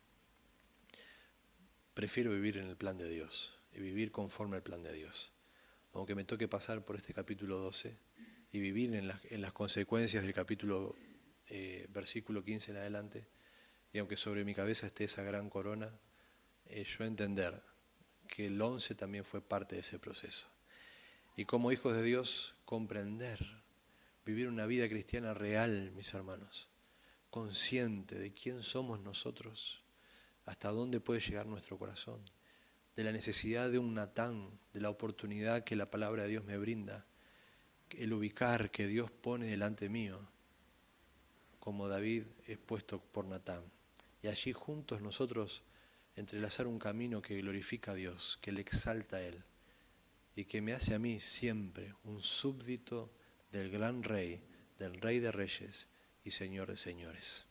Prefiero 1.93 2.31
vivir 2.31 2.57
en 2.57 2.66
el 2.66 2.77
plan 2.77 2.97
de 2.97 3.11
Dios 3.11 3.59
y 3.75 3.81
vivir 3.81 4.11
conforme 4.11 4.57
al 4.57 4.62
plan 4.62 4.83
de 4.83 4.95
Dios. 4.95 5.33
Aunque 5.93 6.14
me 6.14 6.25
toque 6.25 6.49
pasar 6.49 6.83
por 6.83 6.97
este 6.97 7.12
capítulo 7.12 7.59
12 7.59 7.95
y 8.53 8.59
vivir 8.59 8.95
en, 8.95 9.43
las 9.43 9.53
consecuencias 9.53 10.25
del 10.25 10.33
capítulo, 10.33 10.97
eh, 11.49 11.87
versículo 11.91 12.43
15 12.43 12.70
en 12.70 12.77
adelante, 12.79 13.27
y 13.93 13.99
aunque 13.99 14.16
sobre 14.16 14.47
mi 14.47 14.55
cabeza 14.55 14.87
esté 14.87 15.05
esa 15.05 15.22
gran 15.22 15.51
corona, 15.51 15.93
eh, 16.64 16.85
yo 16.85 17.05
entender 17.05 17.62
que 18.29 18.47
el 18.47 18.61
11 18.61 18.95
también 18.95 19.25
fue 19.25 19.43
parte 19.43 19.75
de 19.75 19.83
ese 19.83 19.99
proceso. 19.99 20.54
Y 21.37 21.47
como 21.47 21.72
hijos 21.72 21.97
de 21.97 22.03
Dios, 22.05 22.55
comprender, 22.64 23.45
vivir 24.24 24.47
una 24.47 24.66
vida 24.66 24.89
cristiana 24.89 25.35
real, 25.35 25.91
mis 25.97 26.14
hermanos, 26.14 26.68
consciente 27.28 28.16
de 28.16 28.32
quién 28.32 28.62
somos 28.62 29.01
nosotros, 29.01 29.82
hasta 30.45 30.70
dónde 30.70 31.01
puede 31.01 31.20
llegar 31.20 31.47
nuestro 31.47 31.76
corazón 31.76 32.20
de 32.95 33.03
la 33.03 33.11
necesidad 33.11 33.68
de 33.68 33.80
un 33.80 33.95
Natán, 33.95 34.61
de 34.72 34.80
la 34.80 34.91
oportunidad 34.91 35.64
que 35.64 35.74
la 35.74 35.91
palabra 35.91 36.22
de 36.22 36.28
Dios 36.28 36.45
me 36.45 36.57
brinda, 36.57 37.05
el 37.91 38.12
ubicar 38.12 38.70
que 38.70 38.87
Dios 38.87 39.11
pone 39.11 39.47
delante 39.47 39.89
mío, 39.89 40.20
como 41.59 41.89
David 41.89 42.26
es 42.47 42.59
puesto 42.59 43.01
por 43.01 43.24
Natán. 43.24 43.64
Y 44.22 44.28
allí 44.28 44.53
juntos 44.53 45.03
nosotros 45.03 45.64
entrelazar 46.14 46.68
un 46.68 46.78
camino 46.78 47.20
que 47.20 47.39
glorifica 47.39 47.91
a 47.91 47.95
Dios, 47.97 48.39
que 48.41 48.53
le 48.53 48.61
exalta 48.61 49.16
a 49.16 49.22
Él 49.22 49.45
y 50.37 50.45
que 50.45 50.61
me 50.61 50.72
hace 50.72 50.95
a 50.95 50.99
mí 50.99 51.20
siempre 51.20 51.95
un 52.05 52.20
súbdito 52.20 53.12
del 53.53 53.70
gran 53.70 54.03
rey, 54.03 54.43
del 54.78 55.01
rey 55.01 55.20
de 55.20 55.32
reyes 55.32 55.89
y 56.24 56.30
Señor 56.32 56.68
de 56.68 56.76
señores. 56.76 57.47